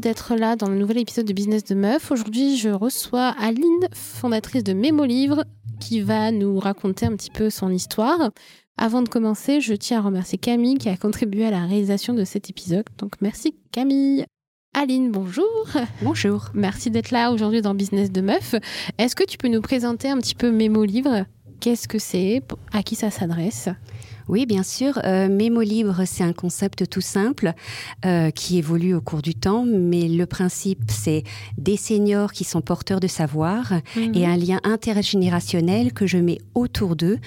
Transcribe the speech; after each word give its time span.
D'être 0.00 0.36
là 0.36 0.54
dans 0.54 0.68
le 0.68 0.76
nouvel 0.76 0.98
épisode 0.98 1.26
de 1.26 1.32
Business 1.32 1.64
de 1.64 1.74
Meuf. 1.74 2.12
Aujourd'hui, 2.12 2.56
je 2.56 2.68
reçois 2.68 3.34
Aline, 3.40 3.88
fondatrice 3.92 4.62
de 4.62 4.72
Mémo 4.72 5.04
Livre, 5.04 5.44
qui 5.80 6.02
va 6.02 6.30
nous 6.30 6.58
raconter 6.60 7.06
un 7.06 7.16
petit 7.16 7.30
peu 7.30 7.50
son 7.50 7.70
histoire. 7.70 8.30
Avant 8.76 9.02
de 9.02 9.08
commencer, 9.08 9.60
je 9.60 9.74
tiens 9.74 9.98
à 9.98 10.02
remercier 10.02 10.38
Camille 10.38 10.78
qui 10.78 10.88
a 10.88 10.96
contribué 10.96 11.46
à 11.46 11.50
la 11.50 11.66
réalisation 11.66 12.14
de 12.14 12.24
cet 12.24 12.48
épisode. 12.48 12.84
Donc 12.98 13.14
merci 13.20 13.56
Camille. 13.72 14.24
Aline, 14.72 15.10
bonjour. 15.10 15.66
Bonjour. 16.02 16.50
Merci 16.54 16.90
d'être 16.90 17.10
là 17.10 17.32
aujourd'hui 17.32 17.60
dans 17.60 17.74
Business 17.74 18.12
de 18.12 18.20
Meuf. 18.20 18.54
Est-ce 18.98 19.16
que 19.16 19.24
tu 19.24 19.36
peux 19.36 19.48
nous 19.48 19.62
présenter 19.62 20.08
un 20.08 20.18
petit 20.18 20.36
peu 20.36 20.52
Mémo 20.52 20.84
Livre 20.84 21.24
Qu'est-ce 21.60 21.88
que 21.88 21.98
c'est? 21.98 22.42
À 22.72 22.84
qui 22.84 22.94
ça 22.94 23.10
s'adresse? 23.10 23.68
Oui, 24.28 24.44
bien 24.44 24.62
sûr. 24.62 25.00
Euh, 25.04 25.28
Mémo 25.28 25.62
libre, 25.62 26.02
c'est 26.04 26.22
un 26.22 26.34
concept 26.34 26.88
tout 26.88 27.00
simple 27.00 27.54
euh, 28.04 28.30
qui 28.30 28.58
évolue 28.58 28.94
au 28.94 29.00
cours 29.00 29.22
du 29.22 29.34
temps, 29.34 29.64
mais 29.66 30.06
le 30.06 30.26
principe, 30.26 30.82
c'est 30.88 31.24
des 31.56 31.76
seniors 31.76 32.32
qui 32.32 32.44
sont 32.44 32.60
porteurs 32.60 33.00
de 33.00 33.06
savoir 33.06 33.72
mhm. 33.96 34.14
et 34.14 34.26
un 34.26 34.36
lien 34.36 34.60
intergénérationnel 34.64 35.92
que 35.92 36.06
je 36.06 36.18
mets 36.18 36.38
autour 36.54 36.94
d'eux 36.94 37.18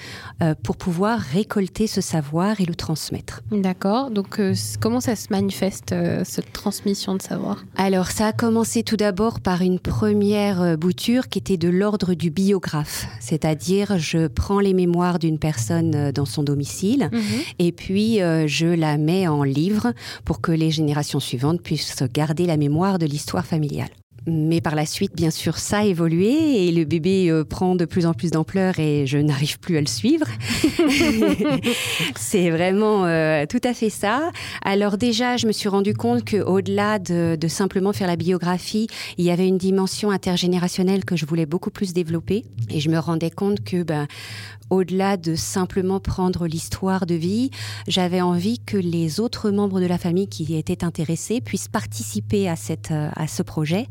euh, 0.42 0.54
pour 0.62 0.76
pouvoir 0.76 1.18
récolter 1.18 1.88
ce 1.88 2.00
savoir 2.00 2.60
et 2.60 2.64
le 2.64 2.74
transmettre. 2.74 3.42
D'accord. 3.50 4.10
Donc, 4.10 4.38
euh, 4.38 4.54
comment 4.80 5.00
ça 5.00 5.16
se 5.16 5.28
manifeste, 5.30 5.94
cette 6.24 6.52
transmission 6.52 7.16
de 7.16 7.22
savoir? 7.22 7.64
Alors, 7.76 8.10
ça 8.10 8.28
a 8.28 8.32
commencé 8.32 8.84
tout 8.84 8.96
d'abord 8.96 9.40
par 9.40 9.62
une 9.62 9.80
première 9.80 10.78
bouture 10.78 11.28
qui 11.28 11.38
était 11.38 11.56
de 11.56 11.68
l'ordre 11.68 12.14
du 12.14 12.30
biographe, 12.30 13.06
c'est-à-dire 13.18 13.98
je 13.98 14.28
prends 14.28 14.60
les 14.60 14.74
mémoires 14.74 15.18
d'une 15.18 15.38
personne 15.38 16.12
dans 16.12 16.26
son 16.26 16.42
domicile 16.42 16.91
Mhm. 16.98 17.20
Et 17.58 17.72
puis, 17.72 18.20
euh, 18.20 18.46
je 18.46 18.66
la 18.66 18.98
mets 18.98 19.28
en 19.28 19.42
livre 19.42 19.92
pour 20.24 20.40
que 20.40 20.52
les 20.52 20.70
générations 20.70 21.20
suivantes 21.20 21.62
puissent 21.62 22.02
garder 22.12 22.46
la 22.46 22.56
mémoire 22.56 22.98
de 22.98 23.06
l'histoire 23.06 23.46
familiale. 23.46 23.90
Mais 24.26 24.60
par 24.60 24.76
la 24.76 24.86
suite, 24.86 25.16
bien 25.16 25.30
sûr, 25.30 25.58
ça 25.58 25.78
a 25.78 25.84
évolué 25.84 26.66
et 26.66 26.70
le 26.70 26.84
bébé 26.84 27.28
euh, 27.28 27.44
prend 27.44 27.74
de 27.74 27.84
plus 27.84 28.06
en 28.06 28.14
plus 28.14 28.30
d'ampleur 28.30 28.78
et 28.78 29.04
je 29.04 29.18
n'arrive 29.18 29.58
plus 29.58 29.76
à 29.76 29.80
le 29.80 29.88
suivre. 29.88 30.26
c'est 32.16 32.50
vraiment 32.50 33.04
euh, 33.04 33.46
tout 33.46 33.60
à 33.64 33.74
fait 33.74 33.90
ça. 33.90 34.30
Alors 34.64 34.96
déjà, 34.96 35.36
je 35.36 35.48
me 35.48 35.52
suis 35.52 35.68
rendu 35.68 35.92
compte 35.92 36.28
qu'au-delà 36.28 37.00
de, 37.00 37.36
de, 37.36 37.48
simplement 37.48 37.92
faire 37.92 38.06
la 38.06 38.16
biographie, 38.16 38.86
il 39.18 39.24
y 39.24 39.30
avait 39.30 39.48
une 39.48 39.58
dimension 39.58 40.12
intergénérationnelle 40.12 41.04
que 41.04 41.16
je 41.16 41.26
voulais 41.26 41.46
beaucoup 41.46 41.70
plus 41.70 41.92
développer. 41.92 42.44
Et 42.70 42.78
je 42.78 42.90
me 42.90 42.98
rendais 42.98 43.30
compte 43.30 43.64
que 43.64 43.82
ben, 43.82 44.06
au-delà 44.72 45.18
de 45.18 45.34
simplement 45.34 46.00
prendre 46.00 46.46
l'histoire 46.46 47.04
de 47.04 47.14
vie, 47.14 47.50
j'avais 47.86 48.22
envie 48.22 48.58
que 48.58 48.78
les 48.78 49.20
autres 49.20 49.50
membres 49.50 49.80
de 49.80 49.86
la 49.86 49.98
famille 49.98 50.28
qui 50.28 50.56
étaient 50.56 50.82
intéressés 50.82 51.42
puissent 51.42 51.68
participer 51.68 52.48
à, 52.48 52.56
cette, 52.56 52.90
euh, 52.90 53.10
à 53.14 53.26
ce 53.26 53.42
projet. 53.42 53.86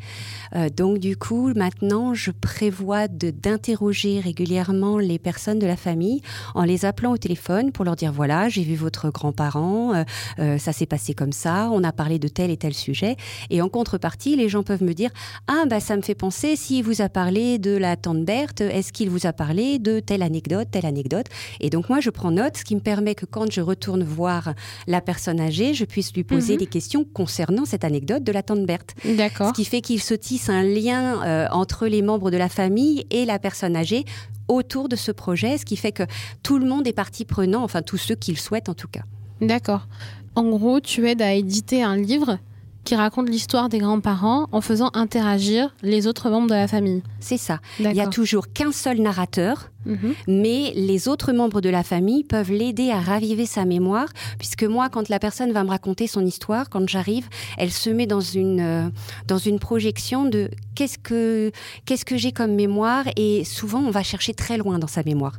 Euh, 0.56 0.70
donc 0.70 0.98
du 0.98 1.18
coup, 1.18 1.54
maintenant, 1.56 2.16
je 2.16 2.32
prévois 2.32 3.08
d'interroger 3.08 4.20
régulièrement 4.22 4.98
les 4.98 5.20
personnes 5.20 5.60
de 5.60 5.68
la 5.68 5.78
famille 5.78 6.22
en 6.56 6.64
les 6.64 6.84
appelant 6.84 7.12
au 7.12 7.18
téléphone 7.18 7.72
pour 7.72 7.86
leur 7.86 7.96
dire, 7.96 8.12
voilà, 8.12 8.50
j'ai 8.50 8.64
vu 8.64 8.74
votre 8.76 9.12
grand-parent, 9.12 10.04
euh, 10.40 10.58
ça 10.58 10.74
s'est 10.74 10.88
passé 10.88 11.14
comme 11.14 11.32
ça, 11.32 11.70
on 11.72 11.84
a 11.84 11.92
parlé 11.92 12.18
de 12.18 12.28
tel 12.28 12.50
et 12.50 12.58
tel 12.58 12.74
sujet. 12.74 13.18
Et 13.52 13.62
en 13.62 13.70
contrepartie, 13.70 14.36
les 14.36 14.50
gens 14.50 14.64
peuvent 14.64 14.84
me 14.84 14.94
dire, 14.94 15.12
ah, 15.48 15.66
bah, 15.70 15.80
ça 15.80 15.96
me 15.96 16.02
fait 16.02 16.16
penser, 16.16 16.56
s'il 16.56 16.84
vous 16.84 17.04
a 17.04 17.10
parlé 17.10 17.60
de 17.60 17.78
la 17.78 17.98
tante 17.98 18.26
Berthe, 18.26 18.62
est-ce 18.62 18.92
qu'il 18.92 19.12
vous 19.12 19.28
a 19.28 19.34
parlé 19.34 19.78
de 19.78 20.00
telle 20.00 20.24
anecdote? 20.24 20.71
Telle 20.72 20.86
anecdote. 20.86 21.28
Et 21.60 21.70
donc 21.70 21.90
moi, 21.90 22.00
je 22.00 22.10
prends 22.10 22.32
note, 22.32 22.58
ce 22.58 22.64
qui 22.64 22.76
me 22.76 22.82
permet 22.82 23.16
que 23.16 23.26
quand 23.26 23.52
je 23.52 23.62
retourne 23.62 24.04
voir 24.04 24.54
la 24.88 25.02
personne 25.02 25.40
âgée, 25.40 25.74
je 25.74 25.86
puisse 25.86 26.14
lui 26.14 26.24
poser 26.24 26.54
mhm. 26.54 26.60
des 26.60 26.66
questions 26.68 27.04
concernant 27.04 27.66
cette 27.66 27.84
anecdote 27.84 28.24
de 28.24 28.32
la 28.32 28.44
tante 28.44 28.66
Berthe. 28.66 28.96
D'accord. 29.18 29.50
Ce 29.50 29.54
qui 29.54 29.66
fait 29.66 29.82
qu'il 29.82 30.02
se 30.02 30.14
tisse 30.14 30.50
un 30.50 30.64
lien 30.64 31.24
euh, 31.24 31.48
entre 31.52 31.88
les 31.88 32.02
membres 32.02 32.32
de 32.32 32.38
la 32.38 32.50
famille 32.50 33.06
et 33.10 33.26
la 33.26 33.40
personne 33.40 33.76
âgée 33.76 34.06
autour 34.48 34.90
de 34.90 34.96
ce 34.96 35.12
projet, 35.12 35.58
ce 35.58 35.66
qui 35.66 35.78
fait 35.78 35.92
que 35.92 36.04
tout 36.44 36.60
le 36.60 36.66
monde 36.66 36.88
est 36.88 36.94
partie 36.94 37.26
prenant, 37.26 37.64
enfin 37.64 37.82
tous 37.82 37.98
ceux 37.98 38.16
qui 38.16 38.32
le 38.32 38.38
souhaitent 38.38 38.70
en 38.70 38.74
tout 38.74 38.88
cas. 38.88 39.04
D'accord. 39.40 39.88
En 40.36 40.50
gros, 40.50 40.80
tu 40.80 41.10
aides 41.10 41.22
à 41.22 41.34
éditer 41.34 41.84
un 41.84 41.98
livre 41.98 42.38
qui 42.84 42.96
raconte 42.96 43.30
l'histoire 43.30 43.70
des 43.70 43.80
grands-parents 43.80 44.48
en 44.52 44.62
faisant 44.62 44.90
interagir 44.94 45.74
les 45.84 46.08
autres 46.08 46.30
membres 46.30 46.50
de 46.50 46.56
la 46.56 46.68
famille. 46.68 47.04
C'est 47.20 47.38
ça. 47.38 47.60
Il 47.80 47.90
n'y 47.90 48.02
a 48.02 48.08
toujours 48.08 48.52
qu'un 48.52 48.72
seul 48.72 49.00
narrateur, 49.00 49.70
mhm. 49.86 50.14
mais 50.28 50.74
les 50.76 51.08
autres 51.08 51.32
membres 51.32 51.62
de 51.62 51.70
la 51.70 51.84
famille 51.84 52.24
peuvent 52.24 52.52
l'aider 52.52 52.90
à 52.90 53.00
raviver 53.00 53.46
sa 53.46 53.66
mémoire, 53.66 54.08
puisque 54.40 54.64
moi, 54.64 54.90
quand 54.90 55.10
la 55.10 55.20
personne 55.20 55.52
va 55.52 55.64
me 55.64 55.70
raconter 55.70 56.08
son 56.08 56.26
histoire, 56.26 56.70
quand 56.70 56.88
j'arrive, 56.90 57.28
elle 57.58 57.72
se 57.72 57.90
met 57.90 58.08
dans 58.08 58.22
une, 58.22 58.60
euh, 58.60 58.90
dans 59.28 59.38
une 59.38 59.60
projection 59.60 60.26
de 60.26 60.50
qu'est-ce 60.76 60.98
que, 60.98 61.52
qu'est-ce 61.86 62.06
que 62.06 62.18
j'ai 62.18 62.32
comme 62.32 62.56
mémoire, 62.56 63.06
et 63.16 63.44
souvent 63.44 63.80
on 63.80 63.92
va 63.92 64.04
chercher 64.04 64.34
très 64.34 64.58
loin 64.58 64.80
dans 64.80 64.88
sa 64.88 65.04
mémoire. 65.04 65.38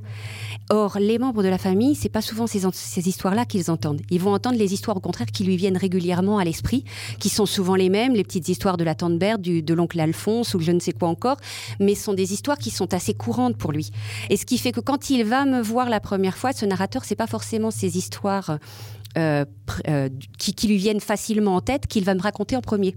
Or, 0.70 0.98
les 0.98 1.18
membres 1.18 1.42
de 1.42 1.48
la 1.48 1.58
famille, 1.58 1.94
c'est 1.94 2.08
pas 2.08 2.22
souvent 2.22 2.46
ces, 2.46 2.60
ces 2.72 3.08
histoires-là 3.08 3.44
qu'ils 3.44 3.70
entendent. 3.70 4.00
Ils 4.10 4.20
vont 4.20 4.32
entendre 4.32 4.56
les 4.56 4.72
histoires, 4.72 4.96
au 4.96 5.00
contraire, 5.00 5.26
qui 5.26 5.44
lui 5.44 5.56
viennent 5.56 5.76
régulièrement 5.76 6.38
à 6.38 6.44
l'esprit, 6.44 6.84
qui 7.18 7.28
sont 7.32 7.46
souvent 7.46 7.74
les 7.74 7.88
mêmes, 7.88 8.14
les 8.14 8.24
petites 8.24 8.48
histoires 8.48 8.76
de 8.76 8.84
la 8.84 8.94
tante 8.94 9.18
Berthe, 9.18 9.40
du, 9.40 9.62
de 9.62 9.74
l'oncle 9.74 9.98
Alphonse 10.00 10.54
ou 10.54 10.60
je 10.60 10.72
ne 10.72 10.80
sais 10.80 10.92
quoi 10.92 11.08
encore, 11.08 11.36
mais 11.80 11.94
sont 11.94 12.14
des 12.14 12.32
histoires 12.32 12.58
qui 12.58 12.70
sont 12.70 12.94
assez 12.94 13.14
courantes 13.14 13.56
pour 13.56 13.72
lui. 13.72 13.90
Et 14.30 14.36
ce 14.36 14.46
qui 14.46 14.58
fait 14.58 14.72
que 14.72 14.80
quand 14.80 15.10
il 15.10 15.24
va 15.24 15.44
me 15.44 15.60
voir 15.60 15.88
la 15.88 16.00
première 16.00 16.36
fois, 16.36 16.52
ce 16.52 16.64
narrateur, 16.66 17.04
c'est 17.04 17.16
pas 17.16 17.26
forcément 17.26 17.70
ces 17.70 17.96
histoires 17.98 18.58
euh, 19.18 19.44
euh, 19.88 20.08
qui, 20.38 20.54
qui 20.54 20.68
lui 20.68 20.76
viennent 20.76 21.00
facilement 21.00 21.56
en 21.56 21.60
tête 21.60 21.86
qu'il 21.86 22.04
va 22.04 22.14
me 22.14 22.22
raconter 22.22 22.56
en 22.56 22.62
premier. 22.62 22.94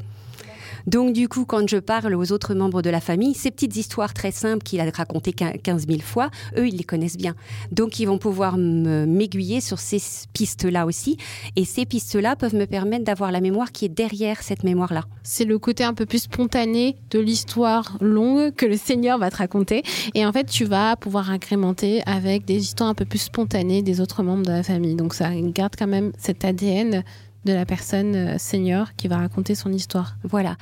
Donc 0.88 1.14
du 1.14 1.28
coup, 1.28 1.46
quand 1.46 1.68
je 1.68 1.78
parle 1.78 2.14
aux 2.16 2.32
autres 2.32 2.54
membres 2.54 2.82
de 2.82 2.90
la 2.90 3.02
famille, 3.02 3.34
ces 3.34 3.52
petites 3.52 3.76
histoires 3.76 4.14
très 4.14 4.32
simples 4.32 4.64
qu'il 4.64 4.80
a 4.80 4.90
racontées 4.90 5.34
15 5.34 5.88
000 5.88 6.00
fois, 6.02 6.30
eux, 6.58 6.68
ils 6.68 6.78
les 6.78 6.84
connaissent 6.84 7.18
bien. 7.18 7.36
Donc 7.72 8.00
ils 8.00 8.06
vont 8.06 8.18
pouvoir 8.18 8.58
m'aiguiller 8.58 9.62
sur 9.62 9.80
ces 9.80 10.02
pistes-là 10.34 10.86
aussi. 10.86 11.18
Et 11.56 11.66
ces 11.66 11.86
pistes-là 11.86 12.36
peuvent 12.36 12.56
me 12.56 12.66
permettre 12.66 13.04
d'avoir 13.04 13.32
la 13.32 13.42
mémoire 13.42 13.72
qui 13.72 13.86
est 13.86 13.90
derrière 13.90 14.42
cette 14.42 14.64
mémoire-là. 14.64 15.06
C'est 15.24 15.46
le 15.46 15.58
côté 15.60 15.84
un 15.84 15.94
peu 15.94 16.06
plus 16.06 16.24
spontané 16.24 16.96
de 17.10 17.20
l'histoire 17.20 17.98
longue 18.02 18.54
que 18.54 18.66
le 18.66 18.78
Seigneur 18.78 19.18
va 19.18 19.32
te 19.32 19.38
raconter. 19.38 19.84
Et 20.14 20.26
en 20.26 20.32
fait, 20.32 20.46
tu 20.46 20.66
vas 20.66 20.96
pouvoir 20.96 21.32
incrémenter 21.32 22.04
avec 22.06 22.46
des 22.46 22.58
histoires 22.62 22.90
un 22.90 22.94
peu 22.94 23.06
plus 23.06 23.20
spontanées 23.20 23.82
des 23.82 24.02
autres 24.02 24.24
membres 24.24 24.46
de 24.46 24.52
la 24.52 24.64
famille. 24.64 24.96
Donc 24.96 25.14
ça 25.14 25.30
garde 25.34 25.74
quand 25.78 25.88
même 25.88 26.12
cet 26.18 26.46
ADN 26.46 27.04
de 27.46 27.54
la 27.54 27.66
personne 27.66 28.16
euh, 28.16 28.38
senior 28.38 28.96
qui 28.98 29.08
va 29.08 29.18
raconter 29.18 29.56
son 29.56 29.72
histoire. 29.72 30.16
Voilà. 30.24 30.58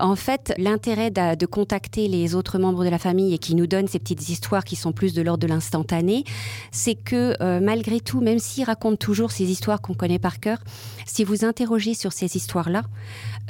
En 0.00 0.16
fait, 0.16 0.52
l'intérêt 0.58 1.10
de, 1.10 1.46
contacter 1.46 2.08
les 2.08 2.34
autres 2.34 2.58
membres 2.58 2.84
de 2.84 2.88
la 2.88 2.98
famille 2.98 3.32
et 3.34 3.38
qui 3.38 3.54
nous 3.54 3.66
donnent 3.66 3.86
ces 3.86 3.98
petites 3.98 4.28
histoires 4.28 4.64
qui 4.64 4.76
sont 4.76 4.92
plus 4.92 5.14
de 5.14 5.22
l'ordre 5.22 5.42
de 5.42 5.46
l'instantané, 5.46 6.24
c'est 6.72 6.96
que 6.96 7.36
euh, 7.40 7.60
malgré 7.60 8.00
tout, 8.00 8.20
même 8.20 8.38
s'ils 8.38 8.64
racontent 8.64 8.96
toujours 8.96 9.30
ces 9.30 9.44
histoires 9.44 9.80
qu'on 9.80 9.94
connaît 9.94 10.18
par 10.18 10.40
cœur, 10.40 10.58
si 11.06 11.22
vous 11.22 11.44
interrogez 11.44 11.94
sur 11.94 12.12
ces 12.12 12.36
histoires-là, 12.36 12.82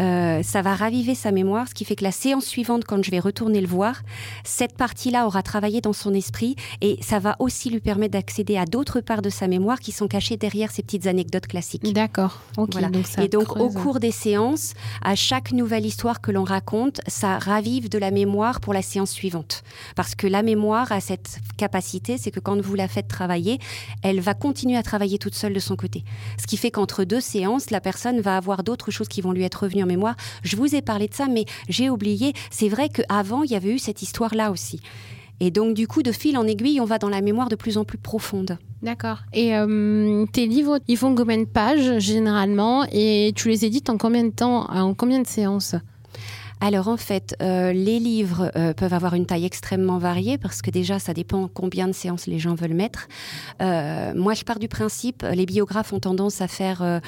euh, 0.00 0.42
ça 0.42 0.60
va 0.60 0.74
raviver 0.74 1.14
sa 1.14 1.30
mémoire, 1.30 1.68
ce 1.68 1.74
qui 1.74 1.84
fait 1.84 1.96
que 1.96 2.04
la 2.04 2.12
séance 2.12 2.44
suivante, 2.44 2.84
quand 2.84 3.02
je 3.02 3.10
vais 3.10 3.20
retourner 3.20 3.60
le 3.60 3.66
voir, 3.66 4.02
cette 4.42 4.76
partie-là 4.76 5.26
aura 5.26 5.42
travaillé 5.42 5.80
dans 5.80 5.92
son 5.92 6.12
esprit 6.12 6.56
et 6.80 6.98
ça 7.00 7.20
va 7.20 7.36
aussi 7.38 7.70
lui 7.70 7.80
permettre 7.80 8.12
d'accéder 8.12 8.56
à 8.56 8.66
d'autres 8.66 9.00
parts 9.00 9.22
de 9.22 9.30
sa 9.30 9.46
mémoire 9.46 9.80
qui 9.80 9.92
sont 9.92 10.08
cachées 10.08 10.36
derrière 10.36 10.70
ces 10.70 10.82
petites 10.82 11.06
anecdotes 11.06 11.46
classiques. 11.46 11.92
D'accord. 11.92 12.42
Et 13.18 13.28
donc, 13.28 13.56
au 13.56 13.70
cours 13.70 14.00
des 14.00 14.10
séances, 14.10 14.74
à 15.02 15.14
chaque 15.14 15.52
nouvelle 15.52 15.86
histoire 15.86 16.20
que 16.20 16.30
l'on 16.30 16.44
raconte, 16.44 17.00
ça 17.06 17.38
ravive 17.38 17.88
de 17.88 17.98
la 17.98 18.10
mémoire 18.10 18.60
pour 18.60 18.72
la 18.72 18.82
séance 18.82 19.10
suivante. 19.10 19.62
Parce 19.96 20.14
que 20.14 20.26
la 20.26 20.42
mémoire 20.42 20.92
a 20.92 21.00
cette 21.00 21.38
capacité, 21.56 22.18
c'est 22.18 22.30
que 22.30 22.40
quand 22.40 22.60
vous 22.60 22.74
la 22.74 22.88
faites 22.88 23.08
travailler, 23.08 23.58
elle 24.02 24.20
va 24.20 24.34
continuer 24.34 24.76
à 24.76 24.82
travailler 24.82 25.18
toute 25.18 25.34
seule 25.34 25.52
de 25.52 25.60
son 25.60 25.76
côté. 25.76 26.04
Ce 26.40 26.46
qui 26.46 26.56
fait 26.56 26.70
qu'entre 26.70 27.04
deux 27.04 27.20
séances, 27.20 27.70
la 27.70 27.80
personne 27.80 28.20
va 28.20 28.36
avoir 28.36 28.62
d'autres 28.62 28.90
choses 28.90 29.08
qui 29.08 29.20
vont 29.20 29.32
lui 29.32 29.44
être 29.44 29.62
revenues 29.62 29.82
en 29.82 29.86
mémoire. 29.86 30.16
Je 30.42 30.56
vous 30.56 30.74
ai 30.74 30.82
parlé 30.82 31.08
de 31.08 31.14
ça, 31.14 31.26
mais 31.28 31.44
j'ai 31.68 31.90
oublié. 31.90 32.32
C'est 32.50 32.68
vrai 32.68 32.88
qu'avant, 32.88 33.42
il 33.42 33.50
y 33.50 33.56
avait 33.56 33.70
eu 33.70 33.78
cette 33.78 34.02
histoire-là 34.02 34.50
aussi. 34.50 34.80
Et 35.40 35.50
donc, 35.50 35.74
du 35.74 35.86
coup, 35.86 36.02
de 36.02 36.12
fil 36.12 36.38
en 36.38 36.46
aiguille, 36.46 36.80
on 36.80 36.84
va 36.84 36.98
dans 36.98 37.08
la 37.08 37.20
mémoire 37.20 37.48
de 37.48 37.56
plus 37.56 37.76
en 37.78 37.84
plus 37.84 37.98
profonde. 37.98 38.58
D'accord. 38.82 39.18
Et 39.32 39.56
euh, 39.56 40.26
tes 40.32 40.46
livres, 40.46 40.78
ils 40.88 40.96
font 40.96 41.14
combien 41.14 41.38
de 41.38 41.44
pages 41.44 41.98
généralement? 41.98 42.84
Et 42.92 43.32
tu 43.34 43.48
les 43.48 43.64
édites 43.64 43.88
en 43.90 43.96
combien 43.96 44.24
de 44.24 44.30
temps 44.30 44.70
En 44.70 44.94
combien 44.94 45.20
de 45.20 45.26
séances? 45.26 45.74
Alors 46.60 46.88
en 46.88 46.96
fait, 46.96 47.34
euh, 47.42 47.72
les 47.72 47.98
livres 47.98 48.50
euh, 48.56 48.72
peuvent 48.72 48.94
avoir 48.94 49.14
une 49.14 49.26
taille 49.26 49.44
extrêmement 49.44 49.98
variée 49.98 50.38
parce 50.38 50.62
que 50.62 50.70
déjà, 50.70 50.98
ça 50.98 51.12
dépend 51.12 51.48
combien 51.48 51.88
de 51.88 51.92
séances 51.92 52.26
les 52.26 52.38
gens 52.38 52.54
veulent 52.54 52.74
mettre. 52.74 53.08
moi, 53.60 54.34
je 54.34 54.44
pars 54.44 54.58
du 54.58 54.68
principe, 54.68 55.26
les 55.32 55.46
biographes 55.46 55.92
ont 55.92 56.00
tendance 56.00 56.40
à 56.40 56.48
faire 56.48 57.00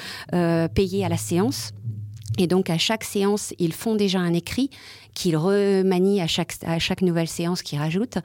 payer 0.73 1.05
à 1.05 1.09
la 1.09 1.17
séance 1.17 1.71
Et 2.37 2.47
donc 2.47 2.69
à 2.69 2.77
chaque 2.77 3.03
séance, 3.03 3.53
ils 3.57 3.73
font 3.73 3.95
déjà 3.95 4.19
un 4.19 4.33
écrit 4.33 4.69
qu'ils 5.13 5.37
remanient 5.37 6.21
à 6.21 6.27
chaque, 6.27 6.55
à 6.65 6.79
chaque 6.79 7.01
nouvelle 7.01 7.27
séance 7.27 7.61
qu'ils 7.61 7.79
rajoutent. 7.79 8.19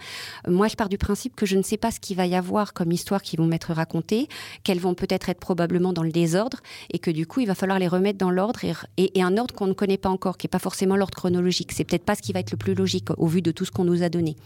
Moi, 0.47 0.69
je 0.69 0.77
pars 0.77 0.89
du 0.89 0.99
principe 0.99 1.37
que 1.37 1.47
je 1.47 1.57
ne 1.57 1.63
sais 1.63 1.77
pas 1.77 1.91
ce 1.91 2.01
qu'il 2.01 2.17
va 2.17 2.27
y 2.27 2.35
avoir 2.35 2.73
comme 2.73 2.93
histoire 2.93 3.23
qui 3.23 3.37
vont 3.37 3.47
m'être 3.47 3.73
racontées, 3.73 4.29
qu'elles 4.65 4.81
vont 4.81 4.95
peut-être 4.95 5.29
être 5.29 5.41
probablement 5.41 5.93
dans 5.93 6.03
le 6.03 6.13
désordre, 6.13 6.59
et 6.93 6.99
que 6.99 7.11
du 7.11 7.27
coup, 7.27 7.41
il 7.41 7.47
va 7.47 7.55
falloir 7.55 7.79
les 7.79 7.89
remettre 7.89 8.19
dans 8.19 8.31
l'ordre, 8.31 8.61
et, 8.97 9.19
et, 9.19 9.23
un 9.23 9.37
ordre 9.37 9.55
qu'on 9.55 9.67
ne 9.67 9.73
connaît 9.73 9.99
pas 9.99 10.09
encore, 10.09 10.37
qui 10.37 10.47
n'est 10.47 10.51
pas 10.51 10.59
forcément 10.59 10.97
l'ordre 10.97 11.15
chronologique. 11.15 11.73
C'est 11.73 11.85
peut-être 11.85 12.05
pas 12.05 12.15
ce 12.15 12.23
qui 12.23 12.33
va 12.33 12.41
être 12.41 12.51
le 12.51 12.57
plus 12.57 12.75
logique 12.75 13.09
au 13.17 13.27
vu 13.27 13.43
de 13.43 13.51
tout 13.51 13.65
ce 13.65 13.71
qu'on 13.71 13.85
nous 13.85 14.03
a 14.03 14.09
donné. 14.09 14.37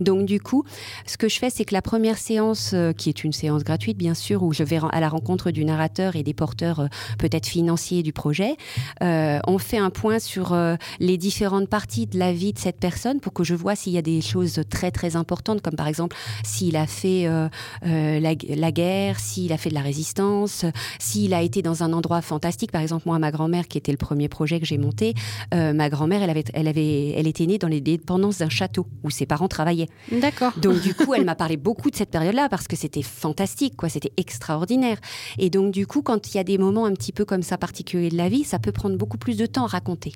Donc 0.00 0.26
du 0.26 0.40
coup, 0.40 0.64
ce 1.06 1.16
que 1.16 1.28
je 1.28 1.38
fais, 1.38 1.50
c'est 1.50 1.64
que 1.64 1.74
la 1.74 1.82
première 1.82 2.18
séance, 2.18 2.72
euh, 2.74 2.92
qui 2.92 3.08
est 3.08 3.24
une 3.24 3.32
séance 3.32 3.64
gratuite, 3.64 3.96
bien 3.96 4.14
sûr, 4.14 4.42
où 4.42 4.52
je 4.52 4.62
vais 4.62 4.78
à 4.92 5.00
la 5.00 5.08
rencontre 5.08 5.50
du 5.50 5.64
narrateur 5.64 6.16
et 6.16 6.22
des 6.22 6.34
porteurs 6.34 6.80
euh, 6.80 6.86
peut-être 7.18 7.46
financiers 7.46 8.02
du 8.02 8.12
projet, 8.12 8.56
euh, 9.02 9.38
on 9.46 9.58
fait 9.58 9.78
un 9.78 9.90
point 9.90 10.18
sur 10.18 10.56
les 11.00 11.16
différentes 11.16 11.68
parties 11.68 11.87
de 11.88 12.18
la 12.18 12.32
vie 12.32 12.52
de 12.52 12.58
cette 12.58 12.78
personne 12.78 13.20
pour 13.20 13.32
que 13.32 13.44
je 13.44 13.54
vois 13.54 13.74
s'il 13.74 13.92
y 13.92 13.98
a 13.98 14.02
des 14.02 14.20
choses 14.20 14.60
très 14.68 14.90
très 14.90 15.16
importantes, 15.16 15.62
comme 15.62 15.74
par 15.74 15.88
exemple 15.88 16.16
s'il 16.44 16.76
a 16.76 16.86
fait 16.86 17.26
euh, 17.26 17.48
euh, 17.86 18.20
la, 18.20 18.72
guerre, 18.72 19.18
s'il 19.18 19.52
a 19.52 19.58
fait 19.58 19.70
de 19.70 19.74
la 19.74 19.80
résistance, 19.80 20.64
s'il 20.98 21.34
a 21.34 21.42
été 21.42 21.62
dans 21.62 21.82
un 21.82 21.92
endroit 21.92 22.20
fantastique. 22.20 22.72
Par 22.72 22.82
exemple, 22.82 23.04
moi, 23.06 23.18
ma 23.18 23.30
grand-mère, 23.30 23.68
qui 23.68 23.78
était 23.78 23.92
le 23.92 23.98
premier 23.98 24.28
projet 24.28 24.60
que 24.60 24.66
j'ai 24.66 24.78
monté, 24.78 25.14
euh, 25.54 25.72
ma 25.72 25.88
grand-mère, 25.88 26.22
elle 26.22 26.30
avait, 26.30 26.44
elle 26.52 26.68
avait, 26.68 27.10
elle 27.10 27.26
était 27.26 27.46
née 27.46 27.58
dans 27.58 27.68
les 27.68 27.80
dépendances 27.80 28.38
d'un 28.38 28.48
château 28.48 28.86
où 29.02 29.10
ses 29.10 29.26
parents 29.26 29.48
travaillaient. 29.48 29.88
D'accord. 30.12 30.52
Donc 30.58 30.80
du 30.80 30.94
coup, 30.94 31.14
elle 31.14 31.24
m'a 31.24 31.34
parlé 31.34 31.56
beaucoup 31.56 31.90
de 31.90 31.96
cette 31.96 32.10
période-là 32.10 32.48
parce 32.48 32.68
que 32.68 32.76
c'était 32.76 33.02
fantastique, 33.02 33.76
quoi. 33.76 33.88
C'était 33.88 34.12
extraordinaire. 34.16 34.98
Et 35.38 35.50
donc 35.50 35.72
du 35.72 35.86
coup, 35.86 36.02
quand 36.02 36.32
il 36.32 36.36
y 36.36 36.40
a 36.40 36.44
des 36.44 36.58
moments 36.58 36.84
un 36.84 36.92
petit 36.92 37.12
peu 37.12 37.24
comme 37.24 37.42
ça 37.42 37.56
particuliers 37.56 38.10
de 38.10 38.16
la 38.16 38.28
vie, 38.28 38.44
ça 38.44 38.58
peut 38.58 38.72
prendre 38.72 38.96
beaucoup 38.96 39.18
plus 39.18 39.36
de 39.36 39.46
temps 39.46 39.64
à 39.64 39.68
raconter. 39.68 40.12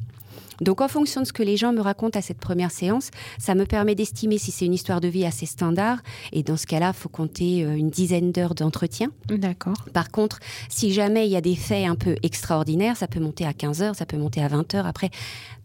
Donc 0.63 0.81
en 0.81 0.87
fonction 0.87 1.21
de 1.21 1.27
ce 1.27 1.33
que 1.33 1.43
les 1.43 1.57
gens 1.57 1.73
me 1.73 1.81
racontent 1.81 2.17
à 2.17 2.23
cette 2.23 2.39
première 2.39 2.71
séance, 2.71 3.11
ça 3.37 3.57
me 3.57 3.67
permet 3.67 3.97
d'estimer 3.97 4.39
si 4.39 4.53
c'est 4.53 4.65
une 4.65 4.75
histoire 4.75 5.01
de 5.01 5.09
vie 5.09 5.27
assez 5.27 5.45
standard. 5.45 5.99
Et 6.31 6.45
dans 6.45 6.57
ce 6.57 6.67
cas-là, 6.67 6.93
il 6.95 6.99
faut 6.99 7.09
compter 7.09 7.65
euh, 7.65 7.75
une 7.75 7.91
dizaine 7.91 8.31
d'heures 8.31 8.55
d'entretien. 8.55 9.11
D'accord. 9.27 9.85
Par 9.93 10.13
contre, 10.13 10.39
si 10.69 10.93
jamais 10.93 11.27
il 11.27 11.33
y 11.33 11.37
a 11.37 11.41
des 11.41 11.57
faits 11.57 11.89
un 11.89 11.97
peu 11.97 12.15
extraordinaires, 12.23 12.97
ça 12.97 13.09
peut 13.09 13.19
monter 13.19 13.45
à 13.45 13.53
15 13.53 13.83
heures, 13.83 13.97
ça 13.97 14.07
peut 14.07 14.17
monter 14.17 14.41
à 14.41 14.47
20 14.47 14.75
heures. 14.77 14.87
Après, 14.87 15.11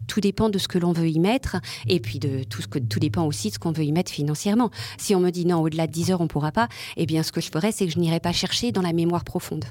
tout 0.08 0.20
dépend 0.20 0.48
de 0.48 0.58
ce 0.58 0.66
que 0.66 0.78
l'on 0.78 0.92
veut 0.92 1.08
y 1.08 1.20
mettre 1.20 1.58
et 1.86 2.00
puis 2.00 2.18
de 2.18 2.42
tout 2.42 2.62
ce 2.62 2.66
que 2.66 2.80
tout 2.80 2.98
dépend 2.98 3.24
aussi 3.24 3.50
de 3.50 3.54
ce 3.54 3.58
qu'on 3.60 3.72
veut 3.72 3.84
y 3.84 3.92
mettre 3.92 4.10
financièrement. 4.10 4.70
Si 4.96 5.14
on 5.14 5.20
me 5.20 5.30
dit 5.30 5.46
non, 5.46 5.60
au-delà 5.60 5.86
de 5.86 5.92
10 5.92 6.10
heures, 6.10 6.20
on 6.20 6.26
pourra 6.26 6.50
pas, 6.50 6.68
eh 6.96 7.06
bien 7.06 7.22
ce 7.22 7.30
que 7.30 7.40
je 7.40 7.50
ferais, 7.52 7.70
c'est 7.70 7.86
que 7.86 7.92
je 7.92 8.00
n'irai 8.00 8.18
pas 8.18 8.32
chercher 8.32 8.72
dans 8.72 8.82
la 8.82 8.92
mémoire 8.92 9.22
profonde 9.22 9.66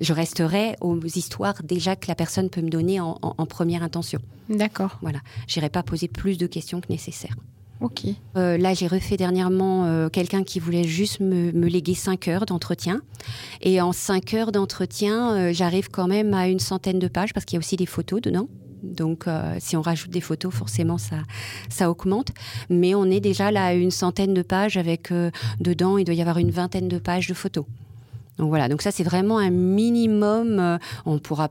je 0.00 0.12
resterai 0.12 0.76
aux 0.80 0.98
histoires 1.00 1.62
déjà 1.62 1.96
que 1.96 2.08
la 2.08 2.14
personne 2.14 2.50
peut 2.50 2.60
me 2.60 2.70
donner 2.70 3.00
en, 3.00 3.16
première 3.46 3.82
intention. 3.82 4.20
D'accord. 4.48 4.98
Voilà. 5.02 5.20
J'irai 5.46 5.68
pas 5.68 5.82
poser 5.82 6.08
plus 6.08 6.38
de 6.38 6.46
questions 6.46 6.80
que 6.80 6.90
nécessaire. 6.90 7.34
Ok. 7.80 8.02
Euh, 8.36 8.56
là, 8.58 8.74
j'ai 8.74 8.86
refait 8.86 9.16
dernièrement 9.16 9.86
euh, 9.86 10.08
quelqu'un 10.08 10.44
qui 10.44 10.60
voulait 10.60 10.84
juste 10.84 11.18
me, 11.18 11.50
léguer 11.66 11.94
5 11.94 12.28
heures 12.28 12.46
d'entretien. 12.46 13.02
Et 13.60 13.80
en 13.80 13.92
5 13.92 14.34
heures 14.34 14.52
d'entretien, 14.52 15.32
euh, 15.32 15.52
j'arrive 15.52 15.88
quand 15.90 16.06
même 16.06 16.32
à 16.32 16.46
une 16.46 16.60
centaine 16.60 17.00
de 17.00 17.08
pages 17.08 17.34
parce 17.34 17.44
qu'il 17.44 17.56
y 17.56 17.58
a 17.58 17.60
aussi 17.60 17.76
des 17.76 17.86
photos 17.86 18.20
dedans. 18.20 18.48
Donc, 18.82 19.26
si 19.60 19.76
on 19.76 19.80
rajoute 19.80 20.10
des 20.10 20.20
photos, 20.20 20.52
forcément, 20.52 20.98
ça, 20.98 21.18
ça 21.68 21.88
augmente. 21.88 22.30
Mais 22.68 22.96
on 22.96 23.04
est 23.04 23.20
déjà 23.20 23.52
là 23.52 23.66
à 23.66 23.74
une 23.74 23.92
centaine 23.92 24.34
de 24.34 24.42
pages 24.42 24.76
avec 24.76 25.12
dedans, 25.60 25.98
il 25.98 26.04
doit 26.04 26.16
y 26.16 26.20
avoir 26.20 26.38
une 26.38 26.50
vingtaine 26.50 26.88
de 26.88 26.98
pages 26.98 27.28
de 27.28 27.34
photos. 27.34 27.64
Donc 28.38 28.48
voilà, 28.48 28.68
donc 28.68 28.82
ça 28.82 28.90
c'est 28.90 29.04
vraiment 29.04 29.38
un 29.38 29.50
minimum. 29.50 30.58
Euh, 30.58 30.78
on 31.04 31.18
pourra 31.18 31.50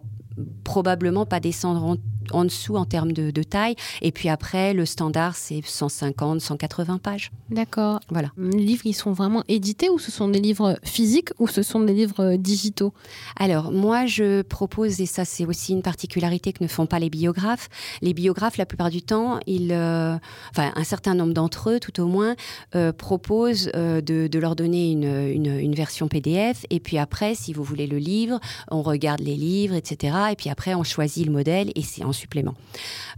probablement 0.64 1.26
pas 1.26 1.40
descendre 1.40 1.84
en 1.84 1.98
en 2.32 2.46
dessous 2.46 2.76
en 2.76 2.86
termes 2.86 3.12
de, 3.12 3.32
taille. 3.44 3.76
Et 4.02 4.12
puis 4.12 4.30
après, 4.30 4.74
le 4.74 4.86
standard, 4.86 5.36
c'est 5.36 5.62
150, 5.66 6.42
180 6.42 7.00
pages. 7.00 7.32
D'accord. 7.50 8.00
Voilà. 8.10 8.30
Les 8.38 8.64
livres, 8.64 8.86
ils 8.86 8.94
sont 8.94 9.14
vraiment 9.14 9.44
édités 9.48 9.90
ou 9.90 9.98
ce 10.00 10.12
sont 10.12 10.28
des 10.28 10.40
livres 10.40 10.78
physiques 10.84 11.30
ou 11.40 11.48
ce 11.48 11.64
sont 11.64 11.80
des 11.80 11.94
livres 11.94 12.24
euh, 12.24 12.38
digitaux? 12.38 12.94
Alors, 13.38 13.72
moi, 13.72 14.06
je 14.06 14.42
propose, 14.42 15.02
et 15.02 15.06
ça, 15.06 15.26
c'est 15.26 15.46
aussi 15.46 15.74
une 15.74 15.82
particularité 15.82 16.54
que 16.54 16.64
ne 16.64 16.70
font 16.70 16.86
pas 16.86 17.00
les 17.00 17.10
biographes. 17.10 17.70
Les 18.02 18.14
biographes, 18.14 18.58
la 18.58 18.66
plupart 18.66 18.90
du 18.90 19.02
temps, 19.02 19.40
ils, 19.48 19.72
euh, 19.72 20.16
enfin, 20.52 20.72
un 20.76 20.84
certain 20.84 21.14
nombre 21.14 21.34
d'entre 21.34 21.72
eux, 21.72 21.80
tout 21.80 22.00
au 22.02 22.08
moins, 22.08 22.36
euh, 22.76 22.92
proposent 22.92 23.72
de, 23.74 24.40
leur 24.40 24.56
donner 24.56 24.92
une, 24.92 25.60
une, 25.60 25.76
version 25.76 26.08
PDF. 26.08 26.66
Et 26.70 26.80
puis 26.80 26.98
après, 26.98 27.36
si 27.36 27.54
vous 27.54 27.64
voulez 27.64 27.88
le 27.88 27.98
livre, 27.98 28.40
on 28.70 28.82
regarde 28.82 29.20
les 29.20 29.36
livres, 29.36 29.76
etc. 29.76 30.18
Et 30.32 30.36
puis 30.36 30.50
après, 30.50 30.74
on 30.74 30.84
choisit 30.84 31.26
le 31.26 31.32
modèle 31.32 31.72
et 31.76 31.82
c'est 31.82 32.04
supplément. 32.14 32.56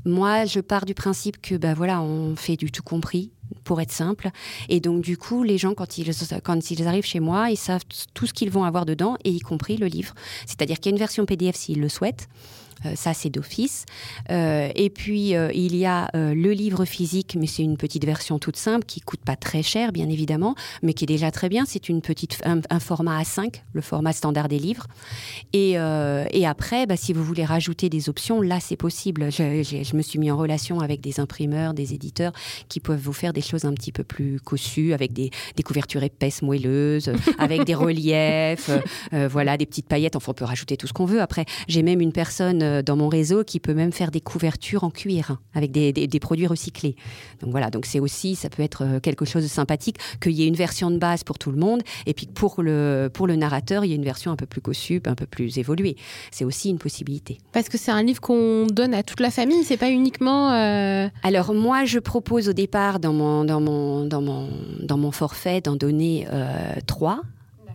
Moi, 0.06 0.46
je 0.46 0.60
pars 0.60 0.86
du 0.86 0.94
principe 0.94 1.42
que 1.42 1.56
ben 1.56 1.74
voilà, 1.74 2.02
on 2.02 2.36
fait 2.36 2.56
du 2.56 2.72
tout 2.72 2.84
compris 2.84 3.32
pour 3.64 3.82
être 3.82 3.92
simple. 3.92 4.30
Et 4.70 4.80
donc, 4.80 5.02
du 5.02 5.18
coup, 5.18 5.44
les 5.44 5.58
gens, 5.58 5.74
quand 5.74 5.98
ils, 5.98 6.12
quand 6.44 6.72
ils 6.72 6.88
arrivent 6.88 7.06
chez 7.06 7.20
moi, 7.20 7.50
ils 7.50 7.58
savent 7.58 7.84
tout 8.14 8.28
ce 8.28 8.34
qu'ils 8.34 8.50
vont 8.52 8.64
avoir 8.64 8.86
dedans, 8.86 9.18
et 9.24 9.30
y 9.30 9.40
compris 9.40 9.78
le 9.78 9.88
livre. 9.88 10.14
C'est-à-dire 10.46 10.78
qu'il 10.78 10.88
y 10.88 10.90
a 10.90 10.96
une 10.96 11.00
version 11.00 11.26
PDF 11.26 11.56
s'ils 11.56 11.80
le 11.80 11.90
souhaitent. 11.90 12.28
Euh, 12.86 12.94
ça, 12.96 13.14
c'est 13.14 13.30
d'office. 13.30 13.86
Euh, 14.30 14.70
et 14.76 14.90
puis, 14.90 15.36
euh, 15.36 15.52
il 15.54 15.76
y 15.76 15.86
a 15.86 16.10
le 16.14 16.52
livre 16.52 16.86
physique, 16.86 17.38
mais 17.40 17.48
c'est 17.48 17.64
une 17.64 17.78
petite 17.78 18.06
version 18.06 18.40
toute 18.40 18.58
simple 18.58 18.86
qui 18.86 19.02
coûte 19.02 19.22
pas 19.26 19.36
très 19.36 19.64
cher, 19.64 19.92
bien 19.92 20.10
évidemment, 20.10 20.56
mais 20.82 20.94
qui 20.94 21.06
est 21.06 21.08
déjà 21.08 21.32
très 21.32 21.50
bien. 21.50 21.66
C'est 21.66 21.90
une 21.90 22.02
petite, 22.02 22.42
un, 22.46 22.80
format 22.80 23.22
A5, 23.22 23.62
le 23.74 23.82
format 23.82 24.14
standard 24.14 24.48
des 24.48 24.60
livres. 24.60 24.88
Et, 25.54 25.72
et 25.72 26.46
après, 26.46 26.86
bah, 26.86 26.98
si 26.98 27.14
vous 27.14 27.24
voulez 27.24 27.46
rajouter 27.46 27.90
des 27.90 28.10
options, 28.10 28.42
là, 28.42 28.60
c'est 28.60 28.76
possible. 28.76 29.32
Je, 29.32 29.64
je, 29.64 29.96
me 29.96 30.02
suis 30.02 30.20
mis 30.20 30.32
en 30.32 30.38
relation 30.38 30.80
avec 30.80 31.02
des 31.02 31.20
imprimeurs, 31.20 31.74
des 31.74 31.94
éditeurs 31.94 32.34
qui 32.70 32.80
peuvent 32.80 33.00
vous 33.00 33.14
faire 33.14 33.34
des 33.34 33.42
choses 33.42 33.66
un 33.66 33.74
petit 33.74 33.92
peu 33.92 34.04
plus 34.04 34.40
cossues, 34.40 34.94
avec 34.94 35.14
des, 35.14 35.32
des 35.56 35.64
couvertures 35.64 36.04
épaisses, 36.04 36.42
moelleuses, 36.42 37.12
avec 37.38 37.64
des 37.64 37.76
reliefs, 37.76 38.70
voilà, 39.12 39.58
des 39.58 39.66
petites 39.66 39.88
paillettes. 39.88 40.16
Enfin, 40.16 40.32
on 40.32 40.36
peut 40.36 40.46
rajouter 40.46 40.78
tout 40.78 40.88
ce 40.88 40.94
qu'on 40.94 41.06
veut. 41.06 41.22
Après, 41.22 41.46
j'ai 41.68 41.84
même 41.84 42.02
une 42.02 42.14
personne 42.14 42.73
euh, 42.74 42.82
dans 42.82 42.96
mon 42.96 43.08
réseau 43.08 43.44
qui 43.44 43.60
peut 43.60 43.74
même 43.74 43.92
faire 43.92 44.12
des 44.12 44.22
couvertures 44.22 44.84
en 44.84 44.90
cuir 44.90 45.32
hein, 45.32 45.40
avec 45.54 45.72
des, 45.72 46.20
produits 46.20 46.48
recyclés. 46.48 46.96
Donc 47.42 47.52
voilà, 47.52 47.70
donc 47.70 47.86
c'est 47.86 48.00
aussi, 48.00 48.36
ça 48.36 48.50
peut 48.50 48.64
être 48.64 48.84
euh, 48.84 49.00
quelque 49.00 49.26
chose 49.26 49.44
de 49.44 49.48
sympathique 49.48 49.98
qu'il 50.22 50.32
y 50.34 50.44
ait 50.44 50.48
une 50.48 50.56
version 50.56 50.92
de 50.92 50.98
base 50.98 51.24
pour 51.24 51.38
tout 51.38 51.52
le 51.52 51.58
monde 51.58 51.82
et 52.06 52.14
puis 52.14 52.28
pour 52.28 52.62
le, 52.62 53.10
pour 53.14 53.28
le 53.28 53.36
narrateur, 53.36 53.86
il 53.86 53.90
y 53.90 53.92
a 53.92 53.96
une 53.96 54.04
version 54.04 54.32
un 54.32 54.36
peu 54.36 54.46
plus 54.46 54.62
cossue, 54.62 55.02
un 55.06 55.16
peu 55.16 55.26
plus 55.26 55.58
évoluée. 55.58 55.96
C'est 56.32 56.46
aussi 56.46 56.70
une 56.70 56.78
possibilité. 56.78 57.38
Parce 57.52 57.70
que 57.70 57.78
c'est 57.78 57.92
un 57.92 58.04
livre 58.04 58.22
qu'on 58.22 58.68
donne 58.68 58.94
à 58.94 59.04
toute 59.04 59.20
la 59.20 59.32
famille, 59.32 59.64
c'est 59.64 59.78
pas 59.78 59.90
uniquement. 59.90 60.54
Euh, 60.54 61.08
Alors 61.24 61.54
moi, 61.54 61.86
je 61.86 62.00
propose 62.00 62.50
au 62.50 62.54
départ 62.54 63.00
dans 63.00 63.14
mon, 63.14 63.44
dans 63.44 63.62
mon, 63.62 64.06
dans 64.06 64.22
mon, 64.22 64.50
dans 64.82 64.98
mon 64.98 65.12
forfait 65.12 65.62
d'en 65.62 65.76
donner 65.76 66.28
trois. 66.88 67.22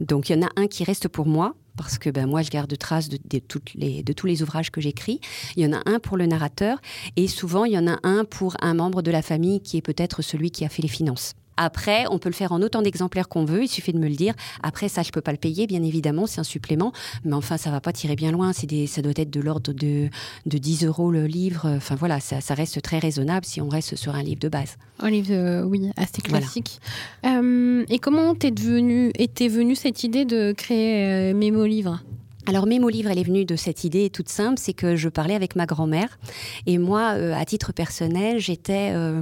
Donc 0.00 0.28
il 0.28 0.37
y 0.37 0.38
en 0.38 0.47
a 0.47 0.50
un 0.57 0.67
qui 0.67 0.85
reste 0.85 1.09
pour 1.09 1.26
moi 1.26 1.55
parce 1.78 1.99
que 1.99 2.11
ben, 2.11 2.26
moi, 2.26 2.42
je 2.42 2.50
garde 2.50 2.76
trace 2.76 3.08
de, 3.08 3.18
de 3.18 4.12
tous 4.12 4.26
les 4.26 4.42
ouvrages 4.42 4.70
que 4.70 4.80
j'écris. 4.82 5.20
Il 5.56 5.62
y 5.62 5.66
en 5.66 5.73
a 5.73 5.82
un 5.87 6.00
pour 6.00 6.18
le 6.18 6.26
narrateur 6.26 6.78
et 7.16 7.28
souvent, 7.28 7.64
il 7.64 7.73
y 7.73 7.78
en 7.78 7.87
a 7.87 7.99
un 8.02 8.25
pour 8.25 8.56
un 8.61 8.75
membre 8.75 9.00
de 9.00 9.11
la 9.11 9.23
famille 9.23 9.61
qui 9.61 9.78
est 9.78 9.82
peut-être 9.82 10.20
celui 10.20 10.50
qui 10.50 10.64
a 10.64 10.68
fait 10.68 10.82
les 10.82 10.88
finances. 10.88 11.35
Après, 11.59 12.05
on 12.11 12.19
peut 12.19 12.29
le 12.29 12.35
faire 12.35 12.53
en 12.53 12.62
autant 12.62 12.83
d'exemplaires 12.83 13.29
qu'on 13.29 13.45
veut, 13.45 13.65
il 13.65 13.69
suffit 13.69 13.93
de 13.93 13.99
me 13.99 14.09
le 14.09 14.15
dire. 14.15 14.35
Après, 14.62 14.88
ça, 14.88 15.03
je 15.03 15.11
peux 15.11 15.21
pas 15.21 15.33
le 15.33 15.38
payer, 15.38 15.67
bien 15.67 15.83
évidemment, 15.83 16.27
c'est 16.27 16.41
un 16.41 16.45
supplément. 16.45 16.93
Mais 17.25 17.35
enfin, 17.35 17.57
ça 17.57 17.71
va 17.71 17.81
pas 17.81 17.93
tirer 17.93 18.15
bien 18.15 18.31
loin. 18.31 18.53
C'est 18.53 18.69
des, 18.69 18.87
ça 18.87 19.03
doit 19.03 19.12
être 19.17 19.31
de 19.31 19.41
l'ordre 19.41 19.73
de, 19.73 20.09
de 20.47 20.59
10 20.59 20.85
euros 20.85 21.11
le 21.11 21.27
livre. 21.27 21.69
Enfin 21.77 21.97
voilà, 21.97 22.21
ça, 22.21 22.41
ça, 22.41 22.55
reste 22.55 22.81
très 22.81 22.99
raisonnable 22.99 23.45
si 23.45 23.61
on 23.61 23.69
reste 23.69 23.97
sur 23.97 24.15
un 24.15 24.23
livre 24.23 24.41
de 24.41 24.49
base. 24.49 24.77
Un 25.00 25.11
livre, 25.11 25.65
oui, 25.65 25.91
assez 25.97 26.23
classique. 26.23 26.81
Euh, 27.27 27.85
et 27.88 27.99
comment 27.99 28.35
t'es 28.35 28.53
devenu, 28.53 29.11
était 29.19 29.49
venue 29.49 29.75
cette 29.75 30.05
idée 30.05 30.25
de 30.25 30.53
créer 30.53 31.33
euh, 31.33 31.35
Mémo 31.35 31.65
Livre? 31.65 32.00
Alors, 32.49 32.67
Mémo 32.67 32.88
Livre, 32.88 33.11
elle 33.11 33.19
est 33.19 33.25
venue 33.25 33.45
de 33.45 33.57
cette 33.57 33.85
idée 33.85 34.09
toute 34.09 34.31
simple, 34.31 34.59
c'est 34.59 34.73
que 34.73 34.97
je 34.97 35.11
parlais 35.11 35.35
avec 35.35 35.55
ma 35.55 35.67
grand-mère. 35.67 36.19
Et 36.64 36.78
moi, 36.78 37.12
euh, 37.14 37.35
à 37.35 37.45
titre 37.45 37.73
personnel, 37.73 38.40
j'étais 38.40 38.93
euh, 38.95 39.21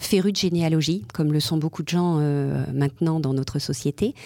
férue 0.00 0.32
de 0.32 0.36
généalogie, 0.36 1.04
comme 1.14 1.32
le 1.32 1.38
sont 1.38 1.56
beaucoup 1.56 1.84
de 1.84 1.88
gens 1.88 2.18
euh, 2.20 2.64
maintenant 2.72 3.20
dans 3.20 3.32
notre 3.32 3.60
société. 3.60 4.16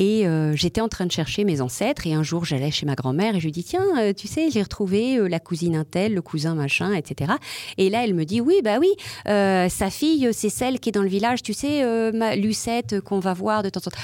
Et 0.00 0.24
j'étais 0.54 0.80
en 0.80 0.88
train 0.88 1.06
de 1.06 1.12
chercher 1.12 1.44
mes 1.44 1.60
ancêtres. 1.60 2.04
Et 2.08 2.12
un 2.12 2.24
jour, 2.24 2.44
j'allais 2.44 2.72
chez 2.72 2.86
ma 2.86 2.96
grand-mère 2.96 3.36
et 3.36 3.38
je 3.38 3.44
lui 3.44 3.52
dis 3.52 3.62
Tiens, 3.62 4.12
tu 4.16 4.26
sais, 4.26 4.50
j'ai 4.50 4.62
retrouvé 4.62 5.28
la 5.28 5.38
cousine 5.38 5.76
Intel, 5.76 6.12
le 6.12 6.22
cousin 6.22 6.56
machin, 6.56 6.92
etc. 6.94 7.34
Et 7.78 7.88
là, 7.88 8.02
elle 8.02 8.14
me 8.14 8.24
dit 8.24 8.40
Oui, 8.40 8.62
bah 8.64 8.80
oui, 8.80 8.90
sa 9.26 9.90
fille, 9.90 10.28
c'est 10.32 10.50
celle 10.50 10.80
qui 10.80 10.88
est 10.88 10.92
dans 10.92 11.02
le 11.02 11.08
village, 11.08 11.44
tu 11.44 11.52
sais, 11.52 12.10
ma 12.12 12.34
Lucette, 12.34 13.00
qu'on 13.00 13.20
va 13.20 13.32
voir 13.32 13.62
de 13.62 13.68
temps 13.68 13.78
en 13.86 13.90
temps. 13.90 13.98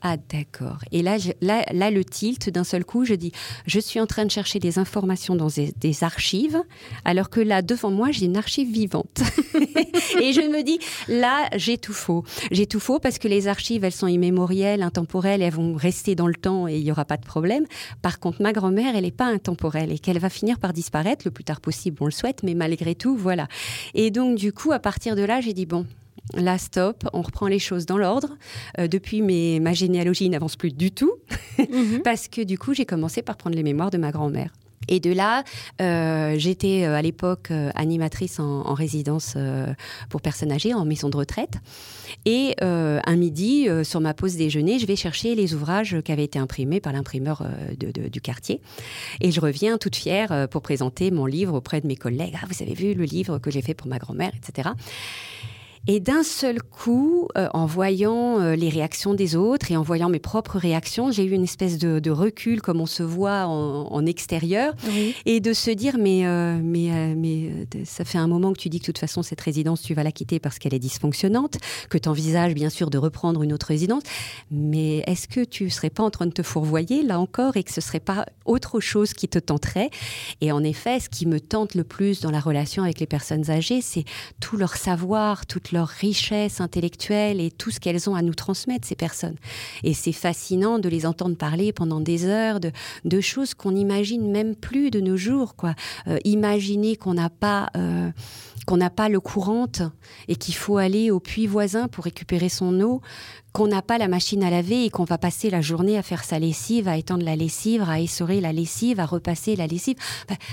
Ah 0.00 0.16
d'accord. 0.16 0.78
Et 0.92 1.02
là, 1.02 1.16
là, 1.40 1.64
là, 1.72 1.90
le 1.90 2.04
tilt, 2.04 2.50
d'un 2.50 2.62
seul 2.62 2.84
coup, 2.84 3.04
je 3.04 3.14
dis, 3.14 3.32
je 3.66 3.80
suis 3.80 3.98
en 3.98 4.06
train 4.06 4.24
de 4.24 4.30
chercher 4.30 4.60
des 4.60 4.78
informations 4.78 5.34
dans 5.34 5.48
des, 5.48 6.04
archives, 6.04 6.62
alors 7.04 7.30
que 7.30 7.40
là, 7.40 7.62
devant 7.62 7.90
moi, 7.90 8.12
j'ai 8.12 8.26
une 8.26 8.36
archive 8.36 8.70
vivante. 8.70 9.22
et 10.20 10.32
je 10.32 10.48
me 10.48 10.62
dis, 10.62 10.78
là, 11.08 11.48
j'ai 11.56 11.78
tout 11.78 11.92
faux. 11.92 12.22
J'ai 12.52 12.66
tout 12.66 12.78
faux 12.78 13.00
parce 13.00 13.18
que 13.18 13.26
les 13.26 13.48
archives, 13.48 13.82
elles 13.82 13.90
sont 13.90 14.06
immémorielles, 14.06 14.82
intemporelles, 14.82 15.42
elles 15.42 15.52
vont 15.52 15.74
rester 15.74 16.14
dans 16.14 16.28
le 16.28 16.36
temps 16.36 16.68
et 16.68 16.76
il 16.78 16.84
n'y 16.84 16.92
aura 16.92 17.04
pas 17.04 17.16
de 17.16 17.26
problème. 17.26 17.64
Par 18.00 18.20
contre, 18.20 18.40
ma 18.40 18.52
grand-mère, 18.52 18.94
elle 18.94 19.02
n'est 19.02 19.10
pas 19.10 19.26
intemporelle 19.26 19.90
et 19.90 19.98
qu'elle 19.98 20.20
va 20.20 20.30
finir 20.30 20.60
par 20.60 20.72
disparaître 20.72 21.22
le 21.24 21.32
plus 21.32 21.44
tard 21.44 21.60
possible, 21.60 21.96
on 22.00 22.06
le 22.06 22.12
souhaite, 22.12 22.44
mais 22.44 22.54
malgré 22.54 22.94
tout, 22.94 23.16
voilà. 23.16 23.48
Et 23.94 24.12
donc, 24.12 24.38
du 24.38 24.52
coup, 24.52 24.70
à 24.70 24.78
partir 24.78 25.16
de 25.16 25.22
là, 25.22 25.40
j'ai 25.40 25.54
dit, 25.54 25.66
bon, 25.66 25.86
Là, 26.34 26.58
stop, 26.58 27.08
on 27.12 27.22
reprend 27.22 27.46
les 27.46 27.58
choses 27.58 27.86
dans 27.86 27.98
l'ordre. 27.98 28.36
Euh, 28.78 28.88
depuis, 28.88 29.22
mes, 29.22 29.60
ma 29.60 29.72
généalogie 29.72 30.28
n'avance 30.28 30.56
plus 30.56 30.72
du 30.72 30.90
tout, 30.90 31.14
mhm. 31.58 32.00
parce 32.04 32.28
que 32.28 32.42
du 32.42 32.58
coup, 32.58 32.74
j'ai 32.74 32.86
commencé 32.86 33.22
par 33.22 33.36
prendre 33.36 33.56
les 33.56 33.62
mémoires 33.62 33.90
de 33.90 33.98
ma 33.98 34.10
grand-mère. 34.10 34.52
Et 34.90 35.00
de 35.00 35.12
là, 35.12 35.44
euh, 35.82 36.36
j'étais 36.38 36.84
euh, 36.84 36.94
à 36.94 37.02
l'époque 37.02 37.50
animatrice 37.74 38.40
en, 38.40 38.72
résidence 38.72 39.36
pour 40.08 40.22
personnes 40.22 40.52
âgées, 40.52 40.72
en 40.72 40.84
maison 40.84 41.08
de 41.10 41.16
retraite. 41.16 41.54
Et 42.24 42.54
un 42.60 43.16
midi, 43.16 43.66
sur 43.82 44.00
ma 44.00 44.14
pause 44.14 44.36
déjeuner, 44.36 44.78
je 44.78 44.86
vais 44.86 44.96
chercher 44.96 45.34
les 45.34 45.54
ouvrages 45.54 46.00
qui 46.04 46.12
avaient 46.12 46.24
été 46.24 46.38
imprimés 46.38 46.80
par 46.80 46.92
l'imprimeur 46.92 47.44
du 47.76 48.20
quartier. 48.20 48.60
Et 49.20 49.30
je 49.30 49.40
reviens 49.40 49.78
toute 49.78 49.96
fière 49.96 50.48
pour 50.48 50.62
présenter 50.62 51.10
mon 51.10 51.26
livre 51.26 51.54
auprès 51.54 51.80
de 51.80 51.86
mes 51.86 51.96
collègues. 51.96 52.34
Ah, 52.40 52.46
vous 52.48 52.62
avez 52.62 52.74
vu 52.74 52.94
le 52.94 53.04
livre 53.04 53.38
que 53.38 53.50
j'ai 53.50 53.62
fait 53.62 53.74
pour 53.74 53.88
ma 53.88 53.98
grand-mère, 53.98 54.32
etc. 54.36 54.70
Et 55.90 56.00
d'un 56.00 56.22
seul 56.22 56.62
coup, 56.62 57.28
euh, 57.38 57.48
en 57.54 57.64
voyant 57.64 58.40
euh, 58.40 58.54
les 58.54 58.68
réactions 58.68 59.14
des 59.14 59.36
autres 59.36 59.72
et 59.72 59.76
en 59.78 59.82
voyant 59.82 60.10
mes 60.10 60.18
propres 60.18 60.58
réactions, 60.58 61.10
j'ai 61.10 61.24
eu 61.24 61.30
une 61.30 61.44
espèce 61.44 61.78
de, 61.78 62.10
recul, 62.10 62.60
comme 62.60 62.82
on 62.82 62.86
se 62.86 63.02
voit 63.02 63.46
en, 63.46 64.04
extérieur, 64.04 64.74
et 65.24 65.40
de 65.40 65.52
se 65.52 65.70
dire 65.70 65.96
mais 65.98 66.26
euh, 66.26 66.58
mais 66.62 67.14
mais 67.14 67.50
ça 67.84 68.04
fait 68.04 68.18
un 68.18 68.26
moment 68.26 68.52
que 68.52 68.58
tu 68.58 68.68
dis 68.68 68.78
que 68.78 68.84
de 68.84 68.86
toute 68.86 68.98
façon 68.98 69.22
cette 69.22 69.40
résidence 69.40 69.82
tu 69.82 69.94
vas 69.94 70.02
la 70.02 70.12
quitter 70.12 70.38
parce 70.38 70.58
qu'elle 70.58 70.74
est 70.74 70.78
dysfonctionnante, 70.78 71.56
que 71.88 71.98
tu 71.98 72.08
envisages 72.08 72.54
bien 72.54 72.70
sûr 72.70 72.90
de 72.90 72.98
reprendre 72.98 73.42
une 73.42 73.52
autre 73.52 73.66
résidence, 73.66 74.02
mais 74.50 74.98
est-ce 75.06 75.26
que 75.26 75.44
tu 75.44 75.70
serais 75.70 75.90
pas 75.90 76.02
en 76.02 76.10
train 76.10 76.26
de 76.26 76.32
te 76.32 76.42
fourvoyer 76.42 77.02
là 77.02 77.18
encore 77.18 77.56
et 77.56 77.62
que 77.62 77.72
ce 77.72 77.80
serait 77.80 78.00
pas 78.00 78.26
autre 78.44 78.80
chose 78.80 79.14
qui 79.14 79.28
te 79.28 79.38
tenterait? 79.38 79.90
Et 80.40 80.52
en 80.52 80.62
effet, 80.62 81.00
ce 81.00 81.08
qui 81.08 81.26
me 81.26 81.40
tente 81.40 81.74
le 81.74 81.84
plus 81.84 82.20
dans 82.20 82.30
la 82.30 82.40
relation 82.40 82.82
avec 82.82 83.00
les 83.00 83.06
personnes 83.06 83.50
âgées, 83.50 83.80
c'est 83.80 84.04
tout 84.40 84.56
leur 84.56 84.76
savoir, 84.76 85.46
toute 85.46 85.72
leur 85.72 85.77
leur 85.78 85.88
richesse 85.88 86.60
intellectuelle 86.60 87.40
et 87.40 87.50
tout 87.52 87.70
ce 87.70 87.78
qu'elles 87.78 88.10
ont 88.10 88.16
à 88.16 88.22
nous 88.22 88.34
transmettre, 88.34 88.86
ces 88.86 88.96
personnes. 88.96 89.36
Et 89.84 89.94
c'est 89.94 90.12
fascinant 90.12 90.80
de 90.80 90.88
les 90.88 91.06
entendre 91.06 91.36
parler 91.36 91.72
pendant 91.72 92.00
des 92.00 92.26
heures 92.26 92.58
de, 92.60 93.20
choses 93.20 93.54
qu'on 93.54 93.72
n'imagine 93.72 94.30
même 94.30 94.54
plus 94.54 94.90
de 94.90 95.00
nos 95.00 95.16
jours. 95.16 95.54
Quoi. 95.54 95.74
Euh, 96.08 96.18
imaginer 96.24 96.96
qu'on 96.96 97.14
n'a 97.14 97.30
pas... 97.30 97.70
Euh, 97.76 98.10
qu'on 98.66 98.76
n'a 98.76 98.90
pas 98.90 99.08
le 99.08 99.20
courant 99.20 99.66
et 100.28 100.36
qu'il 100.36 100.54
faut 100.54 100.78
aller 100.78 101.10
au 101.10 101.20
puits 101.20 101.46
voisin 101.46 101.88
pour 101.88 102.04
récupérer 102.04 102.48
son 102.48 102.80
eau, 102.80 103.00
qu'on 103.52 103.66
n'a 103.66 103.82
pas 103.82 103.98
la 103.98 104.08
machine 104.08 104.42
à 104.44 104.50
laver 104.50 104.84
et 104.84 104.90
qu'on 104.90 105.04
va 105.04 105.18
passer 105.18 105.50
la 105.50 105.60
journée 105.60 105.98
à 105.98 106.02
faire 106.02 106.24
sa 106.24 106.38
lessive, 106.38 106.88
à 106.88 106.96
étendre 106.96 107.24
la 107.24 107.36
lessive, 107.36 107.82
à 107.88 108.00
essorer 108.00 108.40
la 108.40 108.52
lessive, 108.52 109.00
à 109.00 109.06
repasser 109.06 109.56
la 109.56 109.66
lessive. 109.66 109.96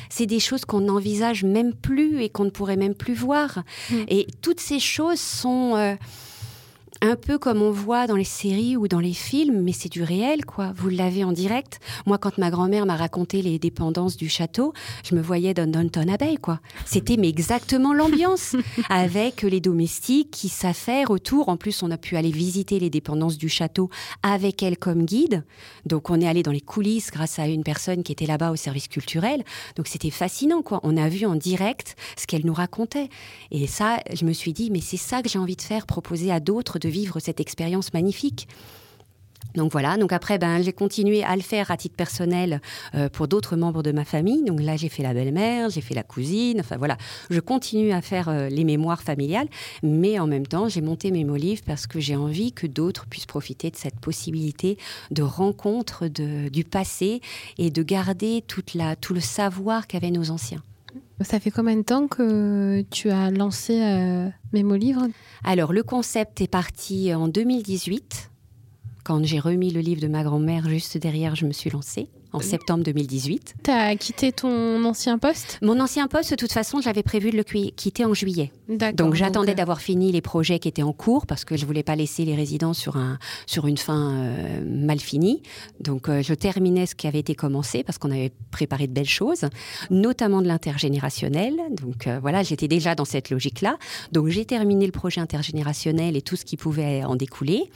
c'est 0.10 0.26
des 0.26 0.40
choses 0.40 0.66
qu'on 0.66 0.82
n'envisage 0.82 1.44
même 1.44 1.74
plus 1.74 2.22
et 2.22 2.30
qu'on 2.30 2.46
ne 2.46 2.50
pourrait 2.50 2.78
même 2.78 2.96
plus 2.96 3.14
voir. 3.14 3.64
Mm. 3.90 3.96
Et 4.08 4.28
toutes 4.42 4.60
ces 4.60 4.80
choses 4.80 5.20
sont... 5.20 5.76
Euh, 5.76 5.96
un 7.06 7.16
peu 7.16 7.38
comme 7.38 7.62
on 7.62 7.72
voit 7.72 8.08
dans 8.08 8.16
les 8.16 8.24
séries 8.24 8.76
ou 8.76 8.88
dans 8.88 9.00
les 9.00 9.14
films, 9.14 9.62
mais 9.62 9.72
c'est 9.72 9.92
du 9.92 10.04
réel, 10.04 10.44
quoi. 10.46 10.72
Vous 10.76 10.90
l'avez 10.90 11.24
en 11.24 11.32
direct. 11.32 11.80
Moi, 12.06 12.18
quand 12.18 12.38
ma 12.38 12.50
grand-mère 12.50 12.86
m'a 12.86 12.96
raconté 12.96 13.42
les 13.42 13.60
dépendances 13.60 14.18
du 14.18 14.28
château, 14.28 14.74
je 15.04 15.16
me 15.16 15.22
voyais 15.22 15.54
dans 15.54 15.70
Downton 15.70 16.10
Abbey, 16.10 16.38
quoi. 16.38 16.60
C'était 16.86 17.18
mais 17.18 17.30
exactement 17.30 17.94
l'ambiance, 17.94 18.56
avec 18.90 19.44
les 19.44 19.62
domestiques 19.62 20.32
qui 20.32 20.50
s'affairent 20.50 21.12
autour. 21.12 21.50
En 21.50 21.58
plus, 21.58 21.84
on 21.84 21.92
a 21.92 21.98
pu 21.98 22.18
aller 22.18 22.32
visiter 22.32 22.80
les 22.80 22.90
dépendances 22.90 23.38
du 23.38 23.50
château 23.50 23.90
avec 24.24 24.64
elle 24.64 24.78
comme 24.78 25.06
guide. 25.06 25.44
Donc, 25.86 26.10
on 26.10 26.20
est 26.20 26.28
allé 26.28 26.44
dans 26.44 26.52
les 26.52 26.62
coulisses 26.62 27.12
grâce 27.12 27.40
à 27.40 27.48
une 27.48 27.64
personne 27.64 28.04
qui 28.04 28.12
était 28.12 28.26
là-bas 28.26 28.52
au 28.52 28.56
service 28.56 28.88
culturel. 28.88 29.44
Donc, 29.76 29.88
c'était 29.88 30.10
fascinant, 30.10 30.62
quoi. 30.62 30.80
On 30.84 30.98
a 30.98 31.08
vu 31.08 31.26
en 31.26 31.36
direct 31.36 31.96
ce 32.18 32.26
qu'elle 32.26 32.46
nous 32.46 32.54
racontait. 32.54 33.10
Et 33.52 33.68
ça, 33.68 34.00
je 34.14 34.26
me 34.26 34.34
suis 34.34 34.54
dit, 34.54 34.72
mais 34.72 34.82
c'est 34.82 34.98
ça 34.98 35.22
que 35.22 35.30
j'ai 35.30 35.40
envie 35.40 35.56
de 35.56 35.62
faire, 35.62 35.86
proposer 35.86 36.32
à 36.32 36.40
d'autres 36.40 36.80
de 36.80 36.90
vivre 36.96 37.20
cette 37.20 37.42
expérience 37.42 37.94
magnifique. 37.94 38.48
Donc 39.56 39.72
voilà, 39.72 39.98
donc 39.98 40.12
après, 40.12 40.38
ben, 40.38 40.62
j'ai 40.62 40.74
continué 40.74 41.24
à 41.24 41.36
le 41.36 41.42
faire 41.42 41.72
à 41.72 41.78
titre 41.78 41.96
personnel 41.96 42.62
euh, 42.94 43.10
pour 43.10 43.28
d'autres 43.28 43.56
membres 43.56 43.84
de 43.84 43.92
ma 43.92 44.04
famille. 44.04 44.44
Donc 44.44 44.62
là, 44.62 44.76
j'ai 44.76 44.90
fait 44.90 45.04
la 45.04 45.14
belle-mère, 45.14 45.70
j'ai 45.70 45.82
fait 45.82 45.94
la 45.94 46.04
cousine, 46.04 46.60
enfin 46.60 46.78
voilà, 46.78 46.98
je 47.30 47.40
continue 47.40 47.92
à 47.94 48.02
faire 48.02 48.28
euh, 48.28 48.50
les 48.50 48.66
mémoires 48.66 49.02
familiales, 49.02 49.48
mais 49.82 50.20
en 50.20 50.28
même 50.28 50.46
temps, 50.46 50.68
j'ai 50.68 50.82
monté 50.82 51.12
mes 51.12 51.24
livres 51.38 51.64
parce 51.66 51.88
que 51.88 52.00
j'ai 52.00 52.16
envie 52.16 52.52
que 52.52 52.68
d'autres 52.68 53.06
puissent 53.06 53.26
profiter 53.26 53.70
de 53.72 53.78
cette 53.78 54.00
possibilité 54.00 54.78
de 55.12 55.24
rencontre 55.24 56.08
de, 56.08 56.50
du 56.50 56.64
passé 56.64 57.22
et 57.58 57.70
de 57.72 57.84
garder 57.84 58.44
toute 58.46 58.74
la, 58.74 58.96
tout 58.96 59.14
le 59.14 59.22
savoir 59.22 59.88
qu'avaient 59.88 60.12
nos 60.12 60.32
anciens. 60.32 60.62
Ça 61.22 61.40
fait 61.40 61.52
combien 61.52 61.78
de 61.78 61.82
temps 61.82 62.08
que 62.08 62.82
tu 62.92 63.10
as 63.10 63.32
lancé 63.32 63.82
euh, 63.82 64.30
Mémo 64.52 64.76
Livre? 64.76 65.08
Alors, 65.46 65.72
le 65.72 65.82
concept 65.82 66.42
est 66.42 66.48
parti 66.48 67.14
en 67.14 67.30
2018. 67.30 68.32
Quand 69.06 69.24
j'ai 69.24 69.40
remis 69.40 69.72
le 69.72 69.80
livre 69.80 70.02
de 70.02 70.08
ma 70.08 70.24
grand-mère 70.24 70.68
juste 70.68 70.98
derrière, 70.98 71.36
je 71.36 71.46
me 71.46 71.54
suis 71.54 71.70
lancée 71.70 72.10
en 72.36 72.42
septembre 72.42 72.84
2018. 72.84 73.56
Tu 73.64 73.72
as 73.72 73.96
quitté 73.96 74.32
ton 74.32 74.84
ancien 74.84 75.18
poste? 75.18 75.58
Mon 75.62 75.80
ancien 75.80 76.08
poste, 76.08 76.32
de 76.32 76.36
toute 76.36 76.52
façon, 76.52 76.82
j'avais 76.82 77.04
prévu 77.04 77.32
de 77.32 77.38
le 77.38 77.44
quitter 77.44 78.06
en 78.06 78.14
juillet. 78.14 78.52
Donc 78.94 79.16
j'attendais 79.16 79.54
euh, 79.54 79.56
d'avoir 79.56 79.80
fini 79.80 80.12
les 80.12 80.22
projets 80.22 80.60
qui 80.60 80.68
étaient 80.68 80.84
en 80.84 80.94
cours 80.94 81.26
parce 81.26 81.46
que 81.46 81.56
je 81.56 81.66
voulais 81.66 81.84
pas 81.84 81.96
laisser 81.96 82.26
les 82.26 82.36
résidents 82.36 82.74
sur, 82.74 82.98
un, 82.98 83.18
sur 83.46 83.68
une 83.68 83.78
fin 83.78 84.12
euh, 84.12 84.62
mal 84.66 85.00
finie. 85.00 85.42
Donc 85.80 86.10
euh, 86.10 86.22
je 86.22 86.34
terminais 86.34 86.86
ce 86.86 86.96
qui 86.96 87.08
avait 87.08 87.20
été 87.20 87.36
commencé 87.36 87.84
parce 87.84 87.98
qu'on 87.98 88.12
avait 88.12 88.32
préparé 88.52 88.88
de 88.88 88.94
belles 88.94 89.06
choses, 89.06 89.46
notamment 89.90 90.42
de 90.42 90.48
l'intergénérationnel. 90.48 91.56
Donc 91.72 92.08
voilà, 92.22 92.44
j'étais 92.44 92.68
déjà 92.68 92.96
dans 92.96 93.06
cette 93.06 93.30
logique-là. 93.30 93.78
Donc 94.12 94.28
j'ai 94.28 94.46
terminé 94.46 94.86
le 94.86 94.92
projet 94.92 95.22
intergénérationnel 95.22 96.18
et 96.18 96.22
tout 96.22 96.36
ce 96.36 96.46
qui 96.46 96.58
pouvait 96.58 97.04
en 97.04 97.16
découler. 97.16 97.70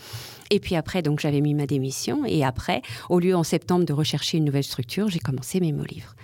Et 0.52 0.60
puis 0.60 0.76
après, 0.76 1.02
donc 1.02 1.20
j'avais 1.20 1.42
mis 1.42 1.54
ma 1.54 1.66
démission. 1.66 2.26
Et 2.26 2.44
après, 2.44 2.82
au 3.10 3.20
lieu 3.20 3.36
en 3.36 3.44
septembre 3.44 3.86
de 3.86 3.94
rechercher 3.94 4.38
une 4.38 4.49
nouvelle 4.50 4.64
structure, 4.64 5.10
j'ai 5.10 5.20
commencé 5.20 5.60
mes 5.60 5.72
mots 5.72 5.86
livres. 5.86 6.16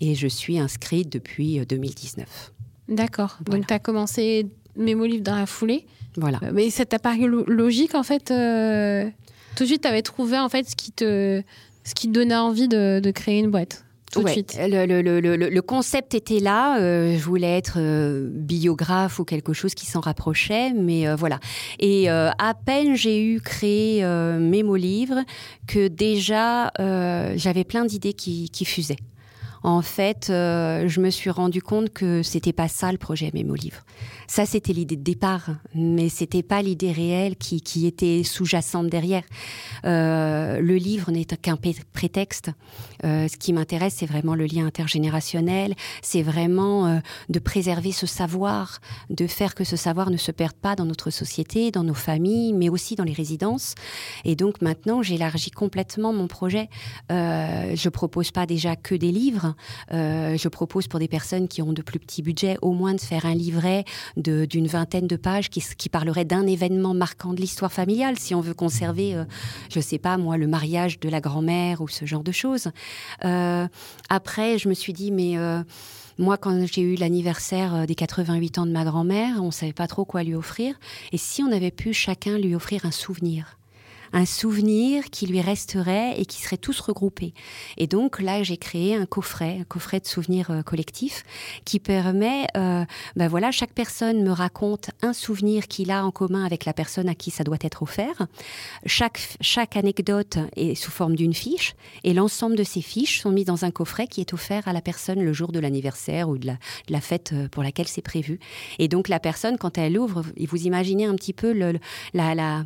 Et 0.00 0.14
je 0.14 0.28
suis 0.28 0.58
inscrite 0.58 1.10
depuis 1.10 1.64
2019. 1.66 2.26
Euh, 2.28 2.94
D'accord. 2.94 3.38
Donc 3.44 3.66
tu 3.66 3.74
as 3.74 3.78
commencé 3.78 4.46
mes 4.76 4.94
mots 4.94 5.06
livres 5.06 5.24
dans 5.24 5.36
la 5.36 5.46
foulée. 5.46 5.86
Voilà. 6.16 6.38
Euh, 6.42 6.50
mais 6.52 6.70
ça 6.70 6.84
t'a 6.84 6.98
paru 6.98 7.28
logique 7.46 7.94
en 7.94 8.02
fait 8.02 8.30
euh, 8.30 9.08
Tout 9.56 9.64
de 9.64 9.68
suite, 9.68 9.82
tu 9.82 9.88
avais 9.88 10.02
trouvé 10.02 10.38
en 10.38 10.48
fait 10.48 10.68
ce 10.68 10.76
qui 10.76 10.92
te, 10.92 11.42
ce 11.84 11.94
qui 11.94 12.08
te 12.08 12.12
donnait 12.12 12.36
envie 12.36 12.68
de, 12.68 13.00
de 13.02 13.10
créer 13.10 13.38
une 13.38 13.50
boîte? 13.50 13.84
Le, 14.20 15.60
concept 15.60 16.14
était 16.14 16.40
là. 16.40 16.80
Euh, 16.80 17.16
je 17.16 17.24
voulais 17.24 17.56
être 17.56 17.74
euh, 17.78 18.28
biographe 18.30 19.18
ou 19.18 19.24
quelque 19.24 19.52
chose 19.52 19.74
qui 19.74 19.86
s'en 19.86 20.00
rapprochait, 20.00 20.72
mais 20.72 21.06
euh, 21.06 21.16
voilà. 21.16 21.38
Et 21.78 22.08
à 22.08 22.54
peine 22.54 22.94
j'ai 22.96 23.24
eu 23.24 23.40
créé 23.40 24.04
mes 24.04 24.62
mots 24.62 24.76
livres 24.76 25.20
que 25.66 25.88
déjà 25.88 26.72
j'avais 27.36 27.64
plein 27.64 27.84
d'idées 27.84 28.12
qui, 28.12 28.50
qui 28.50 28.64
fusaient 28.64 28.96
en 29.64 29.80
fait, 29.80 30.26
je 30.28 31.00
me 31.00 31.10
suis 31.10 31.30
rendu 31.30 31.62
compte 31.62 31.90
que 31.92 32.22
c'était 32.22 32.52
pas 32.52 32.66
ça 32.66 32.90
le 32.90 32.98
projet 32.98 33.30
Mémo 33.32 33.54
Livre. 33.54 33.82
Ça, 34.34 34.46
c'était 34.46 34.72
l'idée 34.72 34.96
de 34.96 35.02
départ, 35.02 35.50
mais 35.74 36.08
c'était 36.08 36.42
pas 36.42 36.62
l'idée 36.62 36.90
réelle 36.90 37.36
qui, 37.36 37.86
était 37.86 38.22
sous-jacente 38.24 38.86
derrière. 38.86 39.24
Euh, 39.84 40.58
le 40.58 40.76
livre 40.76 41.10
n'est 41.10 41.26
qu'un 41.26 41.58
prétexte. 41.92 42.50
Euh, 43.04 43.28
ce 43.28 43.36
qui 43.36 43.52
m'intéresse, 43.52 43.96
c'est 43.98 44.06
vraiment 44.06 44.34
le 44.34 44.46
lien 44.46 44.64
intergénérationnel. 44.64 45.74
C'est 46.00 46.22
vraiment 46.22 46.86
euh, 46.86 46.98
de 47.28 47.38
préserver 47.40 47.92
ce 47.92 48.06
savoir, 48.06 48.80
de 49.10 49.26
faire 49.26 49.54
que 49.54 49.64
ce 49.64 49.76
savoir 49.76 50.08
ne 50.08 50.16
se 50.16 50.32
perde 50.32 50.54
pas 50.54 50.76
dans 50.76 50.86
notre 50.86 51.10
société, 51.10 51.70
dans 51.70 51.84
nos 51.84 51.92
familles, 51.92 52.54
mais 52.54 52.70
aussi 52.70 52.96
dans 52.96 53.04
les 53.04 53.12
résidences. 53.12 53.74
Et 54.24 54.34
donc 54.34 54.62
maintenant, 54.62 55.02
j'élargis 55.02 55.50
complètement 55.50 56.14
mon 56.14 56.26
projet. 56.26 56.70
Je 57.10 57.88
propose 57.90 58.30
pas 58.30 58.46
déjà 58.46 58.76
que 58.76 58.94
des 58.94 59.12
livres. 59.12 59.54
Je 59.90 60.48
propose 60.48 60.88
pour 60.88 61.00
des 61.00 61.08
personnes 61.08 61.48
qui 61.48 61.60
ont 61.60 61.74
de 61.74 61.82
plus 61.82 61.98
petits 61.98 62.22
budgets 62.22 62.56
au 62.62 62.72
moins 62.72 62.94
de 62.94 63.00
faire 63.00 63.26
un 63.26 63.34
livret 63.34 63.84
d'une 64.22 64.66
vingtaine 64.66 65.06
de 65.06 65.16
pages 65.16 65.50
qui, 65.50 65.62
qui 65.76 65.88
parlerait 65.88 66.24
d'un 66.24 66.46
événement 66.46 66.94
marquant 66.94 67.32
de 67.32 67.40
l'histoire 67.40 67.72
familiale, 67.72 68.18
si 68.18 68.34
on 68.34 68.40
veut 68.40 68.54
conserver, 68.54 69.14
euh, 69.14 69.24
je 69.70 69.78
ne 69.78 69.82
sais 69.82 69.98
pas 69.98 70.16
moi, 70.16 70.36
le 70.36 70.46
mariage 70.46 71.00
de 71.00 71.08
la 71.08 71.20
grand-mère 71.20 71.80
ou 71.80 71.88
ce 71.88 72.04
genre 72.06 72.22
de 72.22 72.32
choses. 72.32 72.70
Euh, 73.24 73.66
après, 74.08 74.58
je 74.58 74.68
me 74.68 74.74
suis 74.74 74.92
dit, 74.92 75.10
mais 75.10 75.36
moi, 76.18 76.36
quand 76.36 76.66
j'ai 76.66 76.82
eu 76.82 76.94
l'anniversaire 76.94 77.86
des 77.86 77.94
88 77.94 78.58
ans 78.58 78.66
de 78.66 78.72
ma 78.72 78.84
grand-mère, 78.84 79.42
on 79.42 79.46
ne 79.46 79.50
savait 79.50 79.72
pas 79.72 79.86
trop 79.86 80.04
quoi 80.04 80.22
lui 80.22 80.34
offrir. 80.34 80.74
Et 81.12 81.18
si 81.18 81.42
on 81.42 81.50
avait 81.50 81.70
pu 81.70 81.92
chacun 81.92 82.38
lui 82.38 82.54
offrir 82.54 82.84
un 82.84 82.90
souvenir? 82.90 83.58
Un 84.12 84.26
souvenir 84.26 85.04
qui 85.10 85.26
lui 85.26 85.40
resterait 85.40 86.20
et 86.20 86.26
qui 86.26 86.42
serait 86.42 86.56
tous 86.56 86.80
regroupés. 86.80 87.34
Et 87.76 87.86
donc 87.86 88.20
là, 88.20 88.42
j'ai 88.42 88.56
créé 88.56 88.94
un 88.94 89.06
coffret, 89.06 89.58
un 89.60 89.64
coffret 89.64 90.00
de 90.00 90.06
souvenirs 90.06 90.50
euh, 90.50 90.62
collectifs 90.62 91.24
qui 91.64 91.78
permet, 91.78 92.46
euh, 92.56 92.84
ben 93.16 93.28
voilà, 93.28 93.50
chaque 93.50 93.72
personne 93.72 94.22
me 94.22 94.30
raconte 94.30 94.90
un 95.02 95.12
souvenir 95.12 95.68
qu'il 95.68 95.90
a 95.90 96.04
en 96.04 96.10
commun 96.10 96.44
avec 96.44 96.64
la 96.64 96.72
personne 96.72 97.08
à 97.08 97.14
qui 97.14 97.30
ça 97.30 97.44
doit 97.44 97.58
être 97.62 97.82
offert. 97.82 98.26
Chaque, 98.86 99.36
chaque 99.40 99.76
anecdote 99.76 100.38
est 100.56 100.74
sous 100.74 100.90
forme 100.90 101.16
d'une 101.16 101.34
fiche 101.34 101.74
et 102.04 102.12
l'ensemble 102.12 102.56
de 102.56 102.64
ces 102.64 102.82
fiches 102.82 103.20
sont 103.20 103.30
mises 103.30 103.46
dans 103.46 103.64
un 103.64 103.70
coffret 103.70 104.06
qui 104.06 104.20
est 104.20 104.34
offert 104.34 104.68
à 104.68 104.72
la 104.72 104.80
personne 104.80 105.22
le 105.22 105.32
jour 105.32 105.52
de 105.52 105.58
l'anniversaire 105.58 106.28
ou 106.28 106.38
de 106.38 106.46
la, 106.46 106.54
de 106.54 106.92
la, 106.92 107.00
fête 107.00 107.32
euh, 107.32 107.48
pour 107.48 107.62
laquelle 107.62 107.88
c'est 107.88 108.02
prévu. 108.02 108.38
Et 108.78 108.88
donc 108.88 109.08
la 109.08 109.20
personne, 109.20 109.58
quand 109.58 109.78
elle 109.78 109.98
ouvre, 109.98 110.22
vous 110.38 110.66
imaginez 110.66 111.06
un 111.06 111.14
petit 111.14 111.32
peu 111.32 111.52
le, 111.52 111.78
la, 112.14 112.34
la 112.34 112.64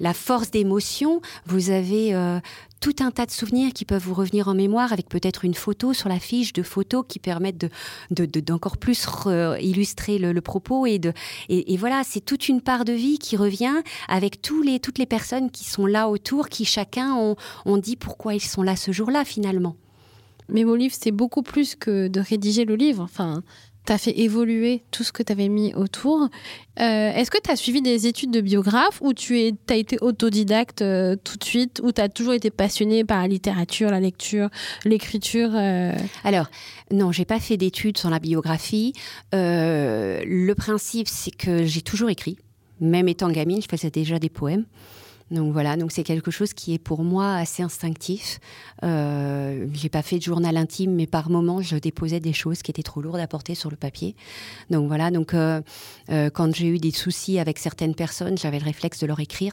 la 0.00 0.14
force 0.14 0.50
d'émotion. 0.50 1.20
Vous 1.46 1.70
avez 1.70 2.14
euh, 2.14 2.40
tout 2.80 2.96
un 3.00 3.10
tas 3.10 3.26
de 3.26 3.30
souvenirs 3.30 3.72
qui 3.72 3.84
peuvent 3.84 4.02
vous 4.02 4.14
revenir 4.14 4.48
en 4.48 4.54
mémoire 4.54 4.92
avec 4.92 5.08
peut-être 5.08 5.44
une 5.44 5.54
photo 5.54 5.92
sur 5.92 6.08
la 6.08 6.18
fiche 6.18 6.52
de 6.52 6.62
photos 6.62 7.04
qui 7.06 7.18
permettent 7.18 7.70
de, 8.10 8.24
d'encore 8.24 8.78
plus 8.78 9.06
illustrer 9.60 10.18
le, 10.18 10.40
propos 10.40 10.86
et 10.86 10.98
de 10.98 11.12
et, 11.50 11.76
voilà 11.76 12.02
c'est 12.04 12.20
toute 12.20 12.48
une 12.48 12.62
part 12.62 12.86
de 12.86 12.94
vie 12.94 13.18
qui 13.18 13.36
revient 13.36 13.82
avec 14.08 14.40
tous 14.40 14.62
les 14.62 14.80
toutes 14.80 14.98
les 14.98 15.06
personnes 15.06 15.50
qui 15.50 15.64
sont 15.64 15.84
là 15.84 16.08
autour 16.08 16.48
qui 16.48 16.64
chacun 16.64 17.14
ont, 17.14 17.36
ont 17.66 17.76
dit 17.76 17.96
pourquoi 17.96 18.34
ils 18.34 18.40
sont 18.40 18.62
là 18.62 18.76
ce 18.76 18.90
jour-là 18.90 19.24
finalement. 19.24 19.76
Mais 20.48 20.64
mon 20.64 20.74
livre 20.74 20.94
c'est 20.98 21.12
beaucoup 21.12 21.42
plus 21.42 21.74
que 21.74 22.08
de 22.08 22.20
rédiger 22.20 22.64
le 22.64 22.74
livre 22.74 23.02
enfin 23.02 23.42
tu 23.86 23.92
as 23.92 23.98
fait 23.98 24.18
évoluer 24.18 24.82
tout 24.90 25.04
ce 25.04 25.12
que 25.12 25.22
tu 25.22 25.32
avais 25.32 25.48
mis 25.48 25.74
autour. 25.74 26.22
Euh, 26.22 27.12
est-ce 27.12 27.30
que 27.30 27.38
tu 27.42 27.50
as 27.50 27.56
suivi 27.56 27.82
des 27.82 28.06
études 28.06 28.30
de 28.30 28.40
biographe 28.40 29.00
ou 29.00 29.12
tu 29.12 29.52
as 29.68 29.74
été 29.74 29.98
autodidacte 30.00 30.82
euh, 30.82 31.16
tout 31.22 31.36
de 31.36 31.44
suite 31.44 31.80
ou 31.82 31.92
tu 31.92 32.00
as 32.00 32.08
toujours 32.08 32.34
été 32.34 32.50
passionné 32.50 33.04
par 33.04 33.20
la 33.20 33.28
littérature, 33.28 33.90
la 33.90 34.00
lecture, 34.00 34.48
l'écriture 34.84 35.50
euh? 35.54 35.92
Alors, 36.24 36.50
non, 36.90 37.12
j'ai 37.12 37.24
pas 37.24 37.40
fait 37.40 37.56
d'études 37.56 37.98
sur 37.98 38.10
la 38.10 38.18
biographie. 38.18 38.92
le 39.32 40.52
principe, 40.54 41.08
c'est 41.08 41.30
que 41.30 41.64
j'ai 41.64 41.82
toujours 41.82 42.10
écrit. 42.10 42.38
Même 42.80 43.08
étant 43.08 43.30
gamine, 43.30 43.60
je 43.62 43.68
faisais 43.68 43.90
déjà 43.90 44.18
des 44.18 44.30
poèmes. 44.30 44.64
Donc 45.30 45.52
voilà, 45.52 45.76
donc 45.76 45.92
c'est 45.92 46.02
quelque 46.02 46.30
chose 46.30 46.52
qui 46.52 46.74
est 46.74 46.78
pour 46.78 47.04
moi 47.04 47.34
assez 47.34 47.62
instinctif. 47.62 48.40
Euh, 48.82 49.66
j'ai 49.72 49.88
pas 49.88 50.02
fait 50.02 50.18
de 50.18 50.22
journal 50.22 50.56
intime, 50.56 50.94
mais 50.94 51.06
par 51.06 51.30
moments 51.30 51.62
je 51.62 51.76
déposais 51.76 52.18
des 52.18 52.32
choses 52.32 52.62
qui 52.62 52.70
étaient 52.70 52.82
trop 52.82 53.00
lourdes 53.00 53.20
à 53.20 53.28
porter 53.28 53.54
sur 53.54 53.70
le 53.70 53.76
papier. 53.76 54.16
Donc 54.70 54.88
voilà, 54.88 55.10
donc 55.10 55.34
euh, 55.34 55.60
euh, 56.10 56.30
quand 56.30 56.54
j'ai 56.54 56.66
eu 56.66 56.78
des 56.78 56.90
soucis 56.90 57.38
avec 57.38 57.58
certaines 57.58 57.94
personnes, 57.94 58.36
j'avais 58.36 58.58
le 58.58 58.64
réflexe 58.64 58.98
de 58.98 59.06
leur 59.06 59.20
écrire 59.20 59.52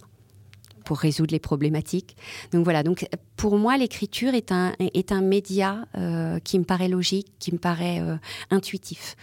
pour 0.83 0.97
résoudre 0.97 1.33
les 1.33 1.39
problématiques. 1.39 2.15
Donc 2.53 2.63
voilà, 2.63 2.81
donc 2.81 3.07
pour 3.35 3.57
moi 3.57 3.77
l'écriture 3.77 4.33
est 4.33 4.51
un 4.51 4.73
est 4.79 5.11
un 5.11 5.21
média 5.21 5.85
euh, 5.95 6.39
qui 6.39 6.57
me 6.57 6.63
paraît 6.63 6.87
logique, 6.87 7.27
qui 7.39 7.51
me 7.51 7.59
paraît 7.59 8.01
intuitif. 8.49 9.15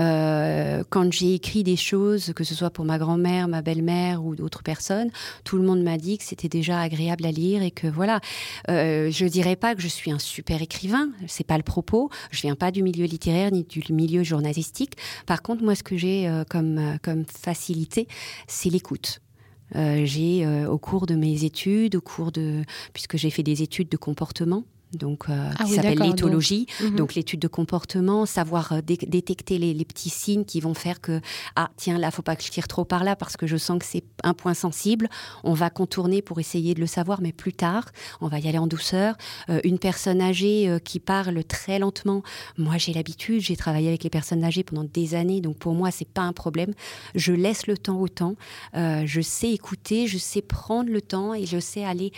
Euh, 0.00 0.82
quand 0.88 1.12
j'ai 1.12 1.34
écrit 1.34 1.62
des 1.62 1.76
choses, 1.76 2.32
que 2.34 2.44
ce 2.44 2.54
soit 2.54 2.70
pour 2.70 2.84
ma 2.84 2.98
grand-mère, 2.98 3.48
ma 3.48 3.62
belle-mère 3.62 4.24
ou 4.24 4.34
d'autres 4.34 4.62
personnes, 4.62 5.10
tout 5.44 5.56
le 5.56 5.64
monde 5.64 5.82
m'a 5.82 5.98
dit 5.98 6.18
que 6.18 6.24
c'était 6.24 6.48
déjà 6.48 6.80
agréable 6.80 7.24
à 7.26 7.30
lire 7.30 7.62
et 7.62 7.70
que 7.70 7.86
voilà. 7.86 8.20
Euh, 8.70 9.10
je 9.10 9.26
dirais 9.26 9.56
pas 9.56 9.74
que 9.74 9.82
je 9.82 9.88
suis 9.88 10.10
un 10.10 10.18
super 10.18 10.62
écrivain, 10.62 11.10
c'est 11.26 11.46
pas 11.46 11.56
le 11.56 11.62
propos. 11.62 12.10
Je 12.30 12.40
viens 12.42 12.56
pas 12.56 12.70
du 12.70 12.82
milieu 12.82 13.04
littéraire 13.04 13.50
ni 13.52 13.64
du 13.64 13.82
milieu 13.92 14.22
journalistique. 14.22 14.96
Par 15.26 15.42
contre, 15.42 15.62
moi, 15.62 15.74
ce 15.74 15.82
que 15.82 15.96
j'ai 15.96 16.28
euh, 16.28 16.44
comme 16.48 16.78
euh, 16.78 16.96
comme 17.02 17.24
facilité, 17.26 18.08
c'est 18.46 18.70
l'écoute. 18.70 19.20
j'ai 19.74 20.46
au 20.66 20.78
cours 20.78 21.06
de 21.06 21.14
mes 21.14 21.44
études, 21.44 21.96
au 21.96 22.00
cours 22.00 22.32
de 22.32 22.62
puisque 22.92 23.16
j'ai 23.16 23.30
fait 23.30 23.42
des 23.42 23.62
études 23.62 23.88
de 23.88 23.96
comportement, 23.96 24.64
donc 24.92 25.24
euh, 25.28 25.50
ah 25.58 25.64
qui 25.64 25.72
s'appelle 25.72 25.98
l'éthologie, 25.98 26.66
mhm. 26.80 26.96
donc, 26.96 27.14
l'étude 27.14 27.40
de 27.40 27.48
comportement, 27.48 28.26
savoir 28.26 28.72
euh, 28.72 28.80
détecter 28.82 29.58
les, 29.58 29.82
petits 29.84 30.10
signes 30.10 30.44
qui 30.44 30.60
vont 30.60 30.74
faire 30.74 31.00
que 31.00 31.20
ah 31.56 31.68
tiens 31.76 31.98
là 31.98 32.10
faut 32.10 32.22
pas 32.22 32.36
que 32.36 32.42
je 32.44 32.50
tire 32.50 32.68
trop 32.68 32.84
par 32.84 33.02
là 33.02 33.16
parce 33.16 33.36
que 33.36 33.46
je 33.46 33.56
sens 33.56 33.78
que 33.78 33.84
c'est 33.84 34.04
un 34.22 34.32
point 34.32 34.54
sensible. 34.54 35.08
On 35.42 35.54
va 35.54 35.70
contourner 35.70 36.22
pour 36.22 36.38
essayer 36.38 36.74
de 36.74 36.80
le 36.80 36.86
savoir, 36.86 37.20
mais 37.20 37.32
plus 37.32 37.52
tard, 37.52 37.86
on 38.20 38.28
va 38.28 38.38
y 38.38 38.48
aller 38.48 38.58
en 38.58 38.68
douceur. 38.68 39.16
Euh, 39.48 39.60
une 39.64 39.78
personne 39.78 40.20
âgée 40.20 40.78
qui 40.84 41.00
parle 41.00 41.42
très 41.44 41.78
lentement, 41.78 42.22
moi 42.56 42.78
j'ai 42.78 42.92
l'habitude, 42.92 43.40
j'ai 43.40 43.56
travaillé 43.56 43.88
avec 43.88 44.04
les 44.04 44.10
personnes 44.10 44.44
âgées 44.44 44.62
pendant 44.62 44.84
des 44.84 45.14
années, 45.14 45.40
donc 45.40 45.58
pour 45.58 45.74
moi 45.74 45.90
c'est 45.90 46.08
pas 46.08 46.22
un 46.22 46.32
problème. 46.32 46.72
Je 47.14 47.32
laisse 47.32 47.66
le 47.66 47.76
temps 47.76 48.00
au 48.00 48.08
temps, 48.08 48.36
je 48.74 49.20
sais 49.20 49.50
écouter, 49.50 50.06
je 50.06 50.18
sais 50.18 50.42
prendre 50.42 50.90
le 50.90 51.02
temps 51.02 51.34
et 51.34 51.46
je 51.46 51.58
sais 51.58 51.84
aller 51.84 52.12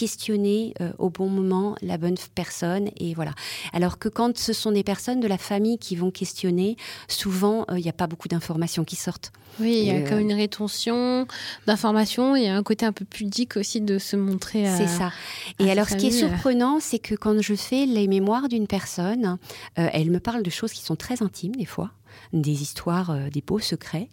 questionner 0.00 0.72
euh, 0.80 0.92
au 0.98 1.10
bon 1.10 1.28
moment 1.28 1.76
la 1.82 1.98
bonne 1.98 2.16
personne 2.34 2.88
et 2.96 3.12
voilà. 3.12 3.32
Alors 3.74 3.98
que 3.98 4.08
quand 4.08 4.38
ce 4.38 4.54
sont 4.54 4.72
des 4.72 4.82
personnes 4.82 5.20
de 5.20 5.28
la 5.28 5.36
famille 5.36 5.76
qui 5.76 5.94
vont 5.94 6.10
questionner, 6.10 6.78
souvent 7.06 7.66
euh, 7.70 7.78
il 7.78 7.82
n'y 7.82 7.90
a 7.90 7.92
pas 7.92 8.06
beaucoup 8.06 8.26
d'informations 8.26 8.82
qui 8.82 8.96
sortent. 8.96 9.30
Oui, 9.58 9.76
il 9.82 9.84
y 9.84 9.90
a 9.90 9.96
euh, 9.96 10.08
comme 10.08 10.20
une 10.20 10.32
rétention 10.32 11.26
d'informations. 11.66 12.34
Il 12.34 12.44
y 12.44 12.48
a 12.48 12.56
un 12.56 12.62
côté 12.62 12.86
un 12.86 12.92
peu 12.92 13.04
pudique 13.04 13.58
aussi 13.58 13.82
de 13.82 13.98
se 13.98 14.16
montrer. 14.16 14.64
C'est 14.74 14.86
ça. 14.86 15.12
Et 15.58 15.70
alors, 15.70 15.86
ce 15.86 15.96
qui 15.96 16.06
est 16.06 16.12
surprenant, 16.12 16.80
c'est 16.80 16.98
que 16.98 17.14
quand 17.14 17.42
je 17.42 17.54
fais 17.54 17.84
les 17.84 18.08
mémoires 18.08 18.48
d'une 18.48 18.66
personne, 18.66 19.36
elle 19.74 20.10
me 20.10 20.20
parle 20.20 20.42
de 20.42 20.50
choses 20.50 20.72
qui 20.72 20.82
sont 20.82 20.96
très 20.96 21.22
intimes 21.22 21.56
des 21.56 21.66
fois, 21.66 21.90
des 22.32 22.62
histoires, 22.62 23.14
des 23.30 23.42
beaux 23.42 23.58
secrets. 23.58 24.08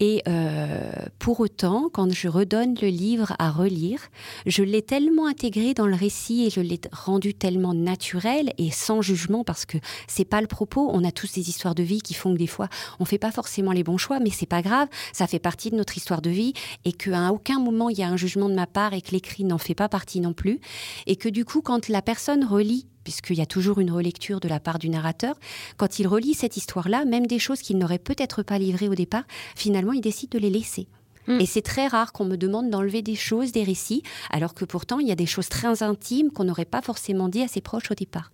Et 0.00 0.22
euh, 0.26 0.90
pour 1.18 1.40
autant, 1.40 1.90
quand 1.92 2.10
je 2.10 2.26
redonne 2.26 2.74
le 2.80 2.88
livre 2.88 3.34
à 3.38 3.50
relire, 3.50 4.00
je 4.46 4.62
l'ai 4.62 4.80
tellement 4.80 5.26
intégré 5.26 5.74
dans 5.74 5.86
le 5.86 5.94
récit 5.94 6.46
et 6.46 6.50
je 6.50 6.62
l'ai 6.62 6.80
rendu 6.90 7.34
tellement 7.34 7.74
naturel 7.74 8.54
et 8.56 8.70
sans 8.70 9.02
jugement 9.02 9.44
parce 9.44 9.66
que 9.66 9.76
c'est 10.08 10.24
pas 10.24 10.40
le 10.40 10.46
propos. 10.46 10.88
On 10.90 11.04
a 11.04 11.12
tous 11.12 11.34
des 11.34 11.50
histoires 11.50 11.74
de 11.74 11.82
vie 11.82 12.00
qui 12.00 12.14
font 12.14 12.32
que 12.32 12.38
des 12.38 12.46
fois 12.46 12.70
on 12.98 13.04
fait 13.04 13.18
pas 13.18 13.30
forcément 13.30 13.72
les 13.72 13.84
bons 13.84 13.98
choix, 13.98 14.20
mais 14.20 14.30
c'est 14.30 14.46
pas 14.46 14.62
grave. 14.62 14.88
Ça 15.12 15.26
fait 15.26 15.38
partie 15.38 15.70
de 15.70 15.76
notre 15.76 15.98
histoire 15.98 16.22
de 16.22 16.30
vie 16.30 16.54
et 16.86 16.92
qu'à 16.92 17.30
aucun 17.30 17.58
moment 17.58 17.90
il 17.90 17.98
y 17.98 18.02
a 18.02 18.08
un 18.08 18.16
jugement 18.16 18.48
de 18.48 18.54
ma 18.54 18.66
part 18.66 18.94
et 18.94 19.02
que 19.02 19.12
l'écrit 19.12 19.44
n'en 19.44 19.58
fait 19.58 19.74
pas 19.74 19.90
partie 19.90 20.20
non 20.20 20.32
plus. 20.32 20.60
Et 21.06 21.16
que 21.16 21.28
du 21.28 21.44
coup, 21.44 21.60
quand 21.60 21.88
la 21.88 22.00
personne 22.00 22.44
relit 22.44 22.86
puisqu'il 23.04 23.38
y 23.38 23.42
a 23.42 23.46
toujours 23.46 23.80
une 23.80 23.90
relecture 23.90 24.40
de 24.40 24.48
la 24.48 24.60
part 24.60 24.78
du 24.78 24.88
narrateur, 24.88 25.36
quand 25.76 25.98
il 25.98 26.06
relit 26.06 26.34
cette 26.34 26.56
histoire-là, 26.56 27.04
même 27.04 27.26
des 27.26 27.38
choses 27.38 27.60
qu'il 27.60 27.78
n'aurait 27.78 27.98
peut-être 27.98 28.42
pas 28.42 28.58
livrées 28.58 28.88
au 28.88 28.94
départ, 28.94 29.24
finalement, 29.56 29.92
il 29.92 30.00
décide 30.00 30.30
de 30.30 30.38
les 30.38 30.50
laisser. 30.50 30.88
Mm. 31.26 31.40
Et 31.40 31.46
c'est 31.46 31.62
très 31.62 31.86
rare 31.86 32.12
qu'on 32.12 32.24
me 32.24 32.36
demande 32.36 32.70
d'enlever 32.70 33.02
des 33.02 33.16
choses, 33.16 33.52
des 33.52 33.64
récits, 33.64 34.02
alors 34.30 34.54
que 34.54 34.64
pourtant, 34.64 34.98
il 34.98 35.08
y 35.08 35.12
a 35.12 35.16
des 35.16 35.26
choses 35.26 35.48
très 35.48 35.82
intimes 35.82 36.30
qu'on 36.30 36.44
n'aurait 36.44 36.64
pas 36.64 36.82
forcément 36.82 37.28
dit 37.28 37.42
à 37.42 37.48
ses 37.48 37.60
proches 37.60 37.90
au 37.90 37.94
départ. 37.94 38.32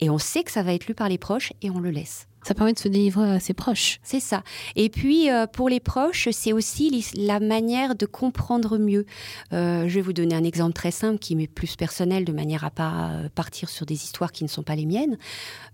Et 0.00 0.10
on 0.10 0.18
sait 0.18 0.42
que 0.44 0.50
ça 0.50 0.62
va 0.62 0.72
être 0.72 0.86
lu 0.86 0.94
par 0.94 1.08
les 1.08 1.18
proches 1.18 1.52
et 1.62 1.70
on 1.70 1.78
le 1.78 1.90
laisse. 1.90 2.26
Ça 2.42 2.54
permet 2.54 2.72
de 2.72 2.78
se 2.78 2.88
délivrer 2.88 3.32
à 3.32 3.40
ses 3.40 3.52
proches. 3.52 4.00
C'est 4.02 4.20
ça. 4.20 4.42
Et 4.74 4.88
puis, 4.88 5.30
euh, 5.30 5.46
pour 5.46 5.68
les 5.68 5.80
proches, 5.80 6.28
c'est 6.32 6.54
aussi 6.54 7.04
la 7.14 7.38
manière 7.38 7.94
de 7.94 8.06
comprendre 8.06 8.78
mieux. 8.78 9.04
Euh, 9.52 9.86
je 9.86 9.94
vais 9.94 10.00
vous 10.00 10.14
donner 10.14 10.34
un 10.34 10.44
exemple 10.44 10.72
très 10.72 10.90
simple 10.90 11.18
qui 11.18 11.36
m'est 11.36 11.46
plus 11.46 11.76
personnel, 11.76 12.24
de 12.24 12.32
manière 12.32 12.64
à 12.64 12.70
pas 12.70 13.10
euh, 13.10 13.28
partir 13.34 13.68
sur 13.68 13.84
des 13.84 13.94
histoires 13.94 14.32
qui 14.32 14.42
ne 14.42 14.48
sont 14.48 14.62
pas 14.62 14.74
les 14.74 14.86
miennes. 14.86 15.18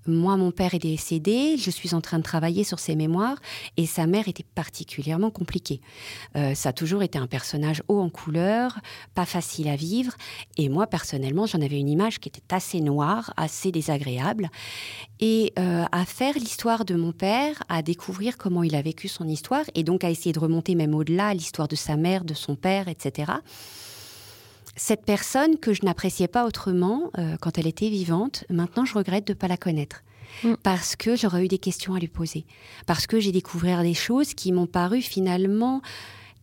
Moi, 0.09 0.37
mon 0.37 0.51
père 0.51 0.75
est 0.75 0.81
décédé, 0.81 1.57
je 1.57 1.71
suis 1.71 1.95
en 1.95 2.01
train 2.01 2.19
de 2.19 2.25
travailler 2.25 2.65
sur 2.65 2.81
ses 2.81 2.97
mémoires, 2.97 3.39
et 3.77 3.87
sa 3.87 4.07
mère 4.07 4.29
était 4.29 4.45
particulièrement 4.55 5.31
compliquée. 5.31 5.81
ça 6.55 6.69
a 6.69 6.73
toujours 6.73 7.03
été 7.03 7.19
un 7.19 7.27
personnage 7.27 7.83
haut 7.89 8.01
en 8.01 8.09
couleur, 8.09 8.79
pas 9.15 9.25
facile 9.25 9.69
à 9.69 9.75
vivre, 9.75 10.13
et 10.57 10.69
moi, 10.69 10.87
personnellement, 10.87 11.47
j'en 11.47 11.61
avais 11.61 11.81
une 11.81 11.89
image 11.89 12.21
qui 12.21 12.29
était 12.29 12.55
assez 12.55 12.81
noire, 12.81 13.33
assez 13.37 13.73
désagréable. 13.73 14.49
Et 15.19 15.53
à 15.57 16.05
faire 16.05 16.35
l'histoire 16.35 16.56
l'histoire 16.57 16.87
de 16.87 16.95
mon 16.95 17.13
père, 17.13 17.63
à 17.69 17.83
découvrir 17.83 18.39
comment 18.39 18.63
il 18.63 18.75
a 18.75 18.81
vécu 18.81 19.09
son 19.09 19.29
histoire, 19.29 19.65
et 19.75 19.85
donc 19.85 20.05
à 20.05 20.11
essayer 20.11 20.33
de 20.33 20.39
remonter 20.39 20.75
même 20.75 20.95
au-delà 20.95 21.35
l'histoire 21.35 21.69
de 21.69 21.77
sa 21.77 21.97
mère, 21.97 22.25
de 22.25 22.33
son 22.33 22.57
père, 22.57 22.89
etc. 22.89 23.31
Cette 24.75 25.05
personne 25.05 25.59
que 25.59 25.75
je 25.75 25.85
n'appréciais 25.85 26.29
pas 26.29 26.47
autrement 26.47 27.11
euh, 27.19 27.37
quand 27.43 27.59
elle 27.59 27.67
était 27.67 27.91
vivante, 27.91 28.45
maintenant 28.49 28.87
je 28.87 28.95
regrette 28.95 29.27
de 29.27 29.35
ne 29.35 29.39
pas 29.39 29.49
la 29.49 29.59
connaître. 29.59 30.03
Mm. 30.45 30.55
Parce 30.63 30.97
que 30.97 31.15
j'aurais 31.15 31.45
eu 31.45 31.49
des 31.49 31.59
questions 31.59 31.93
à 31.93 31.99
lui 31.99 32.09
poser. 32.09 32.47
Parce 32.87 33.07
que 33.07 33.21
j'ai 33.21 33.33
découvert 33.33 33.83
des 33.83 33.93
choses 33.93 34.33
qui 34.33 34.51
m'ont 34.51 34.67
paru 34.67 35.03
finalement 35.03 35.83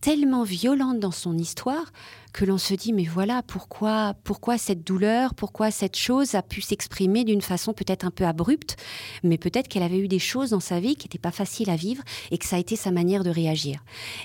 tellement 0.04 0.44
violentes 0.44 1.00
dans 1.00 1.12
son 1.12 1.38
histoire 1.38 1.94
que 2.34 2.44
l'on 2.44 2.58
se 2.58 2.74
dit 2.74 2.92
mais 2.92 3.06
voilà 3.06 3.42
pourquoi 3.42 4.16
pourquoi 4.26 4.58
cette 4.58 4.86
douleur, 4.86 5.34
pourquoi 5.34 5.72
cette 5.72 5.96
chose 5.96 6.36
a 6.36 6.42
pu 6.42 6.60
s'exprimer 6.60 7.24
d'une 7.24 7.42
façon 7.42 7.72
peut-être 7.72 8.04
un 8.04 8.12
peu 8.12 8.26
abrupte, 8.26 8.76
mais 9.24 9.38
peut-être 9.38 9.70
qu'elle 9.70 9.82
avait 9.82 10.00
eu 10.00 10.10
des 10.10 10.20
choses 10.20 10.50
dans 10.50 10.60
sa 10.60 10.82
vie 10.82 10.98
qui 10.98 11.08
n'étaient 11.08 11.20
pas 11.20 11.32
faciles 11.32 11.70
à 11.70 11.78
vivre 11.78 12.04
et 12.32 12.38
que 12.38 12.46
ça 12.46 12.58
a 12.58 12.60
été 12.60 12.76
sa 12.76 12.92
manière 12.92 13.24
de 13.24 13.30
réagir. 13.30 13.82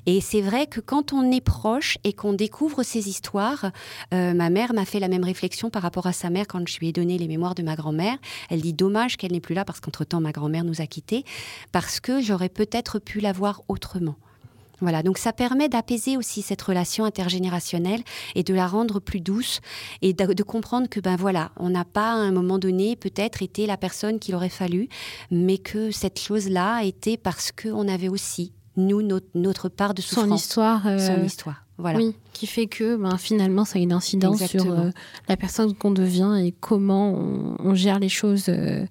Et 0.07 0.21
c'est 0.21 0.41
vrai 0.41 0.67
que 0.67 0.81
quand 0.81 1.13
on 1.13 1.31
est 1.31 1.41
proche 1.41 1.97
et 2.03 2.13
qu'on 2.13 2.33
découvre 2.33 2.83
ces 2.83 3.09
histoires, 3.09 3.71
euh, 4.13 4.35
ma 4.35 4.51
mère 4.51 4.75
m'a 4.75 4.85
fait 4.85 4.99
la 4.99 5.07
même 5.07 5.23
réflexion 5.23 5.71
par 5.71 5.83
rapport 5.83 6.09
à 6.09 6.13
sa 6.13 6.29
mère 6.29 6.49
quand 6.49 6.67
je 6.67 6.77
lui 6.81 6.89
ai 6.89 6.93
donné 6.93 7.19
les 7.19 7.29
mémoires 7.29 7.55
de 7.55 7.63
ma 7.63 7.77
grand-mère. 7.77 8.19
Elle 8.51 8.63
dit 8.63 8.73
dommage 8.73 9.17
qu'elle 9.17 9.33
n'est 9.33 9.39
plus 9.39 9.55
là 9.55 9.65
parce 9.65 9.79
qu'entre-temps 9.79 10.21
ma 10.21 10.33
grand-mère 10.33 10.65
nous 10.65 10.81
a 10.81 10.87
quittés, 10.87 11.25
parce 11.71 12.01
que 12.01 12.21
j'aurais 12.21 12.49
peut-être 12.49 12.99
pu 12.99 13.21
la 13.21 13.33
voir 13.33 13.63
autrement. 13.69 14.17
Voilà, 14.81 15.03
donc 15.03 15.19
ça 15.19 15.33
permet 15.33 15.69
d'apaiser 15.69 16.17
aussi 16.17 16.43
cette 16.43 16.63
relation 16.63 17.05
intergénérationnelle 17.05 18.03
et 18.35 18.45
de 18.45 18.55
la 18.55 18.67
rendre 18.67 19.01
plus 19.01 19.21
douce 19.21 19.61
et 20.03 20.13
de, 20.13 20.43
comprendre 20.43 20.89
que 20.89 21.01
ben 21.01 21.17
voilà, 21.17 21.51
on 21.57 21.69
n'a 21.71 21.85
pas 21.85 22.13
à 22.13 22.17
un 22.17 22.31
moment 22.31 22.59
donné 22.59 22.95
peut-être 22.95 23.43
été 23.43 23.67
la 23.67 23.77
personne 23.77 24.19
qu'il 24.19 24.35
aurait 24.35 24.49
fallu, 24.49 24.89
mais 25.31 25.59
que 25.59 25.91
cette 25.91 26.21
chose-là 26.21 26.85
était 26.85 27.17
parce 27.17 27.51
qu'on 27.51 27.89
avait 27.89 28.09
aussi 28.09 28.53
nous 28.77 29.03
notre, 29.35 29.69
part 29.69 29.95
de 29.95 30.01
souffrance, 30.01 30.29
son 30.29 30.35
histoire, 30.35 30.87
euh, 30.87 30.99
son 30.99 31.25
histoire. 31.25 31.65
Voilà. 31.79 31.99
Oui, 31.99 32.15
qui 32.33 32.47
fait 32.47 32.67
que 32.67 32.97
ben, 32.97 33.19
finalement 33.19 33.65
ça 33.65 33.79
a 33.79 33.83
une 33.83 33.93
incidence 33.93 34.45
sur 34.47 34.71
euh, 34.71 34.91
la 35.29 35.37
personne 35.37 35.75
qu'on 35.75 35.91
devient 35.91 36.41
et 36.43 36.53
comment 36.53 37.13
on, 37.13 37.75
gère 37.75 37.99
les 37.99 38.09
choses. 38.09 38.49
Euh, 38.49 38.85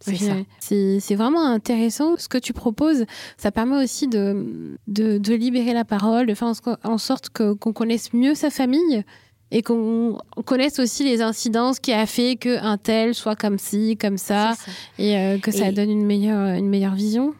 c'est 0.00 1.14
vraiment 1.14 1.44
intéressant 1.44 2.16
ce 2.16 2.28
que 2.28 2.38
tu 2.38 2.52
proposes. 2.52 3.04
Ça 3.36 3.50
permet 3.50 3.82
aussi 3.82 4.08
de, 4.08 4.76
de, 4.86 5.34
libérer 5.34 5.72
la 5.72 5.84
parole, 5.84 6.26
de 6.26 6.34
faire 6.34 6.52
en 6.84 6.98
sorte 6.98 7.30
qu'on 7.30 7.72
connaisse 7.72 8.12
mieux 8.12 8.34
sa 8.34 8.50
famille 8.50 9.04
et 9.50 9.62
qu'on 9.62 10.18
connaisse 10.44 10.78
aussi 10.78 11.04
les 11.04 11.22
incidences 11.22 11.80
qui 11.80 11.92
a 11.92 12.06
fait 12.06 12.36
qu'un 12.36 12.76
tel 12.76 13.14
soit 13.14 13.36
comme 13.36 13.58
ci, 13.58 13.96
comme 13.96 14.18
ça, 14.18 14.54
et 14.98 15.16
euh, 15.16 15.38
que 15.38 15.50
ça 15.50 15.72
donne 15.72 15.90
une 15.90 16.04
meilleure, 16.04 16.54
une 16.56 16.68
meilleure 16.68 16.94
vision. 16.94 17.34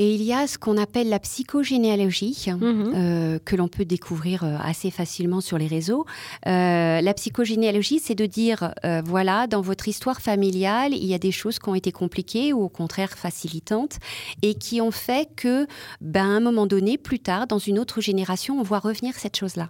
Et 0.00 0.14
il 0.14 0.22
y 0.22 0.32
a 0.32 0.46
ce 0.46 0.56
qu'on 0.56 0.78
appelle 0.78 1.10
la 1.10 1.18
psychogénéalogie, 1.18 2.46
mhm. 2.48 2.92
euh, 2.94 3.38
que 3.44 3.54
l'on 3.54 3.68
peut 3.68 3.84
découvrir 3.84 4.44
euh, 4.44 4.56
assez 4.58 4.90
facilement 4.90 5.42
sur 5.42 5.58
les 5.58 5.66
réseaux. 5.66 6.06
Euh, 6.46 7.02
la 7.02 7.12
psychogénéalogie, 7.12 7.98
c'est 7.98 8.14
de 8.14 8.24
dire, 8.24 8.72
voilà, 9.04 9.46
dans 9.46 9.60
votre 9.60 9.88
histoire 9.88 10.22
familiale, 10.22 10.94
il 10.94 11.04
y 11.04 11.12
a 11.12 11.18
des 11.18 11.32
choses 11.32 11.58
qui 11.58 11.68
ont 11.68 11.74
été 11.74 11.92
compliquées 11.92 12.54
ou 12.54 12.62
au 12.62 12.70
contraire 12.70 13.10
facilitantes, 13.10 13.98
et 14.40 14.54
qui 14.54 14.80
ont 14.80 14.90
fait 14.90 15.28
que, 15.36 15.66
ben, 16.00 16.24
à 16.24 16.28
un 16.28 16.40
moment 16.40 16.66
donné, 16.66 16.96
plus 16.96 17.18
tard, 17.18 17.46
dans 17.46 17.58
une 17.58 17.78
autre 17.78 18.00
génération, 18.00 18.58
on 18.58 18.62
voit 18.62 18.78
revenir 18.78 19.14
cette 19.16 19.36
chose-là. 19.36 19.68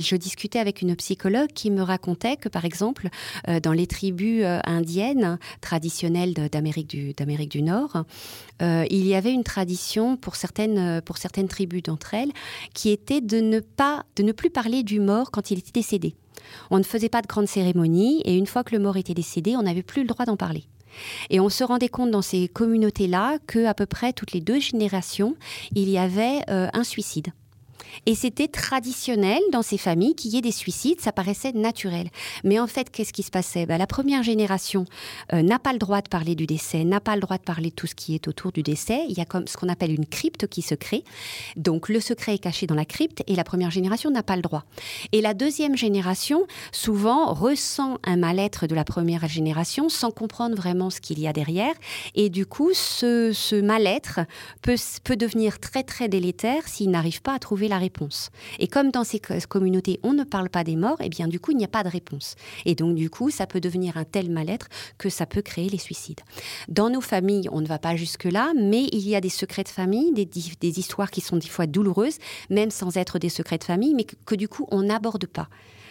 Je 0.00 0.16
discutais 0.16 0.58
avec 0.58 0.80
une 0.80 0.96
psychologue 0.96 1.52
qui 1.52 1.70
me 1.70 1.82
racontait 1.82 2.38
que, 2.38 2.48
par 2.48 2.64
exemple, 2.64 3.08
dans 3.62 3.72
les 3.72 3.86
tribus 3.86 4.42
indiennes 4.64 5.38
traditionnelles 5.60 6.32
d'Amérique 6.32 6.88
du, 6.88 7.12
du 7.12 7.62
Nord, 7.62 8.04
il 8.60 9.06
y 9.06 9.14
avait 9.14 9.32
une 9.32 9.44
tradition 9.44 10.16
pour 10.16 10.36
certaines, 10.36 10.78
euh, 10.78 11.00
pour 11.00 11.18
certaines 11.18 11.48
tribus 11.48 11.82
d'entre 11.82 12.14
elles, 12.14 12.32
qui 12.74 12.90
était 12.90 13.20
de 13.20 13.40
ne, 13.40 13.60
pas, 13.60 14.04
de 14.16 14.22
ne 14.22 14.32
plus 14.32 14.50
parler 14.50 14.82
du 14.82 15.00
mort 15.00 15.30
quand 15.30 15.50
il 15.50 15.58
était 15.58 15.72
décédé. 15.72 16.14
On 16.70 16.78
ne 16.78 16.84
faisait 16.84 17.08
pas 17.08 17.22
de 17.22 17.26
grandes 17.26 17.48
cérémonies 17.48 18.22
et 18.24 18.36
une 18.36 18.46
fois 18.46 18.64
que 18.64 18.74
le 18.74 18.82
mort 18.82 18.96
était 18.96 19.14
décédé, 19.14 19.56
on 19.56 19.62
n'avait 19.62 19.82
plus 19.82 20.02
le 20.02 20.08
droit 20.08 20.26
d'en 20.26 20.36
parler. 20.36 20.64
Et 21.28 21.40
on 21.40 21.48
se 21.48 21.64
rendait 21.64 21.88
compte 21.88 22.10
dans 22.10 22.22
ces 22.22 22.48
communautés-là 22.48 23.38
que 23.46 23.66
à 23.66 23.74
peu 23.74 23.86
près 23.86 24.12
toutes 24.12 24.32
les 24.32 24.40
deux 24.40 24.60
générations, 24.60 25.36
il 25.74 25.90
y 25.90 25.98
avait 25.98 26.40
euh, 26.48 26.68
un 26.72 26.84
suicide. 26.84 27.28
Et 28.06 28.14
c'était 28.14 28.48
traditionnel 28.48 29.40
dans 29.52 29.62
ces 29.62 29.78
familles 29.78 30.14
qu'il 30.14 30.32
y 30.32 30.38
ait 30.38 30.42
des 30.42 30.52
suicides, 30.52 31.00
ça 31.00 31.12
paraissait 31.12 31.52
naturel. 31.52 32.08
Mais 32.44 32.58
en 32.58 32.66
fait, 32.66 32.90
qu'est-ce 32.90 33.12
qui 33.12 33.22
se 33.22 33.30
passait? 33.30 33.66
Bah, 33.66 33.78
La 33.78 33.86
première 33.86 34.22
génération 34.22 34.84
euh, 35.32 35.42
n'a 35.42 35.58
pas 35.58 35.72
le 35.72 35.78
droit 35.78 36.02
de 36.02 36.08
parler 36.08 36.34
du 36.34 36.46
décès, 36.46 36.84
n'a 36.84 37.00
pas 37.00 37.14
le 37.14 37.20
droit 37.20 37.38
de 37.38 37.42
parler 37.42 37.70
de 37.70 37.74
tout 37.74 37.86
ce 37.86 37.94
qui 37.94 38.14
est 38.14 38.28
autour 38.28 38.52
du 38.52 38.62
décès. 38.62 39.04
Il 39.08 39.16
y 39.16 39.20
a 39.20 39.24
comme 39.24 39.46
ce 39.46 39.56
qu'on 39.56 39.68
appelle 39.68 39.92
une 39.92 40.06
crypte 40.06 40.46
qui 40.46 40.62
se 40.62 40.74
crée. 40.74 41.04
Donc 41.56 41.88
le 41.88 42.00
secret 42.00 42.34
est 42.34 42.38
caché 42.38 42.66
dans 42.66 42.74
la 42.74 42.84
crypte 42.84 43.22
et 43.26 43.34
la 43.34 43.44
première 43.44 43.70
génération 43.70 44.10
n'a 44.10 44.22
pas 44.22 44.36
le 44.36 44.42
droit. 44.42 44.64
Et 45.12 45.20
la 45.20 45.34
deuxième 45.34 45.76
génération, 45.76 46.46
souvent, 46.72 47.32
ressent 47.32 47.98
un 48.04 48.16
mal-être 48.16 48.66
de 48.66 48.74
la 48.74 48.84
première 48.84 49.26
génération 49.28 49.88
sans 49.88 50.10
comprendre 50.10 50.56
vraiment 50.56 50.90
ce 50.90 51.00
qu'il 51.00 51.18
y 51.18 51.26
a 51.26 51.32
derrière. 51.32 51.74
Et 52.14 52.30
du 52.30 52.46
coup, 52.46 52.70
ce, 52.72 53.32
ce 53.32 53.56
mal-être 53.56 54.20
peut, 54.62 54.76
peut 55.04 55.16
devenir 55.16 55.58
très 55.58 55.82
très 55.82 56.08
délétère 56.08 56.68
s'il 56.68 56.90
n'arrive 56.90 57.22
pas 57.22 57.34
à 57.34 57.38
trouver 57.38 57.68
la 57.68 57.75
réponse. 57.78 58.30
Et 58.58 58.68
comme 58.68 58.90
dans 58.90 59.04
ces 59.04 59.20
communautés, 59.20 60.00
on 60.02 60.12
ne 60.12 60.24
parle 60.24 60.48
pas 60.48 60.64
des 60.64 60.76
morts, 60.76 61.00
et 61.00 61.06
eh 61.06 61.08
bien 61.08 61.28
du 61.28 61.40
coup, 61.40 61.52
il 61.52 61.56
n'y 61.56 61.64
a 61.64 61.68
pas 61.68 61.82
de 61.82 61.88
réponse. 61.88 62.34
Et 62.64 62.74
donc 62.74 62.94
du 62.94 63.10
coup, 63.10 63.30
ça 63.30 63.46
peut 63.46 63.60
devenir 63.60 63.96
un 63.96 64.04
tel 64.04 64.30
mal-être 64.30 64.68
que 64.98 65.08
ça 65.08 65.26
peut 65.26 65.42
créer 65.42 65.68
les 65.68 65.78
suicides. 65.78 66.20
Dans 66.68 66.90
nos 66.90 67.00
familles, 67.00 67.48
on 67.52 67.60
ne 67.60 67.66
va 67.66 67.78
pas 67.78 67.96
jusque-là, 67.96 68.52
mais 68.56 68.84
il 68.92 69.08
y 69.08 69.16
a 69.16 69.20
des 69.20 69.28
secrets 69.28 69.64
de 69.64 69.68
famille, 69.68 70.12
des, 70.12 70.26
des 70.26 70.78
histoires 70.78 71.10
qui 71.10 71.20
sont 71.20 71.36
des 71.36 71.48
fois 71.48 71.66
douloureuses, 71.66 72.18
même 72.50 72.70
sans 72.70 72.96
être 72.96 73.18
des 73.18 73.28
secrets 73.28 73.58
de 73.58 73.64
famille, 73.64 73.94
mais 73.94 74.04
que 74.04 74.34
du 74.34 74.48
coup, 74.48 74.66
on 74.70 74.82
n'aborde 74.82 75.26
pas. 75.26 75.48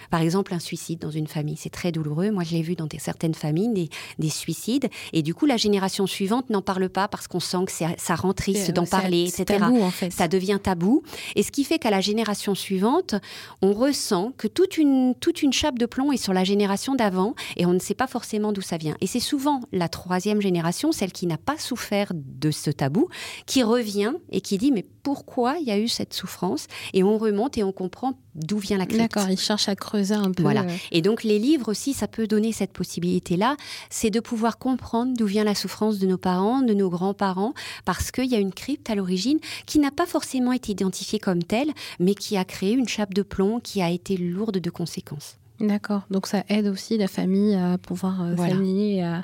Par 0.10 0.22
exemple, 0.22 0.54
un 0.54 0.60
suicide 0.60 1.00
dans 1.00 1.12
une 1.12 1.28
famille, 1.28 1.58
c'est 1.58 1.70
très 1.70 1.92
douloureux. 1.92 2.32
Moi, 2.32 2.44
je 2.44 2.54
l'ai 2.54 2.62
vu 2.62 2.76
dans 2.76 2.88
certaines 2.98 3.34
familles, 3.34 3.90
des, 4.20 4.30
suicides. 4.30 4.90
Et 5.14 5.22
du 5.22 5.34
coup, 5.34 5.46
la 5.46 5.58
génération 5.58 6.08
suivante 6.08 6.50
n'en 6.50 6.62
parle 6.62 6.90
pas 6.90 7.08
parce 7.08 7.28
qu'on 7.28 7.40
sent 7.40 7.66
que 7.66 7.72
ça 7.72 8.16
rend 8.16 8.34
triste 8.34 8.72
d'en 8.72 8.86
parler, 8.86 9.24
etc. 9.24 9.60
Tabou, 9.60 9.82
en 9.82 9.92
fait. 9.92 10.12
Ça 10.12 10.28
devient 10.28 10.60
tabou. 10.62 11.04
Et 11.36 11.44
ce 11.44 11.52
qui 11.52 11.64
fait 11.64 11.80
qu'à 11.80 11.90
la 11.90 12.02
génération 12.02 12.56
suivante, 12.56 13.16
on 13.62 13.74
ressent 13.74 14.34
que 14.38 14.48
toute 14.48 14.78
une, 14.78 15.16
toute 15.20 15.42
une 15.42 15.54
chape 15.54 15.78
de 15.78 15.86
plomb 15.86 16.12
est 16.12 16.18
sur 16.18 16.34
la 16.34 16.44
génération 16.44 16.96
d'avant 16.96 17.36
et 17.56 17.66
on 17.66 17.74
ne 17.74 17.80
sait 17.80 17.94
pas 17.94 18.08
forcément 18.08 18.52
d'où 18.52 18.62
ça 18.62 18.78
vient. 18.78 18.96
Et 19.02 19.08
c'est 19.08 19.20
souvent 19.20 19.62
la 19.72 19.90
troisième 19.90 20.42
génération, 20.42 20.92
celle 20.92 21.12
qui 21.12 21.28
n'a 21.28 21.38
pas 21.38 21.58
souffert 21.58 22.12
de 22.14 22.52
ce 22.52 22.70
tabou, 22.70 23.08
qui 23.46 23.64
revient 23.64 24.14
et 24.32 24.42
qui 24.42 24.58
dit 24.58 24.72
mais 24.72 24.86
pourquoi 25.04 25.58
il 25.60 25.68
y 25.68 25.72
a 25.72 25.78
eu 25.78 25.88
cette 25.88 26.14
souffrance? 26.14 26.68
Et 26.94 27.04
on 27.04 27.18
remonte 27.18 27.58
et 27.58 27.64
on 27.64 27.72
comprend 27.72 28.14
d'où 28.36 28.58
vient 28.58 28.78
la 28.78 28.86
crypte. 28.86 29.02
D'accord, 29.02 29.30
il 29.30 29.40
cherche 29.40 29.68
à 29.70 29.76
creuser 29.76 30.14
un 30.14 30.32
peu. 30.32 30.44
Voilà. 30.44 30.66
Et 30.92 31.02
donc 31.02 31.24
les 31.24 31.40
livres 31.40 31.70
aussi, 31.70 31.94
ça 31.94 32.08
peut 32.08 32.28
donner 32.28 32.52
cette 32.52 32.72
possibilité-là, 32.72 33.56
c'est 33.90 34.10
de 34.10 34.20
pouvoir 34.20 34.58
comprendre 34.58 35.14
d'où 35.18 35.26
vient 35.26 35.44
la 35.44 35.56
souffrance 35.56 36.00
de 36.00 36.08
nos 36.08 36.18
parents, 36.18 36.62
de 36.62 36.74
nos 36.74 36.90
grands-parents, 36.90 37.54
parce 37.86 38.12
qu'il 38.12 38.26
y 38.26 38.36
a 38.36 38.40
une 38.40 38.54
crypte 38.54 38.90
à 38.90 38.96
l'origine 38.96 39.40
qui 39.66 39.80
n'a 39.80 39.92
pas 39.92 40.06
forcément 40.06 40.52
été 40.52 40.72
identifiée 40.72 41.20
comme 41.20 41.44
telle, 41.44 41.72
mais 42.00 42.14
qui 42.14 42.38
a 42.38 42.46
créé 42.46 42.74
une 42.74 42.88
chape 42.88 43.14
de 43.14 43.22
plomb 43.22 43.60
qui 43.60 43.82
a 43.82 43.90
été 43.90 44.18
lourde 44.18 44.58
de 44.58 44.70
conséquences. 44.70 45.38
D'accord. 45.60 46.02
Donc 46.10 46.28
ça 46.28 46.44
aide 46.50 46.68
aussi 46.68 46.98
la 46.98 47.08
famille 47.08 47.56
à 47.56 47.78
pouvoir 47.78 48.22
euh, 48.22 48.36
s'aligner 48.36 49.04
à 49.04 49.24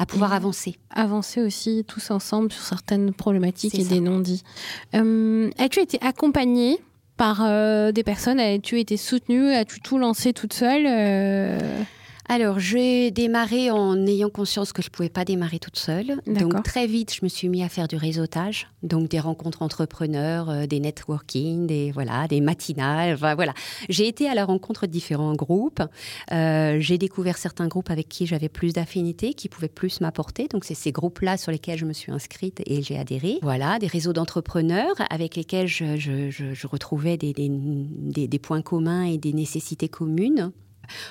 à 0.00 0.06
pouvoir 0.06 0.32
avancer. 0.32 0.78
Avancer 0.88 1.42
aussi 1.42 1.84
tous 1.86 2.10
ensemble 2.10 2.50
sur 2.50 2.64
certaines 2.64 3.12
problématiques 3.12 3.78
et 3.78 3.84
des 3.84 4.00
non-dits. 4.00 4.42
Euh, 4.94 5.50
as-tu 5.58 5.80
été 5.80 5.98
accompagnée 6.00 6.80
par 7.20 7.42
euh, 7.44 7.92
des 7.92 8.02
personnes 8.02 8.40
As-tu 8.40 8.80
été 8.80 8.96
soutenue 8.96 9.52
As-tu 9.52 9.80
tout 9.80 9.98
lancé 9.98 10.32
toute 10.32 10.54
seule 10.54 10.86
euh? 10.88 11.58
Alors, 12.32 12.60
j'ai 12.60 13.10
démarré 13.10 13.72
en 13.72 14.06
ayant 14.06 14.30
conscience 14.30 14.72
que 14.72 14.82
je 14.82 14.86
ne 14.86 14.92
pouvais 14.92 15.08
pas 15.08 15.24
démarrer 15.24 15.58
toute 15.58 15.76
seule. 15.76 16.20
Donc, 16.28 16.62
très 16.62 16.86
vite, 16.86 17.12
je 17.12 17.24
me 17.24 17.28
suis 17.28 17.48
mis 17.48 17.64
à 17.64 17.68
faire 17.68 17.88
du 17.88 17.96
réseautage. 17.96 18.68
Donc, 18.84 19.08
des 19.08 19.18
rencontres 19.18 19.62
entrepreneurs, 19.62 20.48
euh, 20.48 20.66
des 20.66 20.78
networking, 20.78 21.66
des, 21.66 21.90
voilà, 21.90 22.28
des 22.28 22.40
matinales. 22.40 23.16
voilà. 23.16 23.52
J'ai 23.88 24.06
été 24.06 24.28
à 24.28 24.36
la 24.36 24.44
rencontre 24.44 24.86
de 24.86 24.92
différents 24.92 25.34
groupes. 25.34 25.82
Euh, 26.30 26.76
j'ai 26.78 26.98
découvert 26.98 27.36
certains 27.36 27.66
groupes 27.66 27.90
avec 27.90 28.08
qui 28.08 28.26
j'avais 28.26 28.48
plus 28.48 28.72
d'affinité, 28.72 29.34
qui 29.34 29.48
pouvaient 29.48 29.66
plus 29.66 30.00
m'apporter. 30.00 30.46
Donc, 30.46 30.64
c'est 30.64 30.74
ces 30.74 30.92
groupes-là 30.92 31.36
sur 31.36 31.50
lesquels 31.50 31.80
je 31.80 31.84
me 31.84 31.92
suis 31.92 32.12
inscrite 32.12 32.62
et 32.64 32.80
j'ai 32.80 32.96
adhéré. 32.96 33.40
Voilà, 33.42 33.80
des 33.80 33.88
réseaux 33.88 34.12
d'entrepreneurs 34.12 34.94
avec 35.10 35.34
lesquels 35.34 35.66
je, 35.66 36.66
retrouvais 36.68 37.16
des, 37.16 37.34
des 37.34 38.38
points 38.38 38.62
communs 38.62 39.02
et 39.02 39.18
des 39.18 39.32
nécessités 39.32 39.88
communes. 39.88 40.52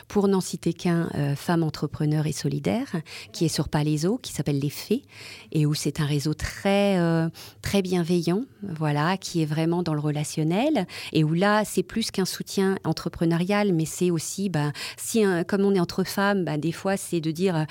Pour 0.07 0.27
n'en 0.27 0.41
citer 0.41 0.73
qu'un, 0.73 1.09
euh, 1.15 1.35
Femmes 1.35 1.63
entrepreneurs 1.63 2.27
et 2.27 2.31
solidaires, 2.31 2.95
qui 3.31 3.45
est 3.45 3.49
sur 3.49 3.69
Palaiso, 3.69 4.17
qui 4.17 4.33
s'appelle 4.33 4.59
Les 4.59 4.69
Fées, 4.69 5.03
et 5.51 5.65
où 5.65 5.73
c'est 5.73 5.99
un 5.99 6.05
réseau 6.05 6.33
très, 6.33 6.97
euh, 6.97 7.29
très 7.61 7.81
bienveillant, 7.81 8.43
voilà, 8.63 9.17
qui 9.17 9.41
est 9.41 9.45
vraiment 9.45 9.83
dans 9.83 9.93
le 9.93 9.99
relationnel, 9.99 10.85
et 11.13 11.23
où 11.23 11.33
là, 11.33 11.63
c'est 11.65 11.83
plus 11.83 12.11
qu'un 12.11 12.25
soutien 12.25 12.77
entrepreneurial, 12.83 13.73
mais 13.73 13.85
c'est 13.85 14.11
aussi, 14.11 14.49
bah, 14.49 14.71
si 14.97 15.23
comme 15.47 15.61
on 15.61 15.73
est 15.73 15.79
entre 15.79 16.03
femmes, 16.03 16.45
bah, 16.45 16.57
des 16.57 16.71
fois, 16.71 16.97
c'est 16.97 17.21
de 17.21 17.31
dire, 17.31 17.55
euh, 17.55 17.63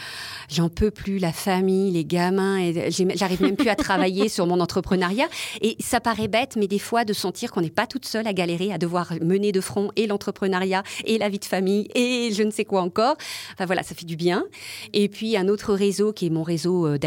j'en 0.49 0.69
peux 0.69 0.91
plus, 0.91 1.19
la 1.19 1.33
famille, 1.33 1.91
les 1.91 2.05
gamins, 2.05 2.73
j'arrive 3.15 3.43
même 3.43 3.57
plus 3.57 3.69
à 3.69 3.77
travailler 3.77 4.29
sur 4.29 4.47
mon 4.47 4.61
entrepreneuriat. 4.61 5.29
Et 5.61 5.77
ça 5.81 6.01
paraît 6.01 6.29
bête, 6.29 6.57
mais 6.57 6.67
des 6.67 6.79
fois, 6.79 7.05
de 7.05 7.13
sentir 7.13 7.51
qu'on 7.51 7.61
n'est 7.61 7.71
pas 7.71 7.87
toute 7.87 8.07
seule 8.07 8.27
à 8.27 8.33
galérer, 8.33 8.73
à 8.73 8.79
devoir 8.79 9.13
mener 9.23 9.53
de 9.53 9.61
front 9.61 9.91
et 9.97 10.07
l'entrepreneuriat 10.07 10.83
et 11.05 11.19
la 11.19 11.29
vie 11.29 11.39
de 11.39 11.45
famille 11.45 11.89
et 11.95 12.31
je 12.33 12.43
ne 12.43 12.51
sais 12.51 12.65
quoi 12.65 12.83
encore. 12.83 13.17
Enfin 13.53 13.67
voilà, 13.67 13.83
ça 13.83 13.95
fait 13.95 14.07
du 14.07 14.17
bien. 14.17 14.45
Et 14.93 15.09
puis 15.09 15.37
un 15.37 15.49
autre 15.49 15.75
réseau 15.75 16.13
qui 16.13 16.27
est 16.27 16.31
mon 16.31 16.43
réseau 16.43 16.87
euh, 16.87 16.99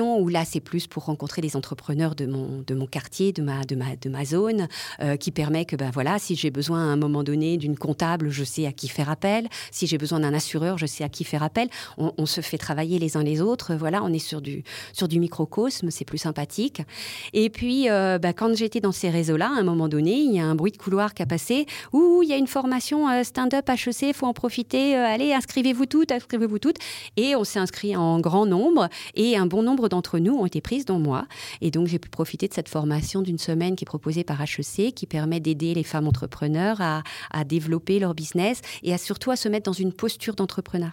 d'agglomération, 0.00 0.18
où 0.18 0.28
là 0.28 0.44
c'est 0.44 0.60
plus 0.60 0.86
pour 0.86 1.04
rencontrer 1.04 1.42
les 1.42 1.56
entrepreneurs 1.56 2.14
de 2.14 2.26
mon, 2.26 2.62
de 2.66 2.74
mon 2.74 2.86
quartier, 2.86 3.32
de 3.32 3.42
ma, 3.42 3.64
de 3.64 3.76
ma, 3.76 3.96
de 3.96 4.08
ma 4.08 4.24
zone, 4.24 4.68
euh, 5.00 5.16
qui 5.16 5.30
permet 5.30 5.64
que 5.64 5.76
ben 5.76 5.90
voilà, 5.92 6.18
si 6.18 6.34
j'ai 6.34 6.50
besoin 6.50 6.80
à 6.80 6.92
un 6.92 6.96
moment 6.96 7.22
donné 7.22 7.56
d'une 7.56 7.76
comptable, 7.76 8.30
je 8.30 8.44
sais 8.44 8.66
à 8.66 8.72
qui 8.72 8.88
faire 8.88 9.10
appel. 9.10 9.48
Si 9.70 9.86
j'ai 9.86 9.98
besoin 9.98 10.20
d'un 10.20 10.34
assureur, 10.34 10.78
je 10.78 10.86
sais 10.86 11.04
à 11.04 11.08
qui 11.08 11.24
faire 11.24 11.42
appel. 11.42 11.68
On, 11.98 12.26
se 12.26 12.42
fait 12.42 12.58
travailler 12.58 12.98
les 12.98 13.16
uns 13.16 13.24
les 13.24 13.40
autres. 13.40 13.74
Voilà, 13.74 14.02
on 14.04 14.12
est 14.12 14.20
sur 14.20 14.40
du, 14.40 14.62
sur 14.92 15.08
du 15.08 15.18
microcosme, 15.18 15.90
c'est 15.90 16.04
plus 16.04 16.18
sympathique. 16.18 16.82
Et 17.32 17.50
puis 17.50 17.90
euh, 17.90 18.18
ben, 18.18 18.32
quand 18.32 18.54
j'étais 18.54 18.80
dans 18.80 18.92
ces 18.92 19.10
réseaux-là, 19.10 19.50
à 19.56 19.60
un 19.60 19.62
moment 19.64 19.88
donné, 19.88 20.18
il 20.18 20.32
y 20.32 20.38
a 20.38 20.44
un 20.44 20.54
bruit 20.54 20.70
de 20.70 20.76
couloir 20.76 21.14
qui 21.14 21.22
a 21.22 21.26
passé. 21.26 21.66
Ouh, 21.92 22.22
il 22.22 22.28
y 22.28 22.32
a 22.32 22.36
une 22.36 22.46
formation 22.46 23.06
stand-up 23.24 23.68
HEC 23.68 24.14
faut 24.14 24.26
en 24.26 24.32
profiter. 24.32 24.94
allez, 24.94 25.32
inscrivez-vous 25.32 25.86
toutes, 25.86 26.12
inscrivez-vous 26.12 26.58
toutes. 26.58 26.78
Et 27.16 27.34
on 27.34 27.44
s'est 27.44 27.58
inscrit 27.58 27.96
en 27.96 28.20
grand 28.20 28.46
nombre 28.46 28.88
et 29.14 29.36
un 29.36 29.46
bon 29.46 29.62
nombre 29.62 29.88
d'entre 29.90 30.18
nous 30.18 30.34
ont 30.34 30.46
été 30.46 30.60
prises, 30.60 30.86
dont 30.86 30.98
moi. 30.98 31.26
Et 31.60 31.70
donc, 31.70 31.86
j'ai 31.86 31.98
pu 31.98 32.08
profiter 32.08 32.48
de 32.48 32.54
cette 32.54 32.68
formation 32.68 33.20
d'une 33.22 33.38
semaine 33.38 33.76
qui 33.76 33.84
est 33.84 33.86
proposée 33.86 34.24
par 34.24 34.40
HEC, 34.40 34.94
qui 34.94 35.06
permet 35.06 35.40
d'aider 35.40 35.74
les 35.74 35.84
femmes 35.84 36.08
entrepreneurs 36.08 36.80
à, 36.80 37.02
à 37.30 37.44
développer 37.44 37.98
leur 37.98 38.14
business 38.14 38.62
et 38.82 38.94
à 38.94 38.98
surtout 38.98 39.30
à 39.30 39.36
se 39.36 39.48
mettre 39.48 39.64
dans 39.64 39.72
une 39.72 39.92
posture 39.92 40.34
d'entrepreneur 40.34 40.92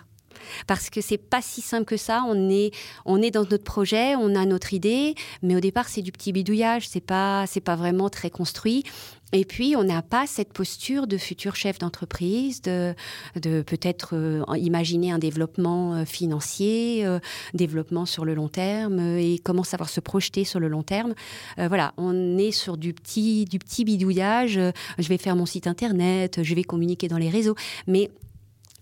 parce 0.66 0.90
que 0.90 1.02
c'est 1.02 1.18
pas 1.18 1.42
si 1.42 1.62
simple 1.62 1.86
que 1.86 1.98
ça. 1.98 2.24
On 2.28 2.50
est, 2.50 2.72
on 3.06 3.22
est 3.22 3.32
dans 3.32 3.44
notre 3.44 3.64
projet, 3.64 4.16
on 4.16 4.36
a 4.36 4.46
notre 4.46 4.74
idée, 4.74 5.16
mais 5.42 5.56
au 5.56 5.60
départ 5.60 5.90
c'est 5.90 6.02
du 6.02 6.12
petit 6.12 6.32
bidouillage, 6.32 6.88
c'est 6.88 7.02
pas, 7.02 7.46
c'est 7.48 7.62
pas 7.62 7.76
vraiment 7.76 8.10
très 8.10 8.30
construit. 8.30 8.84
Et 9.34 9.44
puis, 9.44 9.76
on 9.76 9.84
n'a 9.84 10.02
pas 10.02 10.26
cette 10.26 10.54
posture 10.54 11.06
de 11.06 11.18
futur 11.18 11.56
chef 11.56 11.80
d'entreprise, 11.80 12.62
de, 12.62 12.96
peut-être 13.36 14.16
euh, 14.16 14.44
imaginer 14.58 15.12
un 15.12 15.20
développement 15.20 15.96
euh, 15.96 16.06
financier, 16.06 17.06
euh, 17.06 17.20
développement 17.54 18.06
sur 18.06 18.24
le 18.24 18.34
long 18.34 18.48
terme 18.48 19.00
et 19.18 19.40
comment 19.44 19.64
savoir 19.64 19.90
se 19.90 20.00
projeter 20.00 20.46
sur 20.46 20.60
le 20.60 20.70
long 20.70 20.84
terme. 20.84 21.14
voilà, 21.58 21.94
on 21.98 22.38
est 22.38 22.52
sur 22.52 22.78
du 22.78 22.94
petit, 22.94 23.46
du 23.46 23.60
petit 23.60 23.84
bidouillage. 23.84 24.60
je 24.98 25.08
vais 25.08 25.18
faire 25.18 25.36
mon 25.36 25.46
site 25.46 25.68
internet, 25.68 26.44
je 26.44 26.56
vais 26.56 26.64
communiquer 26.64 27.08
dans 27.08 27.18
les 27.18 27.30
réseaux, 27.30 27.56
mais 27.88 28.10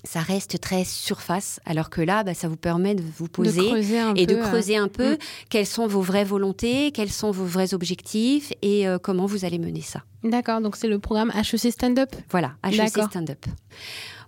ça 0.05 0.21
reste 0.21 0.59
très 0.59 0.83
surface, 0.83 1.59
alors 1.65 1.89
que 1.89 2.01
là, 2.01 2.23
bah, 2.23 2.33
ça 2.33 2.47
vous 2.47 2.55
permet 2.55 2.95
de 2.95 3.03
vous 3.17 3.27
poser 3.27 3.69
et 4.15 4.25
de 4.25 4.35
creuser 4.35 4.77
un 4.77 4.87
peu 4.87 5.13
mm. 5.13 5.17
quelles 5.49 5.65
sont 5.65 5.87
vos 5.87 6.01
vraies 6.01 6.23
volontés, 6.23 6.91
quels 6.91 7.11
sont 7.11 7.31
vos 7.31 7.45
vrais 7.45 7.73
objectifs 7.73 8.53
et 8.61 8.87
euh, 8.87 8.97
comment 8.97 9.25
vous 9.25 9.45
allez 9.45 9.59
mener 9.59 9.81
ça. 9.81 10.03
D'accord, 10.23 10.61
donc 10.61 10.75
c'est 10.75 10.87
le 10.87 10.99
programme 10.99 11.31
HEC 11.35 11.71
Stand-up 11.71 12.15
Voilà, 12.29 12.53
HEC 12.63 13.03
Stand-up. 13.09 13.45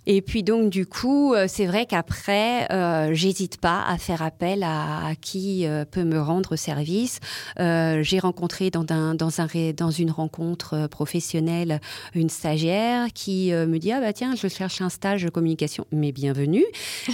Et 0.09 0.21
puis 0.21 0.41
donc 0.41 0.69
du 0.69 0.85
coup, 0.85 1.33
euh, 1.33 1.45
c'est 1.49 1.65
vrai 1.65 1.85
qu'après, 1.85 2.71
euh, 2.71 3.09
j'hésite 3.13 3.59
pas 3.59 3.83
à 3.85 3.97
faire 3.97 4.21
appel 4.21 4.63
à, 4.63 5.11
qui 5.19 5.67
euh, 5.67 5.83
peut 5.83 6.05
me 6.05 6.19
rendre 6.19 6.55
service. 6.55 7.19
J'ai 7.57 8.19
rencontré 8.19 8.69
dans, 8.69 8.85
un, 8.89 9.15
dans, 9.15 9.41
un, 9.41 9.47
dans 9.75 9.91
une 9.91 10.11
rencontre 10.11 10.87
professionnelle 10.87 11.81
une 12.15 12.29
stagiaire 12.29 13.07
qui 13.13 13.51
me 13.51 13.77
dit 13.77 13.91
ah 13.91 13.99
bah 13.99 14.13
tiens, 14.13 14.33
je 14.41 14.47
cherche 14.47 14.81
un 14.81 14.87
stage 14.89 15.23
de 15.23 15.29
communication, 15.29 15.85
mais 15.91 16.13
bienvenue. 16.13 16.63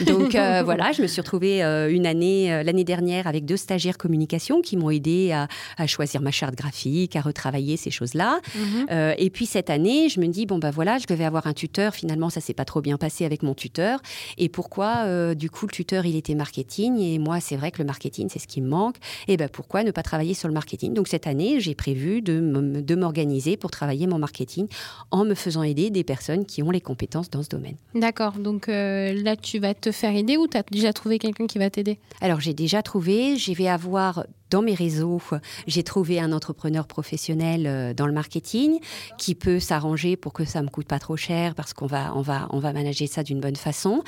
Donc 0.05 0.31
voilà, 0.65 0.91
je 0.91 1.01
me 1.01 1.07
suis 1.07 1.21
retrouvée 1.21 1.63
une 1.63 2.05
année 2.05 2.63
l'année 2.63 2.83
dernière 2.83 3.25
avec 3.25 3.45
deux 3.45 3.57
stagiaires 3.57 3.97
communication 3.97 4.61
qui 4.61 4.77
m'ont 4.77 4.91
aidé 4.91 5.31
à, 5.31 5.47
à, 5.77 5.87
choisir 5.87 6.21
ma 6.21 6.31
charte 6.31 6.55
graphique, 6.55 7.15
à 7.15 7.21
retravailler 7.21 7.75
ces 7.77 7.89
choses-là. 7.89 8.39
Mhm. 8.55 9.15
et 9.17 9.29
puis 9.31 9.47
cette 9.47 9.71
année, 9.71 10.09
je 10.09 10.19
me 10.19 10.27
dis 10.27 10.45
bon 10.45 10.59
bah 10.59 10.71
voilà, 10.71 10.99
je 10.99 11.07
devais 11.07 11.25
avoir 11.25 11.47
un 11.47 11.53
tuteur. 11.53 11.95
Finalement, 11.95 12.29
ça 12.29 12.39
s'est 12.39 12.53
pas 12.53 12.65
trop 12.65 12.82
bien 12.83 12.97
passé 12.97 13.25
avec 13.25 13.41
mon 13.41 13.55
tuteur. 13.55 13.99
Et 14.37 14.49
pourquoi 14.49 15.05
euh, 15.05 15.33
du 15.33 15.49
coup 15.49 15.65
le 15.65 15.71
tuteur 15.71 16.05
il 16.05 16.15
était 16.15 16.35
marketing 16.35 16.99
et 16.99 17.17
moi 17.17 17.39
c'est 17.39 17.55
vrai 17.55 17.71
que 17.71 17.79
le 17.79 17.85
marketing 17.85 18.27
c'est 18.31 18.39
ce 18.39 18.47
qui 18.47 18.61
me 18.61 18.67
manque. 18.67 18.97
Et 19.27 19.37
ben 19.37 19.49
pourquoi 19.49 19.83
ne 19.83 19.89
pas 19.89 20.03
travailler 20.03 20.35
sur 20.35 20.47
le 20.47 20.53
marketing? 20.53 20.93
Donc 20.93 21.07
cette 21.07 21.25
année 21.25 21.59
j'ai 21.59 21.73
prévu 21.73 22.21
de 22.21 22.95
m'organiser 22.95 23.57
pour 23.57 23.71
travailler 23.71 24.05
mon 24.05 24.19
marketing 24.19 24.67
en 25.09 25.25
me 25.25 25.33
faisant 25.33 25.63
aider 25.63 25.89
des 25.89 26.03
personnes 26.03 26.45
qui 26.45 26.61
ont 26.61 26.69
les 26.69 26.81
compétences 26.81 27.29
dans 27.29 27.41
ce 27.41 27.49
domaine. 27.49 27.77
D'accord. 27.95 28.33
Donc 28.33 28.69
euh, 28.69 29.13
là 29.23 29.35
tu 29.35 29.59
vas 29.59 29.73
te 29.73 29.91
faire 29.91 30.15
aider 30.15 30.37
ou 30.37 30.47
tu 30.47 30.57
as 30.57 30.63
déjà 30.69 30.93
trouvé 30.93 31.17
quelqu'un 31.17 31.47
qui 31.47 31.57
va 31.57 31.69
t'aider? 31.69 31.97
Alors 32.21 32.39
j'ai 32.41 32.53
déjà 32.53 32.83
trouvé, 32.83 33.37
je 33.37 33.53
vais 33.53 33.67
avoir 33.67 34.25
dans 34.53 34.61
mes 34.61 34.75
réseaux, 34.75 35.19
j'ai 35.65 35.81
trouvé 35.81 36.19
un 36.19 36.31
entrepreneur 36.31 36.85
professionnel 36.85 37.65
euh, 37.65 37.95
dans 37.95 38.05
le 38.05 38.13
marketing 38.13 38.79
qui 39.17 39.33
peut 39.33 39.59
s'arranger 39.59 40.15
pour 40.15 40.31
que 40.31 40.45
ça 40.45 40.61
me 40.61 40.67
coûte 40.67 40.85
pas 40.85 40.99
trop 40.99 41.17
cher 41.17 41.55
parce 41.55 41.73
qu'on 41.73 41.87
va, 41.87 42.15
on 42.15 42.21
va, 42.21 42.47
on 42.51 42.59
va 42.59 42.71
manager 42.71 43.07
ça 43.07 43.23
d'une 43.23 43.39
bonne 43.39 43.55
façon. 43.55 44.03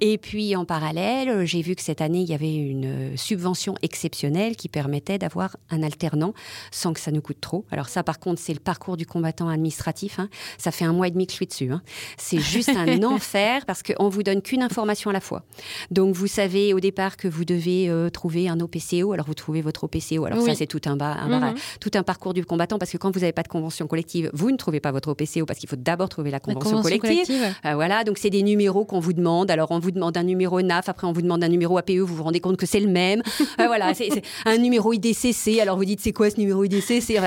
Et 0.00 0.16
puis 0.16 0.56
en 0.56 0.64
parallèle, 0.64 1.44
j'ai 1.44 1.60
vu 1.60 1.74
que 1.74 1.82
cette 1.82 2.00
année, 2.00 2.20
il 2.20 2.30
y 2.30 2.32
avait 2.32 2.54
une 2.54 3.14
subvention 3.18 3.74
exceptionnelle 3.82 4.56
qui 4.56 4.70
permettait 4.70 5.18
d'avoir 5.18 5.58
un 5.68 5.82
alternant 5.82 6.32
sans 6.70 6.94
que 6.94 7.00
ça 7.00 7.10
nous 7.10 7.20
coûte 7.20 7.42
trop. 7.42 7.66
Alors 7.70 7.90
ça, 7.90 8.02
par 8.02 8.20
contre, 8.20 8.40
c'est 8.40 8.54
le 8.54 8.60
parcours 8.60 8.96
du 8.96 9.04
combattant 9.04 9.50
administratif. 9.50 10.18
Hein. 10.18 10.30
Ça 10.56 10.70
fait 10.70 10.86
un 10.86 10.94
mois 10.94 11.08
et 11.08 11.10
demi 11.10 11.26
que 11.26 11.32
je 11.32 11.36
suis 11.36 11.46
dessus. 11.46 11.72
Hein. 11.72 11.82
C'est 12.16 12.40
juste 12.40 12.70
un 12.70 13.02
enfer 13.02 13.66
parce 13.66 13.82
qu'on 13.82 14.08
vous 14.08 14.22
donne 14.22 14.40
qu'une 14.40 14.62
information 14.62 15.10
à 15.10 15.12
la 15.12 15.20
fois. 15.20 15.44
Donc 15.90 16.14
vous 16.14 16.26
savez 16.26 16.72
au 16.72 16.80
départ 16.80 17.18
que 17.18 17.28
vous 17.28 17.44
devez 17.44 17.90
euh, 17.90 18.08
trouver 18.08 18.48
un 18.48 18.60
OPCO. 18.60 19.12
Alors 19.12 19.26
vous 19.26 19.34
trouvez 19.34 19.60
votre 19.60 19.89
OPCO. 19.90 20.24
Alors 20.24 20.42
ça, 20.42 20.54
c'est 20.54 20.66
tout 20.66 20.80
un, 20.86 20.96
mhm. 20.96 21.54
tout 21.80 21.90
un 21.94 22.02
parcours 22.02 22.34
du 22.34 22.44
combattant 22.44 22.78
parce 22.78 22.90
que 22.90 22.96
quand 22.96 23.10
vous 23.10 23.20
n'avez 23.20 23.32
pas 23.32 23.42
de 23.42 23.48
convention 23.48 23.86
collective, 23.86 24.30
vous 24.32 24.50
ne 24.50 24.56
trouvez 24.56 24.80
pas 24.80 24.92
votre 24.92 25.10
OPCO 25.10 25.46
parce 25.46 25.58
qu'il 25.58 25.68
faut 25.68 25.76
d'abord 25.76 26.08
trouver 26.08 26.30
la 26.30 26.40
convention, 26.40 26.82
collective. 26.82 27.30
Euh, 27.64 27.74
voilà, 27.74 28.04
donc 28.04 28.18
c'est 28.18 28.30
des 28.30 28.42
numéros 28.42 28.84
qu'on 28.84 29.00
vous 29.00 29.12
demande. 29.12 29.50
Alors 29.50 29.70
on 29.70 29.78
vous 29.78 29.90
demande 29.90 30.16
un 30.16 30.22
numéro 30.22 30.60
NAF, 30.62 30.88
après 30.88 31.06
on 31.06 31.12
vous 31.12 31.22
demande 31.22 31.42
un 31.42 31.48
numéro 31.48 31.76
APE, 31.78 31.98
vous 31.98 32.14
vous 32.14 32.24
rendez 32.24 32.40
compte 32.40 32.56
que 32.56 32.66
c'est 32.66 32.80
le 32.80 32.88
même. 32.88 33.22
Euh, 33.58 33.66
voilà, 33.66 33.92
c'est 33.94 34.22
un 34.46 34.58
numéro 34.58 34.92
IDCC. 34.92 35.60
Alors 35.60 35.76
vous 35.76 35.84
dites 35.84 36.00
c'est 36.00 36.12
quoi 36.12 36.30
ce 36.30 36.38
numéro 36.38 36.62
IDCC 36.64 37.18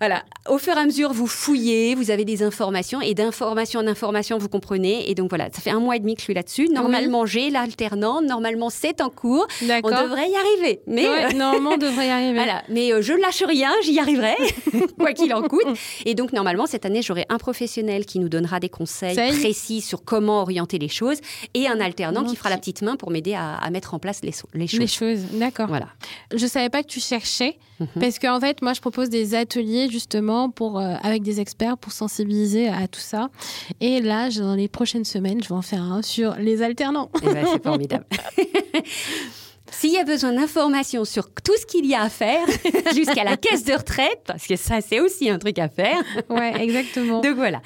voilà. 0.00 0.24
Au 0.48 0.56
fur 0.56 0.74
et 0.74 0.80
à 0.80 0.84
mesure, 0.86 1.12
vous 1.12 1.26
fouillez, 1.26 1.94
vous 1.94 2.10
avez 2.10 2.24
des 2.24 2.42
informations 2.42 3.02
et 3.02 3.12
d'information 3.12 3.80
en 3.80 3.86
information, 3.86 4.38
vous 4.38 4.48
comprenez. 4.48 5.10
Et 5.10 5.14
donc 5.14 5.28
voilà, 5.28 5.50
ça 5.52 5.60
fait 5.60 5.70
un 5.70 5.78
mois 5.78 5.96
et 5.96 5.98
demi 5.98 6.14
que 6.14 6.20
je 6.20 6.24
suis 6.24 6.34
là-dessus. 6.34 6.68
Normalement, 6.70 7.26
j'ai 7.26 7.50
l'alternant. 7.50 8.22
Normalement, 8.22 8.70
c'est 8.70 9.02
en 9.02 9.10
cours. 9.10 9.46
On 9.60 9.90
devrait 9.90 10.30
y 10.30 10.36
arriver. 10.36 10.80
Mais 10.86 11.06
euh, 11.06 11.32
normalement, 11.36 11.72
on 11.74 11.76
devrait 11.76 12.06
y 12.06 12.10
arriver. 12.10 12.32
voilà. 12.32 12.62
Mais 12.70 12.94
euh, 12.94 13.02
je 13.02 13.12
ne 13.12 13.18
lâche 13.18 13.42
rien, 13.42 13.70
j'y 13.82 13.98
arriverai, 13.98 14.36
quoi 14.98 15.12
qu'il 15.12 15.34
en 15.34 15.42
coûte. 15.42 15.66
Et 16.06 16.14
donc 16.14 16.32
normalement, 16.32 16.64
cette 16.64 16.86
année, 16.86 17.02
j'aurai 17.02 17.26
un 17.28 17.36
professionnel 17.36 18.06
qui 18.06 18.20
nous 18.20 18.30
donnera 18.30 18.58
des 18.58 18.70
conseils 18.70 19.14
précis 19.14 19.82
sur 19.82 20.02
comment 20.02 20.40
orienter 20.40 20.78
les 20.78 20.88
choses 20.88 21.18
et 21.52 21.68
un 21.68 21.78
alternant 21.78 22.24
qui 22.24 22.36
fera 22.36 22.48
la 22.48 22.56
petite 22.56 22.80
main 22.80 22.96
pour 22.96 23.10
m'aider 23.10 23.34
à, 23.34 23.68
mettre 23.70 23.92
en 23.92 23.98
place 23.98 24.22
les, 24.22 24.32
les 24.54 24.66
choses. 24.66 24.80
Les 24.80 24.86
choses, 24.86 25.20
d'accord. 25.32 25.68
Voilà. 25.68 25.88
Je 26.34 26.46
savais 26.46 26.70
pas 26.70 26.82
que 26.82 26.88
tu 26.88 27.00
cherchais 27.00 27.58
mhm. 27.80 27.88
parce 28.00 28.18
qu'en 28.18 28.40
fait, 28.40 28.62
moi, 28.62 28.72
je 28.72 28.80
propose 28.80 29.10
des 29.10 29.34
ateliers 29.34 29.89
justement 29.90 30.50
pour, 30.50 30.78
euh, 30.78 30.94
avec 31.02 31.22
des 31.22 31.40
experts 31.40 31.76
pour 31.76 31.92
sensibiliser 31.92 32.68
à 32.68 32.88
tout 32.88 33.00
ça. 33.00 33.28
Et 33.80 34.00
là, 34.00 34.30
dans 34.30 34.54
les 34.54 34.68
prochaines 34.68 35.04
semaines, 35.04 35.42
je 35.42 35.48
vais 35.48 35.54
en 35.54 35.62
faire 35.62 35.82
un 35.82 36.02
sur 36.02 36.36
les 36.36 36.62
alternants. 36.62 37.10
Eh 37.22 37.26
ben, 37.26 37.46
c'est 37.52 37.62
formidable. 37.62 38.06
S'il 39.70 39.92
y 39.92 39.98
a 39.98 40.04
besoin 40.04 40.32
d'informations 40.32 41.04
sur 41.04 41.30
tout 41.32 41.56
ce 41.58 41.64
qu'il 41.64 41.86
y 41.86 41.94
a 41.94 42.02
à 42.02 42.08
faire, 42.08 42.44
jusqu'à 42.94 43.24
la 43.24 43.36
caisse 43.36 43.64
de 43.64 43.72
retraite, 43.72 44.20
parce 44.26 44.46
que 44.46 44.56
ça, 44.56 44.80
c'est 44.80 45.00
aussi 45.00 45.30
un 45.30 45.38
truc 45.38 45.58
à 45.58 45.68
faire. 45.68 46.02
Ouais, 46.28 46.52
exactement. 46.62 47.20
donc 47.20 47.34
voilà. 47.34 47.60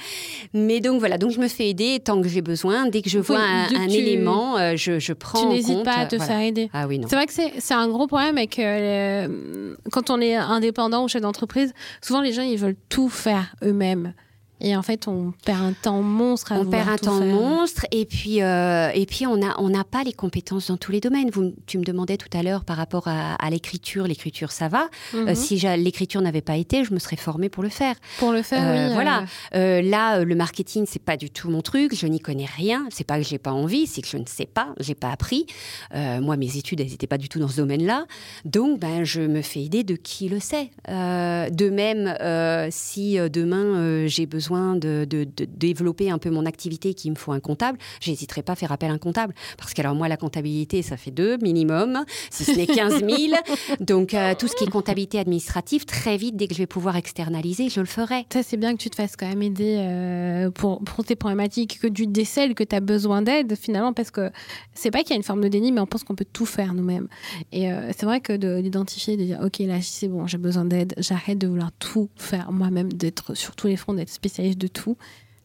Mais 0.55 0.81
donc 0.81 0.99
voilà, 0.99 1.19
donc 1.19 1.31
je 1.31 1.39
me 1.39 1.49
fais 1.49 1.69
aider 1.69 2.01
tant 2.03 2.21
que 2.23 2.29
j'ai 2.29 2.41
besoin. 2.41 2.87
Dès 2.87 3.03
que 3.03 3.11
je 3.11 3.19
vois 3.19 3.41
un, 3.41 3.89
élément, 3.89 4.57
euh, 4.57 4.75
je, 4.77 4.99
je, 4.99 5.13
prends. 5.13 5.43
Tu 5.43 5.49
n'hésites 5.49 5.83
pas 5.83 5.97
à 5.97 6.07
te 6.07 6.19
faire 6.19 6.41
aider. 6.41 6.71
Ah 6.73 6.87
oui, 6.87 6.99
non. 6.99 7.07
C'est 7.09 7.17
vrai 7.17 7.27
que 7.27 7.33
c'est 7.33 7.75
un 7.75 7.89
gros 7.89 8.07
problème 8.07 8.39
avec 8.39 8.59
euh, 8.59 9.75
quand 9.93 10.11
on 10.11 10.21
est 10.21 10.35
indépendant 10.35 11.05
ou 11.05 11.09
chef 11.09 11.21
d'entreprise. 11.21 11.73
Souvent, 12.01 12.23
les 12.23 12.33
gens, 12.33 12.43
ils 12.43 12.59
veulent 12.59 12.77
tout 12.89 13.09
faire 13.09 13.55
eux-mêmes. 13.63 14.15
Et 14.61 14.77
en 14.77 14.83
fait, 14.83 15.09
on 15.09 15.33
perd 15.45 15.63
un 15.63 15.73
temps 15.73 16.03
monstre. 16.03 16.53
À 16.53 16.57
on 16.57 16.65
perd 16.65 16.89
un 16.89 16.97
temps 16.97 17.21
monstre, 17.21 17.87
et 17.91 18.05
puis 18.05 18.41
euh, 18.41 18.91
et 18.95 19.05
puis 19.05 19.27
on 19.27 19.43
a 19.43 19.55
on 19.59 19.69
n'a 19.69 19.83
pas 19.83 20.05
les 20.05 20.13
compétences 20.13 20.69
dans 20.69 20.77
tous 20.77 20.93
les 20.93 21.01
domaines. 21.01 21.29
Vous, 21.31 21.55
tu 21.67 21.77
me 21.77 21.85
demandais 21.85 22.17
tout 22.17 22.29
à 22.37 22.43
l'heure 22.43 22.65
par 22.65 22.77
rapport 22.77 23.09
à, 23.09 23.51
l'écriture. 23.51 24.07
L'écriture, 24.07 24.53
ça 24.53 24.69
va. 24.69 24.89
Euh, 25.15 25.27
mhm. 25.27 25.35
si 25.35 25.57
l'écriture 25.57 26.23
n'avait 26.23 26.41
pas 26.41 26.57
été, 26.57 26.85
je 26.85 26.95
me 26.95 26.99
serais 26.99 27.17
formée 27.17 27.49
pour 27.49 27.63
le 27.63 27.69
faire. 27.69 27.97
Pour 28.19 28.33
le 28.33 28.43
faire, 28.43 28.63
euh, 28.63 28.89
oui. 28.89 28.95
Voilà. 28.95 29.25
là, 29.53 30.25
le 30.25 30.35
marketing, 30.35 30.87
c'est 30.89 31.03
pas 31.03 31.17
du 31.17 31.31
tout 31.31 31.51
mon 31.51 31.61
truc. 31.61 31.95
Je 31.95 32.07
n'y 32.07 32.21
connais 32.21 32.47
rien. 32.47 32.87
C'est 32.91 33.05
pas 33.05 33.19
que 33.19 33.25
j'ai 33.25 33.39
pas 33.39 33.53
envie, 33.53 33.87
c'est 33.87 34.03
que 34.03 34.09
je 34.09 34.17
ne 34.17 34.27
sais 34.27 34.47
pas. 34.47 34.69
J'ai 34.79 34.95
pas 34.95 35.11
appris. 35.11 35.47
moi, 35.93 36.37
mes 36.37 36.57
études, 36.57 36.81
elles 36.81 36.91
n'étaient 36.91 37.07
pas 37.09 37.19
du 37.19 37.29
tout 37.29 37.41
dans 37.41 37.49
ce 37.49 37.57
domaine-là. 37.57 38.07
Donc, 38.45 38.79
ben, 38.79 39.05
je 39.05 39.21
me 39.21 39.43
fais 39.43 39.65
aider 39.65 39.83
de 39.83 39.97
qui 39.97 40.29
le 40.29 40.39
sait. 40.39 40.71
de 40.89 41.69
même, 41.71 42.71
si 42.71 43.19
demain 43.31 44.07
j'ai 44.07 44.27
besoin 44.27 44.44
de, 44.51 45.07
développer 45.49 46.11
un 46.11 46.19
peu 46.19 46.31
mon 46.31 46.47
activité 46.47 46.95
qu'il 46.95 47.11
me 47.13 47.17
faut 47.17 47.33
un 47.33 47.41
comptable, 47.41 47.79
j'hésiterai 48.01 48.43
pas 48.43 48.53
à 48.53 48.57
faire 48.57 48.73
appel 48.73 48.91
à 48.91 48.95
un 48.95 48.99
comptable. 48.99 49.35
Parce 49.59 49.75
que 49.75 49.81
alors 49.81 49.95
moi, 49.95 50.09
la 50.09 50.17
comptabilité, 50.17 50.83
ça 50.83 50.97
fait 50.97 51.11
deux 51.11 51.37
minimum, 51.39 52.05
si 52.31 52.45
ce 52.45 52.53
n'est 52.53 52.67
15 52.67 53.01
000. 53.01 53.11
Donc 53.81 54.15
euh, 54.15 54.35
tout 54.39 54.49
ce 54.49 54.55
qui 54.57 54.65
est 54.65 54.71
comptabilité 54.71 55.19
administrative, 55.19 55.85
très 55.85 56.17
vite, 56.17 56.37
dès 56.37 56.47
que 56.49 56.55
je 56.55 56.59
vais 56.59 56.67
pouvoir 56.67 56.97
externaliser, 56.97 57.69
je 57.69 57.81
le 57.81 57.87
ferai. 57.87 58.27
Ça, 58.33 58.43
c'est 58.43 58.57
bien 58.57 58.73
que 58.75 58.83
tu 58.83 58.91
te 58.91 58.97
fasses 58.97 59.17
quand 59.17 59.29
même 59.29 59.43
aider 59.43 59.77
euh, 59.79 60.51
pour, 60.51 60.83
pour, 60.83 61.05
tes 61.05 61.17
problématiques, 61.17 61.81
que 61.81 61.87
tu 61.87 62.07
décèles 62.07 62.55
que 62.55 62.65
tu 62.65 62.75
as 62.75 62.81
besoin 62.81 63.23
d'aide 63.23 63.57
finalement, 63.57 63.93
parce 63.93 64.11
que 64.11 64.31
c'est 64.75 64.91
pas 64.91 65.01
qu'il 65.01 65.11
y 65.11 65.13
a 65.15 65.17
une 65.17 65.23
forme 65.23 65.43
de 65.43 65.49
déni, 65.49 65.73
mais 65.73 65.81
on 65.81 65.87
pense 65.87 66.05
qu'on 66.05 66.15
peut 66.15 66.27
tout 66.31 66.47
faire 66.47 66.75
nous-mêmes. 66.75 67.09
Et 67.53 67.71
euh, 67.71 67.91
c'est 67.97 68.07
vrai 68.07 68.21
que 68.21 68.33
d'identifier, 68.61 69.17
de, 69.17 69.23
de 69.23 69.27
dire, 69.27 69.41
OK, 69.43 69.59
là, 69.61 69.81
c'est 69.81 70.09
bon, 70.09 70.27
j'ai 70.27 70.39
besoin 70.39 70.65
d'aide, 70.65 70.95
j'arrête 70.99 71.39
de 71.39 71.47
vouloir 71.47 71.71
tout 71.79 72.09
faire 72.17 72.53
moi-même, 72.53 72.93
d'être 72.93 73.35
sur 73.35 73.55
tous 73.57 73.67
les 73.67 73.77
fronts, 73.77 73.95
d'être 73.95 74.11
de 74.43 74.67
tout, 74.67 74.97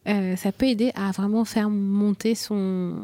euh, 0.08 0.36
ça 0.36 0.52
peut 0.52 0.66
aider 0.66 0.92
à 0.94 1.10
vraiment 1.10 1.44
faire 1.44 1.70
monter 1.70 2.34
son. 2.34 2.94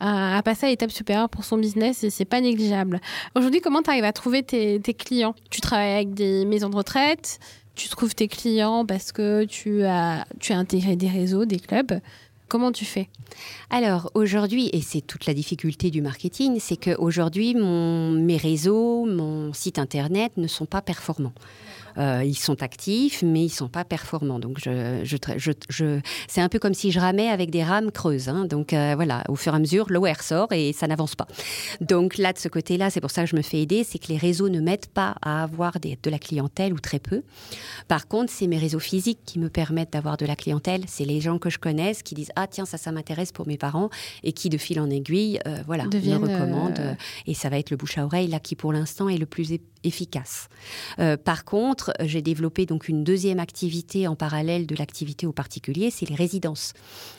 à, 0.00 0.40
passer 0.44 0.66
à 0.66 0.68
l'étape 0.68 0.90
supérieure 0.90 1.28
pour 1.28 1.44
son 1.44 1.58
business 1.58 2.04
et 2.04 2.10
c'est 2.10 2.24
pas 2.24 2.40
négligeable. 2.40 3.00
Aujourd'hui, 3.34 3.60
comment 3.60 3.82
tu 3.82 3.90
arrives 3.90 4.04
à 4.04 4.12
trouver 4.12 4.42
tes, 4.42 4.80
clients? 4.94 5.34
Tu 5.50 5.60
travailles 5.60 5.94
avec 5.94 6.14
des 6.14 6.44
maisons 6.44 6.70
de 6.70 6.76
retraite, 6.76 7.40
tu 7.74 7.88
trouves 7.88 8.14
tes 8.14 8.28
clients 8.28 8.86
parce 8.86 9.12
que 9.12 9.44
tu 9.44 9.84
as, 9.84 10.26
tu 10.38 10.52
as 10.52 10.58
intégré 10.58 10.96
des 10.96 11.08
réseaux, 11.08 11.44
des 11.44 11.58
clubs. 11.58 12.00
Comment 12.48 12.70
tu 12.70 12.84
fais? 12.84 13.08
Alors 13.70 14.12
aujourd'hui, 14.14 14.70
et 14.72 14.80
c'est 14.80 15.00
toute 15.00 15.26
la 15.26 15.34
difficulté 15.34 15.90
du 15.90 16.00
marketing, 16.00 16.58
c'est 16.60 16.76
qu'aujourd'hui, 16.76 17.56
mes 17.56 18.36
réseaux, 18.36 19.04
mon 19.04 19.52
site 19.52 19.80
internet 19.80 20.36
ne 20.36 20.46
sont 20.46 20.66
pas 20.66 20.80
performants. 20.80 21.32
Euh, 21.98 22.22
ils 22.24 22.38
sont 22.38 22.62
actifs, 22.62 23.22
mais 23.22 23.44
ils 23.44 23.50
sont 23.50 23.68
pas 23.68 23.84
performants. 23.84 24.38
Donc, 24.38 24.58
je, 24.62 25.00
je, 25.04 25.52
je, 25.68 26.00
c'est 26.28 26.40
un 26.40 26.48
peu 26.48 26.58
comme 26.58 26.74
si 26.74 26.90
je 26.90 27.00
ramais 27.00 27.28
avec 27.28 27.50
des 27.50 27.62
rames 27.62 27.90
creuses. 27.90 28.28
Hein. 28.28 28.44
Donc, 28.44 28.72
euh, 28.72 28.94
voilà, 28.96 29.24
au 29.28 29.36
fur 29.36 29.52
et 29.52 29.56
à 29.56 29.58
mesure, 29.58 29.86
l'eau 29.88 30.02
ressort 30.02 30.52
et 30.52 30.72
ça 30.72 30.86
n'avance 30.86 31.14
pas. 31.14 31.26
Donc, 31.80 32.18
là, 32.18 32.32
de 32.32 32.38
ce 32.38 32.48
côté-là, 32.48 32.90
c'est 32.90 33.00
pour 33.00 33.10
ça 33.10 33.24
que 33.24 33.30
je 33.30 33.36
me 33.36 33.42
fais 33.42 33.60
aider, 33.60 33.84
c'est 33.84 33.98
que 33.98 34.08
les 34.08 34.16
réseaux 34.16 34.48
ne 34.48 34.60
m'aident 34.60 34.86
pas 34.86 35.16
à 35.22 35.42
avoir 35.42 35.80
des, 35.80 35.98
de 36.02 36.10
la 36.10 36.18
clientèle 36.18 36.72
ou 36.72 36.78
très 36.78 36.98
peu. 36.98 37.22
Par 37.88 38.08
contre, 38.08 38.32
c'est 38.32 38.46
mes 38.46 38.58
réseaux 38.58 38.78
physiques 38.78 39.20
qui 39.24 39.38
me 39.38 39.48
permettent 39.48 39.92
d'avoir 39.92 40.16
de 40.16 40.26
la 40.26 40.36
clientèle. 40.36 40.84
C'est 40.86 41.04
les 41.04 41.20
gens 41.20 41.38
que 41.38 41.50
je 41.50 41.58
connaisse 41.58 42.02
qui 42.02 42.14
disent 42.14 42.32
ah 42.36 42.46
tiens 42.46 42.66
ça 42.66 42.78
ça 42.78 42.92
m'intéresse 42.92 43.32
pour 43.32 43.46
mes 43.46 43.56
parents 43.56 43.90
et 44.22 44.32
qui 44.32 44.48
de 44.48 44.58
fil 44.58 44.80
en 44.80 44.90
aiguille, 44.90 45.40
euh, 45.46 45.58
voilà, 45.66 45.84
me 45.84 46.16
recommandent. 46.16 46.96
Et 47.26 47.34
ça 47.34 47.48
va 47.48 47.58
être 47.58 47.70
le 47.70 47.76
bouche 47.76 47.98
à 47.98 48.04
oreille 48.04 48.28
là 48.28 48.40
qui 48.40 48.56
pour 48.56 48.72
l'instant 48.72 49.08
est 49.08 49.18
le 49.18 49.26
plus 49.26 49.52
efficace. 49.86 50.48
par 51.24 51.44
contre 51.44 51.92
j'ai 52.00 52.22
développé 52.22 52.66
donc 52.66 52.88
une 52.88 53.04
deuxième 53.04 53.38
activité 53.38 54.08
en 54.08 54.16
parallèle 54.16 54.66
de 54.66 54.74
l'activité 54.74 55.26
aux 55.26 55.32
particuliers, 55.32 55.90
c'est 55.90 56.08
les 56.08 56.14
résidences. 56.14 56.72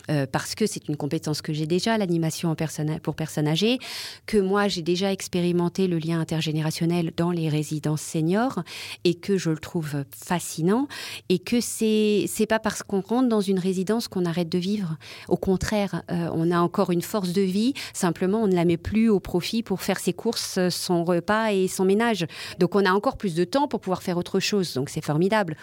Euh, 0.10 0.26
parce 0.30 0.56
que 0.56 0.66
c'est 0.66 0.88
une 0.88 0.96
compétence 0.96 1.42
que 1.42 1.54
j'ai 1.54 1.66
déjà, 1.66 1.98
l'animation 1.98 2.56
pour 3.04 3.16
personnes 3.16 3.48
âgées, 3.48 3.78
que 4.26 4.38
moi 4.38 4.68
j'ai 4.68 4.82
déjà 4.82 5.12
expérimenté 5.12 5.88
le 5.88 5.98
lien 5.98 6.20
intergénérationnel 6.20 7.12
dans 7.16 7.32
les 7.32 7.50
résidences 7.50 8.02
seniors 8.02 8.64
et 9.04 9.16
que 9.16 9.38
je 9.38 9.50
le 9.50 9.58
trouve 9.58 10.04
fascinant 10.12 10.88
et 11.30 11.40
que 11.40 11.60
c'est 11.60 12.26
c'est 12.28 12.46
pas 12.46 12.60
parce 12.60 12.84
qu'on 12.84 13.02
rentre 13.02 13.28
dans 13.28 13.42
une 13.42 13.60
résidence 13.60 14.08
qu'on 14.08 14.26
arrête 14.26 14.50
de 14.50 14.58
vivre. 14.58 14.96
Au 15.28 15.38
contraire, 15.38 16.04
euh, 16.12 16.30
on 16.34 16.52
a 16.52 16.60
encore 16.60 16.92
une 16.92 17.02
force 17.02 17.34
de 17.34 17.42
vie, 17.42 17.74
simplement 17.94 18.44
on 18.44 18.48
ne 18.48 18.56
la 18.56 18.66
met 18.66 18.78
plus 18.78 19.10
au 19.10 19.20
profit 19.20 19.64
pour 19.64 19.82
faire 19.82 20.00
ses 20.00 20.14
courses, 20.14 20.60
son 20.70 21.04
repas 21.04 21.52
et 21.52 21.68
son 21.68 21.86
ménage. 21.86 22.26
Donc 22.60 22.76
on 22.76 22.86
a 22.86 22.92
encore 22.92 23.18
plus 23.18 23.36
de 23.36 23.44
temps 23.44 23.68
pour 23.68 23.80
pouvoir 23.80 24.02
faire 24.02 24.18
autre 24.18 24.40
chose 24.40 24.74
donc 24.74 24.90
c'est 24.90 25.04
formidable. 25.04 25.56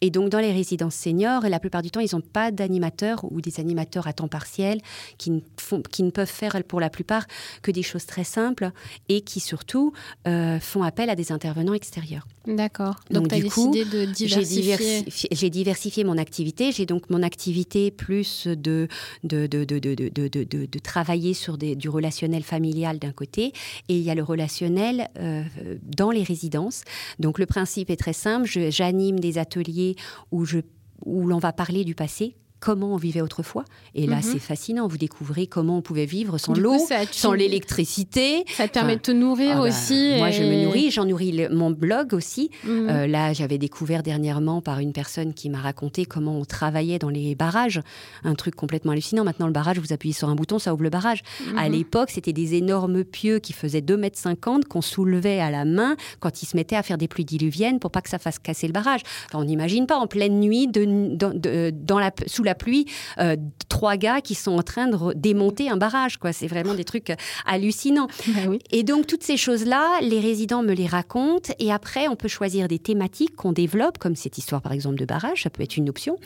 Et 0.00 0.10
donc 0.10 0.30
dans 0.30 0.38
les 0.38 0.52
résidences 0.52 0.94
seniors, 0.94 1.42
la 1.48 1.60
plupart 1.60 1.82
du 1.82 1.90
temps, 1.90 2.00
ils 2.00 2.14
n'ont 2.14 2.20
pas 2.20 2.50
d'animateurs 2.50 3.24
ou 3.30 3.40
des 3.40 3.60
animateurs 3.60 4.06
à 4.06 4.12
temps 4.12 4.28
partiel 4.28 4.80
qui 5.18 5.30
ne, 5.30 5.40
font, 5.56 5.82
qui 5.82 6.02
ne 6.02 6.10
peuvent 6.10 6.28
faire 6.28 6.62
pour 6.66 6.80
la 6.80 6.90
plupart 6.90 7.26
que 7.62 7.70
des 7.70 7.82
choses 7.82 8.06
très 8.06 8.24
simples 8.24 8.70
et 9.08 9.20
qui 9.20 9.40
surtout 9.40 9.92
euh, 10.26 10.58
font 10.60 10.82
appel 10.82 11.10
à 11.10 11.14
des 11.14 11.32
intervenants 11.32 11.74
extérieurs. 11.74 12.26
D'accord. 12.46 12.96
Donc, 13.10 13.28
tu 13.28 13.34
as 13.34 13.40
décidé 13.40 13.84
de 13.84 14.06
diversifier. 14.06 15.04
J'ai 15.30 15.50
diversifié, 15.50 16.04
mon 16.04 16.16
activité. 16.16 16.72
J'ai 16.72 16.86
donc 16.86 17.10
mon 17.10 17.22
activité 17.22 17.90
plus 17.90 18.46
de, 18.46 18.88
de, 19.24 19.46
de, 19.46 19.64
de, 19.64 19.84
de 19.84 20.78
travailler 20.78 21.34
sur 21.34 21.58
des, 21.58 21.76
du 21.76 21.88
relationnel 21.88 22.42
familial 22.42 22.98
d'un 22.98 23.12
côté 23.12 23.52
et 23.88 23.96
il 23.96 24.02
y 24.02 24.10
a 24.10 24.14
le 24.14 24.22
relationnel 24.22 25.08
euh, 25.18 25.42
dans 25.82 26.10
les 26.10 26.22
résidences. 26.22 26.82
Donc 27.18 27.38
le 27.38 27.46
principe 27.46 27.90
est 27.90 27.96
très 27.96 28.12
simple. 28.14 28.48
J'anime 28.70 29.20
des 29.20 29.38
ateliers 29.38 29.87
où, 30.30 30.44
l'on 31.26 31.38
va 31.38 31.52
parler 31.52 31.84
du 31.84 31.94
passé, 31.94 32.36
comment 32.60 32.92
on 32.92 32.96
vivait 32.96 33.20
autrefois. 33.20 33.64
Et 33.94 34.06
là, 34.06 34.16
mhm. 34.16 34.22
c'est 34.22 34.38
fascinant. 34.38 34.86
Vous 34.86 34.98
découvrez 34.98 35.46
comment 35.46 35.78
on 35.78 35.82
pouvait 35.82 36.06
vivre 36.06 36.38
sans 36.38 36.54
l'eau, 36.54 36.78
sans 37.10 37.32
l'électricité. 37.32 38.44
Ça 38.48 38.68
te 38.68 38.72
permet 38.72 38.96
de 38.96 39.00
te 39.02 39.10
nourrir 39.10 39.52
ah 39.52 39.60
bah, 39.60 39.68
aussi. 39.68 40.14
Moi, 40.16 40.30
je 40.30 40.42
me 40.42 40.64
nourris. 40.64 40.90
J'en 40.90 41.04
nourris 41.04 41.46
mon 41.50 41.70
blog 41.70 42.14
aussi. 42.14 42.50
Mhm. 42.64 42.88
Euh, 42.88 43.06
là, 43.06 43.32
j'avais 43.32 43.58
découvert 43.58 44.02
dernièrement 44.02 44.60
par 44.60 44.80
une 44.80 44.92
personne 44.92 45.34
qui 45.34 45.50
m'a 45.50 45.60
raconté 45.60 46.04
comment 46.04 46.38
on 46.38 46.44
travaillait 46.44 46.98
dans 46.98 47.10
les 47.10 47.34
barrages. 47.34 47.80
Un 48.24 48.34
truc 48.34 48.54
complètement 48.54 48.92
hallucinant. 48.92 49.24
Maintenant, 49.24 49.46
le 49.46 49.52
barrage, 49.52 49.78
vous 49.78 49.92
appuyez 49.92 50.14
sur 50.14 50.28
un 50.28 50.34
bouton, 50.34 50.58
ça 50.58 50.74
ouvre 50.74 50.82
le 50.82 50.90
barrage. 50.90 51.22
À 51.56 51.68
mhm. 51.68 51.72
l'époque, 51.72 52.10
c'était 52.10 52.32
des 52.32 52.54
énormes 52.54 53.04
pieux 53.04 53.38
qui 53.38 53.52
faisaient 53.52 53.80
2,50 53.80 53.96
mètres 53.98 54.68
qu'on 54.68 54.82
soulevait 54.82 55.40
à 55.40 55.50
la 55.50 55.64
main 55.64 55.96
quand 56.20 56.42
ils 56.42 56.46
se 56.46 56.56
mettaient 56.56 56.76
à 56.76 56.82
faire 56.82 56.98
des 56.98 57.08
pluies 57.08 57.24
diluviennes 57.24 57.78
pour 57.78 57.90
pas 57.90 58.00
que 58.00 58.08
ça 58.08 58.18
fasse 58.18 58.38
casser 58.38 58.66
le 58.66 58.72
barrage. 58.72 59.02
on 59.34 59.44
n'imagine 59.44 59.86
pas 59.86 59.96
en 59.96 60.06
pleine 60.06 60.40
nuit, 60.40 60.66
de, 60.68 61.70
dans 61.70 61.98
la, 61.98 62.10
sous 62.26 62.42
la 62.42 62.47
pluie, 62.54 62.86
euh, 63.18 63.36
trois 63.68 63.96
gars 63.96 64.20
qui 64.20 64.34
sont 64.34 64.52
en 64.52 64.62
train 64.62 64.88
de 64.88 65.12
démonter 65.14 65.68
un 65.68 65.76
barrage. 65.76 66.18
Quoi. 66.18 66.32
C'est 66.32 66.46
vraiment 66.46 66.74
des 66.74 66.84
trucs 66.84 67.10
euh, 67.10 67.16
hallucinants. 67.46 68.08
Bah 68.28 68.42
et 68.70 68.82
donc, 68.82 69.06
toutes 69.06 69.22
ces 69.22 69.36
choses-là, 69.36 70.00
les 70.02 70.20
résidents 70.20 70.62
me 70.62 70.72
les 70.72 70.86
racontent. 70.86 71.52
Et 71.58 71.72
après, 71.72 72.08
on 72.08 72.16
peut 72.16 72.28
choisir 72.28 72.68
des 72.68 72.78
thématiques 72.78 73.34
qu'on 73.36 73.52
développe, 73.52 73.98
comme 73.98 74.16
cette 74.16 74.36
histoire, 74.36 74.60
par 74.60 74.72
exemple, 74.72 74.96
de 74.96 75.06
barrage. 75.06 75.44
Ça 75.44 75.50
peut 75.50 75.62
être 75.62 75.76
une 75.76 75.88
option. 75.88 76.18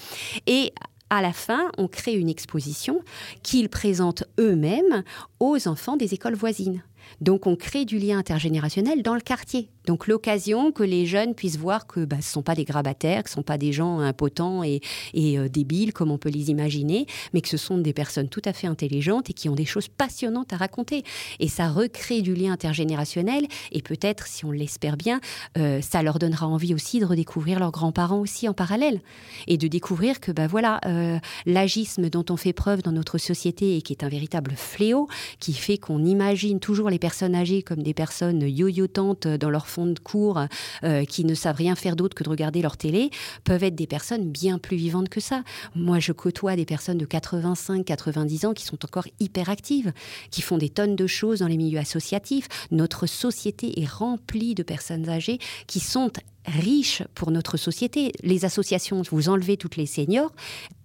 Et 0.46 0.72
à 1.10 1.20
la 1.20 1.32
fin, 1.32 1.70
on 1.78 1.88
crée 1.88 2.14
une 2.14 2.28
exposition 2.28 3.02
qu'ils 3.42 3.68
présentent 3.68 4.24
eux-mêmes 4.40 5.04
aux 5.40 5.68
enfants 5.68 5.96
des 5.96 6.14
écoles 6.14 6.34
voisines. 6.34 6.82
Donc 7.20 7.46
on 7.46 7.54
crée 7.54 7.84
du 7.84 7.98
lien 7.98 8.18
intergénérationnel 8.18 9.02
dans 9.02 9.14
le 9.14 9.20
quartier. 9.20 9.68
Donc 9.86 10.06
l'occasion 10.06 10.72
que 10.72 10.82
les 10.82 11.06
jeunes 11.06 11.34
puissent 11.34 11.58
voir 11.58 11.86
que 11.86 12.04
bah, 12.04 12.16
ce 12.20 12.28
ne 12.28 12.32
sont 12.32 12.42
pas 12.42 12.54
des 12.54 12.64
grabataires, 12.64 13.24
que 13.24 13.30
ce 13.30 13.34
ne 13.34 13.40
sont 13.40 13.42
pas 13.42 13.58
des 13.58 13.72
gens 13.72 14.00
impotents 14.00 14.62
et, 14.62 14.80
euh, 15.16 15.48
débiles 15.48 15.92
comme 15.92 16.10
on 16.10 16.18
peut 16.18 16.28
les 16.28 16.50
imaginer, 16.50 17.06
mais 17.32 17.40
que 17.40 17.48
ce 17.48 17.56
sont 17.56 17.78
des 17.78 17.92
personnes 17.92 18.28
tout 18.28 18.42
à 18.44 18.52
fait 18.52 18.66
intelligentes 18.66 19.30
et 19.30 19.32
qui 19.32 19.48
ont 19.48 19.54
des 19.54 19.64
choses 19.64 19.88
passionnantes 19.88 20.52
à 20.52 20.56
raconter. 20.56 21.02
Et 21.40 21.48
ça 21.48 21.68
recrée 21.68 22.22
du 22.22 22.34
lien 22.34 22.52
intergénérationnel 22.52 23.46
et 23.72 23.82
peut-être, 23.82 24.26
si 24.26 24.44
on 24.44 24.50
l'espère 24.50 24.96
bien, 24.96 25.20
euh, 25.58 25.80
ça 25.80 26.02
leur 26.02 26.18
donnera 26.18 26.46
envie 26.46 26.74
aussi 26.74 27.00
de 27.00 27.04
redécouvrir 27.04 27.58
leurs 27.58 27.72
grands-parents 27.72 28.20
aussi 28.20 28.48
en 28.48 28.54
parallèle 28.54 29.00
et 29.46 29.56
de 29.56 29.68
découvrir 29.68 30.20
que 30.20 30.32
bah, 30.32 30.46
voilà, 30.46 30.80
euh, 30.86 31.18
l'agisme 31.46 32.08
dont 32.08 32.24
on 32.30 32.36
fait 32.36 32.52
preuve 32.52 32.82
dans 32.82 32.92
notre 32.92 33.18
société 33.18 33.76
et 33.76 33.82
qui 33.82 33.92
est 33.92 34.04
un 34.04 34.08
véritable 34.08 34.52
fléau, 34.56 35.08
qui 35.38 35.52
fait 35.52 35.78
qu'on 35.78 36.04
imagine 36.04 36.60
toujours 36.60 36.90
les 36.90 36.98
personnes 36.98 37.34
âgées 37.34 37.62
comme 37.62 37.82
des 37.82 37.94
personnes 37.94 38.42
yoyotantes 38.42 39.26
dans 39.26 39.50
leur 39.50 39.66
fond 39.72 39.86
de 39.86 39.98
cours, 39.98 40.40
euh, 40.84 41.04
qui 41.04 41.24
ne 41.24 41.34
savent 41.34 41.56
rien 41.56 41.74
faire 41.74 41.96
d'autre 41.96 42.14
que 42.14 42.24
de 42.24 42.28
regarder 42.28 42.62
leur 42.62 42.76
télé, 42.76 43.10
peuvent 43.44 43.64
être 43.64 43.74
des 43.74 43.86
personnes 43.86 44.30
bien 44.30 44.58
plus 44.58 44.76
vivantes 44.76 45.08
que 45.08 45.20
ça. 45.20 45.42
Moi, 45.74 45.98
je 45.98 46.12
côtoie 46.12 46.56
des 46.56 46.66
personnes 46.66 46.98
de 46.98 47.06
85, 47.06 47.84
90 47.84 48.46
ans 48.46 48.52
qui 48.52 48.64
sont 48.64 48.84
encore 48.84 49.06
hyper 49.20 49.48
actives, 49.48 49.92
qui 50.30 50.42
font 50.42 50.58
des 50.58 50.68
tonnes 50.68 50.96
de 50.96 51.06
choses 51.06 51.40
dans 51.40 51.48
les 51.48 51.56
milieux 51.56 51.78
associatifs. 51.78 52.48
Notre 52.70 53.06
société 53.06 53.80
est 53.80 53.88
remplie 53.88 54.54
de 54.54 54.62
personnes 54.62 55.08
âgées 55.08 55.38
qui 55.66 55.80
sont 55.80 56.10
riches 56.46 57.02
pour 57.14 57.30
notre 57.30 57.56
société. 57.56 58.12
Les 58.22 58.44
associations, 58.44 59.02
vous 59.10 59.28
enlevez 59.28 59.56
toutes 59.56 59.76
les 59.76 59.86
seniors, 59.86 60.32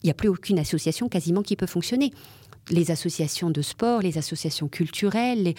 il 0.04 0.08
n'y 0.08 0.12
a 0.12 0.13
plus 0.13 0.30
aucune 0.30 0.60
association 0.60 1.10
quasiment 1.10 1.41
qui 1.41 1.56
peut 1.56 1.65
fonctionner 1.65 2.12
les 2.69 2.91
associations 2.91 3.49
de 3.49 3.62
sport, 3.62 4.01
les 4.01 4.17
associations 4.17 4.67
culturelles. 4.67 5.53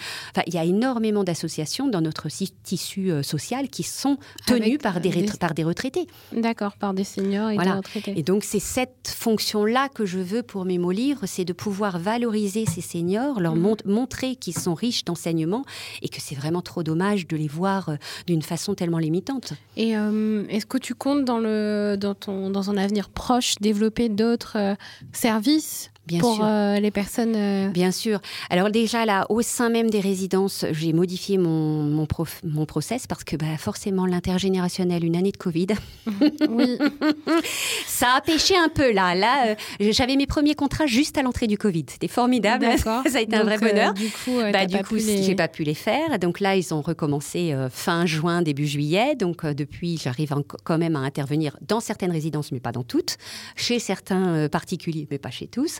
il 0.47 0.53
y 0.53 0.57
a 0.57 0.63
énormément 0.63 1.23
d'associations 1.23 1.87
dans 1.87 2.01
notre 2.01 2.27
tissu 2.63 3.11
euh, 3.11 3.23
social 3.23 3.69
qui 3.69 3.83
sont 3.83 4.17
tenues 4.45 4.77
par 4.77 5.01
des, 5.01 5.25
par 5.39 5.53
des 5.53 5.63
retraités. 5.63 6.07
D'accord, 6.31 6.75
par 6.77 6.93
des 6.93 7.03
seniors 7.03 7.49
et 7.49 7.57
des 7.57 7.71
retraités. 7.71 8.13
Et 8.15 8.23
donc, 8.23 8.43
c'est 8.43 8.59
cette 8.59 9.13
fonction-là 9.15 9.89
que 9.89 10.05
je 10.05 10.19
veux 10.19 10.43
pour 10.43 10.65
mes 10.65 10.77
mots 10.77 10.91
livres, 10.91 11.25
c'est 11.25 11.45
de 11.45 11.53
pouvoir 11.53 11.99
valoriser 11.99 12.65
ces 12.65 12.81
seniors, 12.81 13.39
leur 13.39 13.55
mhm. 13.55 13.77
montrer 13.85 14.35
qu'ils 14.35 14.57
sont 14.57 14.73
riches 14.73 15.05
d'enseignement 15.05 15.65
et 16.01 16.09
que 16.09 16.21
c'est 16.21 16.35
vraiment 16.35 16.61
trop 16.61 16.83
dommage 16.83 17.27
de 17.27 17.35
les 17.35 17.47
voir 17.47 17.89
euh, 17.89 17.95
d'une 18.27 18.41
façon 18.41 18.75
tellement 18.75 18.99
limitante. 18.99 19.53
Et 19.77 19.97
euh, 19.97 20.45
est-ce 20.49 20.65
que 20.65 20.77
tu 20.77 20.93
comptes 20.95 21.25
dans, 21.25 21.39
le, 21.39 21.95
dans, 21.99 22.15
ton, 22.15 22.49
dans 22.49 22.69
un 22.69 22.77
avenir 22.77 23.09
proche 23.09 23.55
développer 23.59 24.09
d'autres 24.09 24.75
services 25.11 25.91
Bien 26.09 26.19
pour 26.19 26.39
euh, 26.43 26.79
les 26.79 26.89
personnes. 26.89 27.35
Euh, 27.35 27.69
Bien 27.69 27.91
sûr. 27.91 28.19
Alors 28.49 28.71
déjà 28.71 29.05
là, 29.05 29.27
au 29.29 29.43
sein 29.43 29.69
même 29.69 29.91
des 29.91 29.99
résidences, 29.99 30.65
j'ai 30.71 30.91
modifié 30.91 31.37
mon, 31.37 31.83
mon, 31.83 32.07
mon, 32.43 32.65
process 32.65 33.05
parce 33.05 33.23
que 33.23 33.35
bah, 33.35 33.57
forcément 33.59 34.07
l'intergénérationnel, 34.07 35.05
une 35.05 35.15
année 35.15 35.31
de 35.31 35.37
Covid, 35.37 35.67
oui. 36.49 36.79
ça 37.85 38.15
a 38.17 38.21
pêché 38.21 38.55
un 38.57 38.69
peu 38.69 38.91
là. 38.91 39.13
Là, 39.13 39.49
euh, 39.49 39.91
j'avais 39.91 40.15
mes 40.15 40.25
premiers 40.25 40.55
contrats 40.55 40.87
juste 40.87 41.15
à 41.19 41.21
l'entrée 41.21 41.45
du 41.45 41.59
Covid. 41.59 41.85
C'était 41.89 42.07
formidable. 42.07 42.65
ça 42.77 43.03
a 43.13 43.21
été 43.21 43.35
un 43.35 43.43
vrai 43.43 43.59
bonheur. 43.59 43.93
du 43.93 44.09
coup, 44.09 44.39
bah, 44.51 44.65
du 44.65 44.79
coup, 44.79 44.97
j'ai 44.97 45.35
pas 45.35 45.47
pu 45.47 45.63
les 45.63 45.75
faire. 45.75 46.17
Donc 46.17 46.39
là, 46.39 46.55
ils 46.55 46.73
ont 46.73 46.81
recommencé 46.81 47.55
fin 47.69 48.07
juin, 48.07 48.41
début 48.41 48.65
juillet. 48.65 49.15
Donc 49.15 49.45
depuis, 49.45 49.99
j'arrive 50.01 50.33
quand 50.63 50.79
même 50.79 50.95
à 50.95 50.99
intervenir 50.99 51.55
dans 51.61 51.79
certaines 51.79 52.11
résidences, 52.11 52.51
mais 52.51 52.59
pas 52.59 52.71
dans 52.71 52.83
toutes, 52.83 53.17
chez 53.55 53.77
certains 53.77 54.49
particuliers, 54.49 55.07
mais 55.11 55.19
pas 55.19 55.29
chez 55.29 55.47
tous. 55.47 55.79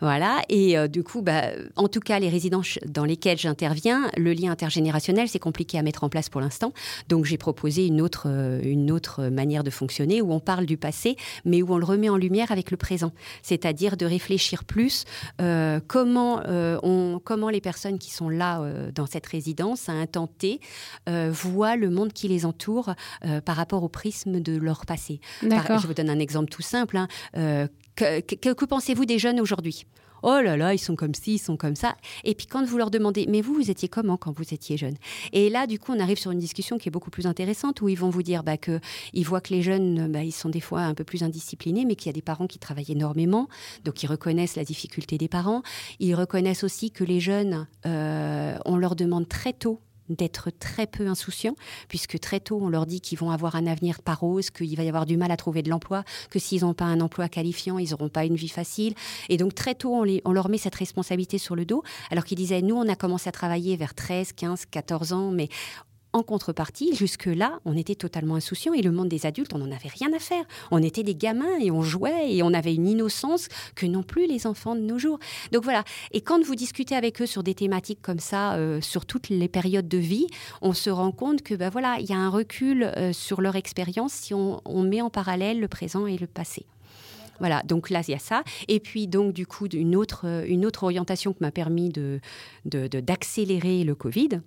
Voilà. 0.00 0.42
Et 0.48 0.76
euh, 0.76 0.88
du 0.88 1.02
coup, 1.02 1.22
bah, 1.22 1.50
en 1.76 1.88
tout 1.88 2.00
cas, 2.00 2.18
les 2.18 2.28
résidences 2.28 2.78
dans 2.86 3.04
lesquelles 3.04 3.38
j'interviens, 3.38 4.10
le 4.16 4.32
lien 4.32 4.50
intergénérationnel, 4.50 5.28
c'est 5.28 5.38
compliqué 5.38 5.78
à 5.78 5.82
mettre 5.82 6.04
en 6.04 6.08
place 6.08 6.28
pour 6.28 6.40
l'instant. 6.40 6.72
Donc, 7.08 7.24
j'ai 7.24 7.38
proposé 7.38 7.86
une 7.86 8.00
autre, 8.00 8.24
euh, 8.26 8.60
une 8.62 8.90
autre 8.90 9.28
manière 9.28 9.64
de 9.64 9.70
fonctionner 9.70 10.20
où 10.22 10.32
on 10.32 10.40
parle 10.40 10.66
du 10.66 10.76
passé, 10.76 11.16
mais 11.44 11.62
où 11.62 11.72
on 11.72 11.78
le 11.78 11.84
remet 11.84 12.08
en 12.08 12.16
lumière 12.16 12.52
avec 12.52 12.70
le 12.70 12.76
présent. 12.76 13.12
C'est-à-dire 13.42 13.96
de 13.96 14.06
réfléchir 14.06 14.64
plus 14.64 15.04
euh, 15.40 15.80
comment, 15.86 16.42
on, 16.82 17.20
comment 17.22 17.48
les 17.48 17.60
personnes 17.60 17.98
qui 17.98 18.10
sont 18.10 18.28
là 18.28 18.62
dans 18.94 19.06
cette 19.06 19.26
résidence 19.26 19.88
à 19.88 19.92
un 19.92 20.06
temps 20.06 20.26
T 20.26 20.60
voient 21.06 21.76
le 21.76 21.90
monde 21.90 22.12
qui 22.12 22.28
les 22.28 22.44
entoure 22.44 22.94
par 23.44 23.56
rapport 23.56 23.82
au 23.82 23.88
prisme 23.88 24.40
de 24.40 24.56
leur 24.56 24.86
passé. 24.86 25.20
je 25.42 25.86
vous 25.86 25.94
donne 25.94 26.10
un 26.10 26.18
exemple 26.18 26.50
tout 26.50 26.62
simple. 26.62 26.96
Hein. 26.96 27.68
Que, 27.96 28.20
que, 28.20 28.64
pensez-vous 28.64 29.04
des 29.04 29.18
jeunes 29.18 29.40
aujourd'hui? 29.40 29.86
Oh 30.22 30.38
là 30.42 30.56
là, 30.56 30.74
ils 30.74 30.78
sont 30.78 30.96
comme 30.96 31.14
ci, 31.14 31.34
ils 31.34 31.38
sont 31.38 31.56
comme 31.56 31.76
ça. 31.76 31.96
Et 32.24 32.34
puis 32.34 32.46
quand 32.46 32.64
vous 32.64 32.76
leur 32.76 32.90
demandez, 32.90 33.26
mais 33.28 33.40
vous, 33.40 33.54
vous 33.54 33.70
étiez 33.70 33.88
comment 33.88 34.18
quand 34.18 34.36
vous 34.36 34.52
étiez 34.52 34.76
jeune? 34.76 34.96
Et 35.32 35.48
là, 35.48 35.66
du 35.66 35.78
coup, 35.78 35.92
on 35.92 36.00
arrive 36.00 36.18
sur 36.18 36.30
une 36.30 36.38
discussion 36.38 36.76
qui 36.76 36.88
est 36.88 36.92
beaucoup 36.92 37.10
plus 37.10 37.26
intéressante 37.26 37.80
où 37.80 37.88
ils 37.88 37.98
vont 37.98 38.10
vous 38.10 38.22
dire 38.22 38.42
bah, 38.42 38.58
qu'ils 38.58 39.24
voient 39.24 39.40
que 39.40 39.54
les 39.54 39.62
jeunes, 39.62 40.12
bah, 40.12 40.22
ils 40.22 40.32
sont 40.32 40.50
des 40.50 40.60
fois 40.60 40.82
un 40.82 40.94
peu 40.94 41.04
plus 41.04 41.22
indisciplinés, 41.22 41.86
mais 41.86 41.96
qu'il 41.96 42.06
y 42.06 42.10
a 42.10 42.12
des 42.12 42.22
parents 42.22 42.46
qui 42.46 42.58
travaillent 42.58 42.92
énormément, 42.92 43.48
donc 43.84 44.02
ils 44.02 44.06
reconnaissent 44.06 44.56
la 44.56 44.64
difficulté 44.64 45.16
des 45.16 45.28
parents. 45.28 45.62
Ils 46.00 46.14
reconnaissent 46.14 46.64
aussi 46.64 46.90
que 46.90 47.04
les 47.04 47.20
jeunes, 47.20 47.66
euh, 47.86 48.58
on 48.66 48.76
leur 48.76 48.96
demande 48.96 49.26
très 49.26 49.54
tôt 49.54 49.80
d'être 50.10 50.50
très 50.50 50.86
peu 50.86 51.06
insouciants, 51.06 51.56
puisque 51.88 52.18
très 52.18 52.40
tôt, 52.40 52.58
on 52.60 52.68
leur 52.68 52.86
dit 52.86 53.00
qu'ils 53.00 53.18
vont 53.18 53.30
avoir 53.30 53.56
un 53.56 53.66
avenir 53.66 54.02
pas 54.02 54.14
rose, 54.14 54.50
qu'il 54.50 54.76
va 54.76 54.82
y 54.82 54.88
avoir 54.88 55.06
du 55.06 55.16
mal 55.16 55.30
à 55.30 55.36
trouver 55.36 55.62
de 55.62 55.70
l'emploi, 55.70 56.04
que 56.30 56.38
s'ils 56.38 56.62
n'ont 56.62 56.74
pas 56.74 56.84
un 56.84 57.00
emploi 57.00 57.28
qualifiant, 57.28 57.78
ils 57.78 57.90
n'auront 57.90 58.08
pas 58.08 58.24
une 58.24 58.36
vie 58.36 58.48
facile. 58.48 58.94
Et 59.28 59.36
donc, 59.36 59.54
très 59.54 59.74
tôt, 59.74 59.94
on, 59.94 60.06
on 60.24 60.32
leur 60.32 60.48
met 60.48 60.58
cette 60.58 60.74
responsabilité 60.74 61.38
sur 61.38 61.56
le 61.56 61.64
dos, 61.64 61.82
alors 62.10 62.24
qu'ils 62.24 62.38
disaient, 62.38 62.62
nous, 62.62 62.76
on 62.76 62.88
a 62.88 62.96
commencé 62.96 63.28
à 63.28 63.32
travailler 63.32 63.76
vers 63.76 63.94
13, 63.94 64.32
15, 64.32 64.66
14 64.70 65.12
ans, 65.12 65.30
mais 65.30 65.48
en 66.12 66.22
contrepartie, 66.22 66.94
jusque-là, 66.94 67.60
on 67.64 67.76
était 67.76 67.94
totalement 67.94 68.34
insouciants 68.34 68.74
et 68.74 68.82
le 68.82 68.90
monde 68.90 69.08
des 69.08 69.26
adultes, 69.26 69.54
on 69.54 69.58
n'en 69.58 69.70
avait 69.70 69.88
rien 69.88 70.12
à 70.12 70.18
faire. 70.18 70.44
On 70.70 70.82
était 70.82 71.02
des 71.02 71.14
gamins 71.14 71.58
et 71.60 71.70
on 71.70 71.82
jouait 71.82 72.34
et 72.34 72.42
on 72.42 72.52
avait 72.52 72.74
une 72.74 72.88
innocence 72.88 73.48
que 73.74 73.86
n'ont 73.86 74.02
plus 74.02 74.26
les 74.26 74.46
enfants 74.46 74.74
de 74.74 74.80
nos 74.80 74.98
jours. 74.98 75.18
Donc 75.52 75.62
voilà. 75.64 75.84
Et 76.12 76.20
quand 76.20 76.42
vous 76.42 76.54
discutez 76.54 76.96
avec 76.96 77.22
eux 77.22 77.26
sur 77.26 77.42
des 77.42 77.54
thématiques 77.54 78.02
comme 78.02 78.18
ça, 78.18 78.54
euh, 78.54 78.80
sur 78.80 79.06
toutes 79.06 79.28
les 79.28 79.48
périodes 79.48 79.88
de 79.88 79.98
vie, 79.98 80.26
on 80.62 80.72
se 80.72 80.90
rend 80.90 81.12
compte 81.12 81.42
que 81.42 81.54
ben 81.54 81.70
voilà, 81.70 81.98
il 82.00 82.08
y 82.08 82.12
a 82.12 82.18
un 82.18 82.28
recul 82.28 82.84
euh, 82.84 83.12
sur 83.12 83.40
leur 83.40 83.56
expérience 83.56 84.12
si 84.12 84.34
on, 84.34 84.60
met 84.82 85.02
en 85.02 85.10
parallèle 85.10 85.60
le 85.60 85.68
présent 85.68 86.06
et 86.06 86.16
le 86.16 86.26
passé. 86.26 86.64
Voilà, 87.38 87.62
donc 87.62 87.90
là, 87.90 88.02
il 88.06 88.10
y 88.10 88.14
a 88.14 88.18
ça. 88.18 88.42
Et 88.68 88.80
puis, 88.80 89.06
donc, 89.06 89.32
du 89.32 89.46
coup, 89.46 89.66
une 89.66 89.96
autre, 89.96 90.44
une 90.46 90.66
autre 90.66 90.84
orientation 90.84 91.32
qui 91.32 91.38
m'a 91.40 91.50
permis 91.50 91.88
de, 91.88 92.20
d'accélérer 92.64 93.84
le 93.84 93.94
Covid, 93.94 94.40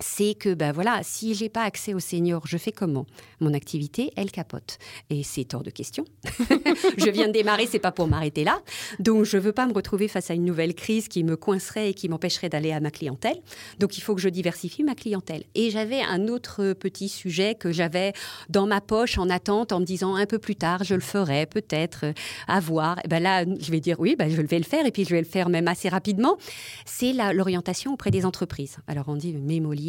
c'est 0.00 0.34
que 0.34 0.54
ben 0.54 0.72
voilà, 0.72 1.00
si 1.02 1.34
j'ai 1.34 1.48
pas 1.48 1.62
accès 1.62 1.94
aux 1.94 2.00
seniors, 2.00 2.46
je 2.46 2.56
fais 2.56 2.72
comment? 2.72 3.06
Mon 3.40 3.54
activité, 3.54 4.12
elle 4.16 4.30
capote. 4.30 4.78
Et 5.10 5.22
c'est 5.22 5.54
hors 5.54 5.62
de 5.62 5.70
question. 5.70 6.04
je 6.98 7.10
viens 7.10 7.28
de 7.28 7.32
démarrer, 7.32 7.66
c'est 7.66 7.78
pas 7.78 7.92
pour 7.92 8.06
m'arrêter 8.06 8.44
là. 8.44 8.60
Donc 8.98 9.24
je 9.24 9.38
veux 9.38 9.52
pas 9.52 9.66
me 9.66 9.72
retrouver 9.72 10.08
face 10.08 10.30
à 10.30 10.34
une 10.34 10.44
nouvelle 10.44 10.74
crise 10.74 11.08
qui 11.08 11.24
me 11.24 11.36
coincerait 11.36 11.90
et 11.90 11.94
qui 11.94 12.08
m'empêcherait 12.08 12.48
d'aller 12.48 12.72
à 12.72 12.80
ma 12.80 12.90
clientèle. 12.90 13.36
Donc 13.78 13.98
il 13.98 14.00
faut 14.00 14.14
que 14.14 14.20
je 14.20 14.28
diversifie 14.28 14.84
ma 14.84 14.94
clientèle. 14.94 15.44
Et 15.54 15.70
j'avais 15.70 16.00
un 16.00 16.28
autre 16.28 16.72
petit 16.74 17.08
sujet 17.08 17.54
que 17.54 17.72
j'avais 17.72 18.12
dans 18.48 18.66
ma 18.66 18.80
poche 18.80 19.18
en 19.18 19.28
attente 19.28 19.72
en 19.72 19.80
me 19.80 19.84
disant 19.84 20.14
un 20.14 20.26
peu 20.26 20.38
plus 20.38 20.56
tard, 20.56 20.84
je 20.84 20.94
le 20.94 21.00
ferai 21.00 21.46
peut-être 21.46 22.06
euh, 22.06 22.12
à 22.46 22.60
voir. 22.60 22.98
Et 23.04 23.08
ben 23.08 23.22
là, 23.22 23.44
je 23.44 23.70
vais 23.70 23.80
dire 23.80 23.98
oui, 23.98 24.16
ben 24.16 24.30
je 24.30 24.40
vais 24.40 24.58
le 24.58 24.64
faire 24.64 24.86
et 24.86 24.90
puis 24.90 25.04
je 25.04 25.10
vais 25.10 25.20
le 25.20 25.26
faire 25.26 25.48
même 25.48 25.68
assez 25.68 25.88
rapidement. 25.88 26.36
C'est 26.84 27.12
l'orientation 27.12 27.92
auprès 27.92 28.10
des 28.10 28.24
entreprises. 28.24 28.76
Alors 28.86 29.04
on 29.08 29.16
dit 29.16 29.32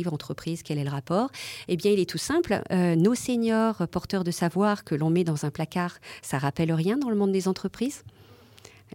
entreprise, 0.08 0.64
quel 0.64 0.78
est 0.78 0.84
le 0.84 0.90
rapport? 0.90 1.30
Eh 1.68 1.76
bien, 1.76 1.92
il 1.92 2.00
est 2.00 2.10
tout 2.10 2.18
simple. 2.18 2.62
Euh, 2.72 2.96
nos 2.96 3.16
seniors 3.16 3.88
porteurs 3.90 4.24
de 4.24 4.32
savoir 4.32 4.84
que 4.84 4.96
l'on 4.96 5.10
met 5.10 5.24
dans 5.24 5.46
un 5.46 5.52
placard, 5.52 5.98
ça 6.22 6.38
rappelle 6.38 6.72
rien 6.72 6.98
dans 6.98 7.10
le 7.10 7.16
monde 7.16 7.32
des 7.32 7.48
entreprises? 7.48 8.04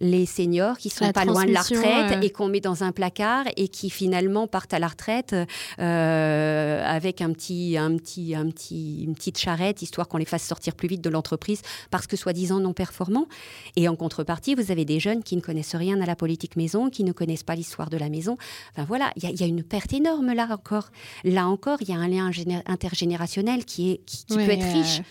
Les 0.00 0.26
seniors 0.26 0.78
qui 0.78 0.90
sont 0.90 1.12
pas 1.12 1.24
loin 1.24 1.44
de 1.44 1.52
la 1.52 1.62
retraite 1.62 2.22
et 2.22 2.30
qu'on 2.30 2.48
met 2.48 2.60
dans 2.60 2.82
un 2.84 2.92
placard 2.92 3.44
et 3.56 3.68
qui 3.68 3.90
finalement 3.90 4.46
partent 4.46 4.74
à 4.74 4.78
la 4.78 4.88
retraite 4.88 5.34
euh, 5.78 6.82
avec 6.84 7.20
un 7.20 7.32
petit, 7.32 7.76
un 7.78 7.96
petit, 7.96 8.34
un 8.34 8.48
petit, 8.50 9.04
une 9.04 9.14
petite 9.14 9.38
charrette 9.38 9.82
histoire 9.82 10.08
qu'on 10.08 10.18
les 10.18 10.24
fasse 10.24 10.44
sortir 10.44 10.74
plus 10.74 10.88
vite 10.88 11.00
de 11.00 11.10
l'entreprise 11.10 11.62
parce 11.90 12.06
que 12.06 12.16
soi-disant 12.16 12.60
non 12.60 12.72
performants. 12.72 13.26
Et 13.76 13.88
en 13.88 13.96
contrepartie, 13.96 14.54
vous 14.54 14.70
avez 14.70 14.84
des 14.84 15.00
jeunes 15.00 15.22
qui 15.22 15.36
ne 15.36 15.40
connaissent 15.40 15.74
rien 15.74 16.00
à 16.00 16.06
la 16.06 16.16
politique 16.16 16.56
maison, 16.56 16.90
qui 16.90 17.04
ne 17.04 17.12
connaissent 17.12 17.42
pas 17.42 17.54
l'histoire 17.54 17.90
de 17.90 17.96
la 17.96 18.08
maison. 18.08 18.36
Enfin 18.72 18.84
voilà, 18.84 19.12
il 19.16 19.40
y, 19.40 19.42
a 19.42 19.46
une 19.46 19.62
perte 19.62 19.92
énorme 19.92 20.32
là 20.32 20.48
encore. 20.50 20.90
Là 21.24 21.46
encore, 21.46 21.78
il 21.80 21.88
y 21.88 21.92
a 21.92 21.96
un 21.96 22.08
lien 22.08 22.30
intergénérationnel 22.66 23.64
qui 23.64 23.92
est 23.92 24.04
qui, 24.04 24.24
peut 24.26 24.50
être 24.50 24.72
riche 24.72 25.02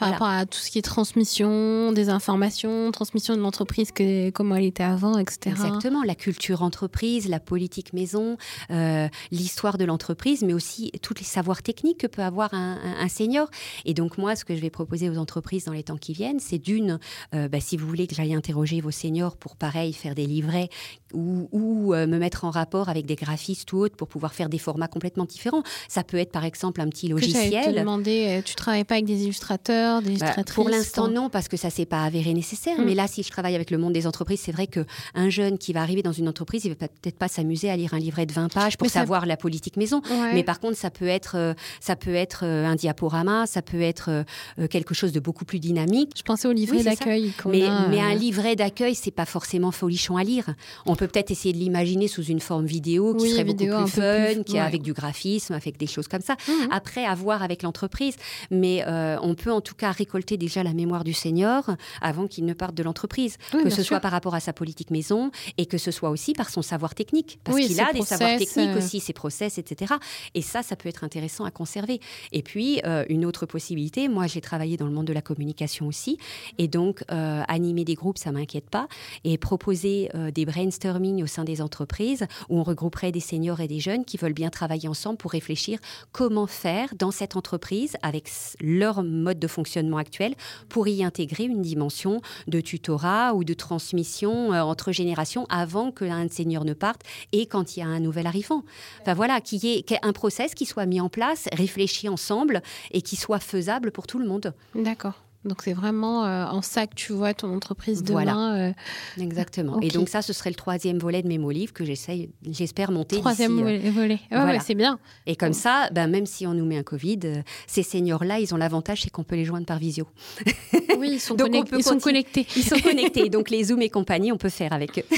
par 0.00 0.10
rapport 0.10 0.28
à 0.28 0.46
tout 0.46 0.58
ce 0.58 0.70
qui 0.70 0.78
est 0.78 0.82
transmission 0.82 1.92
des 1.92 2.08
informations, 2.08 2.90
transmission 2.90 3.36
de 3.36 3.40
l'entreprise, 3.40 3.90
comment 4.32 4.56
elle 4.56 4.64
était 4.64 4.82
avant, 4.82 5.18
etc. 5.18 5.50
Exactement, 5.50 6.02
la 6.02 6.14
culture 6.14 6.62
entreprise, 6.62 7.28
la 7.28 7.38
politique 7.38 7.92
maison, 7.92 8.38
euh, 8.70 9.08
l'histoire 9.30 9.76
de 9.76 9.84
l'entreprise, 9.84 10.42
mais 10.42 10.54
aussi 10.54 10.90
tous 11.02 11.14
les 11.18 11.24
savoirs 11.24 11.62
techniques 11.62 11.98
que 11.98 12.06
peut 12.06 12.22
avoir 12.22 12.54
un, 12.54 12.78
senior. 13.08 13.48
Et 13.84 13.92
donc 13.92 14.18
moi, 14.18 14.36
ce 14.36 14.44
que 14.44 14.54
je 14.54 14.60
vais 14.60 14.70
proposer 14.70 15.10
aux 15.10 15.18
entreprises 15.18 15.64
dans 15.64 15.72
les 15.72 15.82
temps 15.82 15.96
qui 15.96 16.12
viennent, 16.12 16.38
c'est 16.38 16.58
d'une, 16.58 16.98
euh, 17.34 17.48
bah, 17.48 17.60
si 17.60 17.76
vous 17.76 17.86
voulez 17.86 18.06
que 18.06 18.14
j'aille 18.14 18.34
interroger 18.34 18.80
vos 18.80 18.90
seniors 18.90 19.36
pour 19.36 19.56
pareil 19.56 19.92
faire 19.92 20.14
des 20.14 20.26
livrets 20.26 20.70
ou, 21.12 21.92
euh, 21.92 22.06
me 22.06 22.18
mettre 22.18 22.44
en 22.44 22.50
rapport 22.50 22.88
avec 22.88 23.04
des 23.04 23.16
graphistes 23.16 23.72
ou 23.72 23.78
autres 23.78 23.96
pour 23.96 24.08
pouvoir 24.08 24.32
faire 24.32 24.48
des 24.48 24.58
formats 24.58 24.88
complètement 24.88 25.24
différents. 25.24 25.62
Ça 25.88 26.04
peut 26.04 26.16
être 26.16 26.32
par 26.32 26.44
exemple 26.44 26.80
un 26.80 26.88
petit 26.88 27.08
logiciel. 27.08 27.64
Que 27.64 27.70
te 27.70 27.78
demander, 27.78 28.40
tu 28.44 28.54
travailles 28.54 28.84
pas 28.84 28.94
avec 28.94 29.06
des 29.06 29.24
illustrateurs 29.24 29.89
bah, 30.00 30.34
pour 30.54 30.68
l'instant, 30.68 31.08
non, 31.08 31.28
parce 31.28 31.48
que 31.48 31.56
ça 31.56 31.70
s'est 31.70 31.86
pas 31.86 32.04
avéré 32.04 32.32
nécessaire. 32.34 32.78
Mm. 32.78 32.84
Mais 32.84 32.94
là, 32.94 33.06
si 33.06 33.22
je 33.22 33.30
travaille 33.30 33.54
avec 33.54 33.70
le 33.70 33.78
monde 33.78 33.92
des 33.92 34.06
entreprises, 34.06 34.40
c'est 34.40 34.52
vrai 34.52 34.66
qu'un 34.66 35.28
jeune 35.28 35.58
qui 35.58 35.72
va 35.72 35.82
arriver 35.82 36.02
dans 36.02 36.12
une 36.12 36.28
entreprise, 36.28 36.64
il 36.64 36.70
va 36.70 36.74
peut-être 36.76 37.18
pas 37.18 37.28
s'amuser 37.28 37.70
à 37.70 37.76
lire 37.76 37.94
un 37.94 37.98
livret 37.98 38.26
de 38.26 38.32
20 38.32 38.52
pages 38.52 38.76
pour 38.76 38.88
savoir 38.88 39.26
la 39.26 39.36
politique 39.36 39.76
maison. 39.76 40.02
Mais 40.32 40.44
par 40.44 40.60
contre, 40.60 40.76
ça 40.76 40.90
peut 40.90 41.06
être, 41.06 41.36
euh, 41.36 41.54
ça 41.80 41.96
peut 41.96 42.14
être 42.14 42.44
euh, 42.44 42.66
un 42.66 42.76
diaporama, 42.76 43.46
ça 43.46 43.62
peut 43.62 43.80
être 43.80 44.10
euh, 44.58 44.66
quelque 44.68 44.94
chose 44.94 45.12
de 45.12 45.20
beaucoup 45.20 45.44
plus 45.44 45.58
dynamique. 45.58 46.12
Je 46.16 46.22
pensais 46.22 46.48
au 46.48 46.52
livret 46.52 46.82
d'accueil. 46.82 47.32
Mais, 47.46 47.64
mais, 47.88 48.00
un 48.00 48.14
livret 48.14 48.56
d'accueil, 48.56 48.94
c'est 48.94 49.10
pas 49.10 49.26
forcément 49.26 49.70
folichon 49.70 50.16
à 50.16 50.24
lire. 50.24 50.54
On 50.86 50.96
peut 50.96 51.06
peut-être 51.06 51.30
essayer 51.30 51.52
de 51.52 51.58
l'imaginer 51.58 52.08
sous 52.08 52.24
une 52.24 52.40
forme 52.40 52.66
vidéo 52.66 53.14
qui 53.14 53.30
serait 53.30 53.44
beaucoup 53.44 53.64
plus 53.64 53.90
fun, 53.90 54.42
qui 54.44 54.58
avec 54.58 54.82
du 54.82 54.92
graphisme, 54.92 55.54
avec 55.54 55.76
des 55.76 55.86
choses 55.86 56.08
comme 56.08 56.20
ça. 56.20 56.34
Mmh. 56.48 56.52
Après, 56.70 57.04
à 57.04 57.14
voir 57.14 57.42
avec 57.42 57.62
l'entreprise. 57.62 58.14
Mais 58.50 58.84
on 59.22 59.34
peut 59.34 59.52
en 59.52 59.60
tout 59.60 59.74
cas 59.80 59.90
récolter 59.90 60.36
déjà 60.36 60.62
la 60.62 60.74
mémoire 60.74 61.04
du 61.04 61.12
senior 61.12 61.70
avant 62.00 62.26
qu'il 62.26 62.44
ne 62.44 62.52
parte 62.52 62.74
de 62.74 62.82
l'entreprise, 62.82 63.36
que 63.50 63.70
ce 63.70 63.82
soit 63.82 64.00
par 64.00 64.12
rapport 64.12 64.34
à 64.34 64.40
sa 64.40 64.52
politique 64.52 64.90
maison 64.90 65.30
et 65.58 65.66
que 65.66 65.78
ce 65.78 65.90
soit 65.90 66.10
aussi 66.10 66.34
par 66.34 66.50
son 66.50 66.62
savoir 66.62 66.94
technique, 66.94 67.38
parce 67.42 67.58
qu'il 67.58 67.80
a 67.80 67.92
des 67.92 68.02
savoirs 68.02 68.38
techniques 68.38 68.70
euh. 68.70 68.78
aussi, 68.78 69.00
ses 69.00 69.12
process, 69.12 69.58
etc. 69.58 69.94
Et 70.34 70.42
ça, 70.42 70.62
ça 70.62 70.76
peut 70.76 70.88
être 70.88 71.04
intéressant 71.04 71.44
à 71.44 71.50
conserver. 71.50 72.00
Et 72.32 72.42
puis, 72.42 72.80
euh, 72.84 73.04
une 73.08 73.24
autre 73.24 73.46
possibilité, 73.46 74.08
moi 74.08 74.26
j'ai 74.26 74.40
travaillé 74.40 74.76
dans 74.76 74.86
le 74.86 74.92
monde 74.92 75.06
de 75.06 75.12
la 75.12 75.22
communication 75.22 75.86
aussi, 75.86 76.18
et 76.58 76.68
donc 76.68 77.02
euh, 77.10 77.42
animer 77.48 77.84
des 77.84 77.94
groupes, 77.94 78.18
ça 78.18 78.32
m'inquiète 78.32 78.68
pas, 78.68 78.86
et 79.24 79.38
proposer 79.38 80.10
des 80.34 80.44
brainstorming 80.44 81.22
au 81.22 81.26
sein 81.26 81.44
des 81.44 81.62
entreprises 81.62 82.26
où 82.48 82.58
on 82.58 82.62
regrouperait 82.62 83.12
des 83.12 83.20
seniors 83.20 83.60
et 83.60 83.68
des 83.68 83.80
jeunes 83.80 84.04
qui 84.04 84.16
veulent 84.16 84.32
bien 84.32 84.50
travailler 84.50 84.88
ensemble 84.88 85.16
pour 85.16 85.30
réfléchir 85.30 85.78
comment 86.12 86.46
faire 86.46 86.94
dans 86.98 87.10
cette 87.10 87.36
entreprise 87.36 87.96
avec 88.02 88.28
leur 88.60 89.02
mode 89.02 89.38
de 89.38 89.46
fonctionnement 89.46 89.59
actuel 89.98 90.34
pour 90.68 90.88
y 90.88 91.04
intégrer 91.04 91.44
une 91.44 91.62
dimension 91.62 92.20
de 92.46 92.60
tutorat 92.60 93.34
ou 93.34 93.44
de 93.44 93.54
transmission 93.54 94.52
euh, 94.52 94.62
entre 94.62 94.92
générations 94.92 95.46
avant 95.48 95.90
que 95.90 96.04
l'un 96.04 96.28
seigneur 96.28 96.64
ne 96.64 96.74
parte 96.74 97.02
et 97.32 97.46
quand 97.46 97.76
il 97.76 97.80
y 97.80 97.82
a 97.82 97.86
un 97.86 98.00
nouvel 98.00 98.26
arrivant. 98.26 98.62
Enfin 99.02 99.14
voilà, 99.14 99.40
qu'il 99.40 99.64
y 99.64 99.68
ait 99.68 99.84
un 100.02 100.12
process 100.12 100.54
qui 100.54 100.66
soit 100.66 100.86
mis 100.86 101.00
en 101.00 101.08
place, 101.08 101.48
réfléchi 101.52 102.08
ensemble 102.08 102.62
et 102.90 103.02
qui 103.02 103.16
soit 103.16 103.40
faisable 103.40 103.90
pour 103.90 104.06
tout 104.06 104.18
le 104.18 104.26
monde. 104.26 104.54
D'accord. 104.74 105.14
Donc 105.44 105.62
c'est 105.64 105.72
vraiment 105.72 106.26
euh, 106.26 106.44
en 106.44 106.60
ça 106.60 106.86
que 106.86 106.94
tu 106.94 107.14
vois 107.14 107.32
ton 107.32 107.54
entreprise 107.54 108.02
demain. 108.02 108.22
Voilà. 108.24 108.54
Euh, 108.68 108.72
Exactement. 109.18 109.80
Et 109.80 109.88
donc 109.88 110.10
ça, 110.10 110.20
ce 110.20 110.34
serait 110.34 110.50
le 110.50 110.56
troisième 110.56 110.98
volet 110.98 111.22
de 111.22 111.28
mes 111.28 111.38
mots 111.38 111.50
livres 111.50 111.72
que 111.72 111.82
j'essaye, 111.84 112.30
j'espère 112.46 112.90
monter. 112.90 113.16
Troisième 113.20 113.58
euh, 113.58 113.90
volet. 113.90 114.20
c'est 114.62 114.74
bien. 114.74 114.98
Et 115.26 115.36
comme 115.36 115.54
ça, 115.54 115.88
ben, 115.92 116.08
même 116.08 116.26
si 116.26 116.46
on 116.46 116.52
nous 116.52 116.66
met 116.66 116.76
un 116.76 116.82
Covid, 116.82 117.42
ces 117.66 117.82
seniors-là, 117.82 118.38
ils 118.38 118.52
ont 118.52 118.58
l'avantage, 118.58 119.02
c'est 119.02 119.10
qu'on 119.10 119.24
peut 119.24 119.36
les 119.36 119.46
joindre 119.46 119.66
par 119.66 119.78
visio. 119.78 120.06
Oui, 120.98 121.12
ils 121.12 121.20
sont, 121.20 121.34
ils 121.72 121.82
sont 121.82 121.98
connectés. 121.98 122.46
Ils 122.56 122.62
sont 122.62 122.78
connectés. 122.78 123.28
donc 123.30 123.48
les 123.48 123.64
Zoom 123.64 123.80
et 123.80 123.88
compagnie, 123.88 124.32
on 124.32 124.36
peut 124.36 124.50
faire 124.50 124.72
avec 124.72 124.98
eux. 124.98 125.04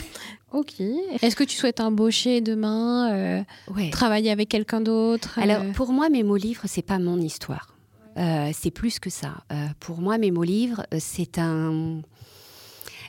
Ok. 0.52 0.80
Est-ce 1.22 1.34
que 1.34 1.44
tu 1.44 1.56
souhaites 1.56 1.80
embaucher 1.80 2.42
demain, 2.42 3.42
travailler 3.90 4.30
avec 4.30 4.50
quelqu'un 4.50 4.82
d'autre 4.82 5.38
Alors 5.38 5.62
pour 5.74 5.92
moi, 5.92 6.10
mes 6.10 6.22
mots 6.22 6.36
livres, 6.36 6.64
c'est 6.66 6.82
pas 6.82 6.98
mon 6.98 7.18
histoire. 7.18 7.72
Euh, 8.18 8.50
c'est 8.52 8.70
plus 8.70 8.98
que 8.98 9.10
ça. 9.10 9.44
Euh, 9.52 9.66
pour 9.80 10.00
moi, 10.00 10.18
mes 10.18 10.30
mots 10.30 10.42
livres, 10.42 10.86
euh, 10.92 10.98
c'est 11.00 11.38
un, 11.38 12.02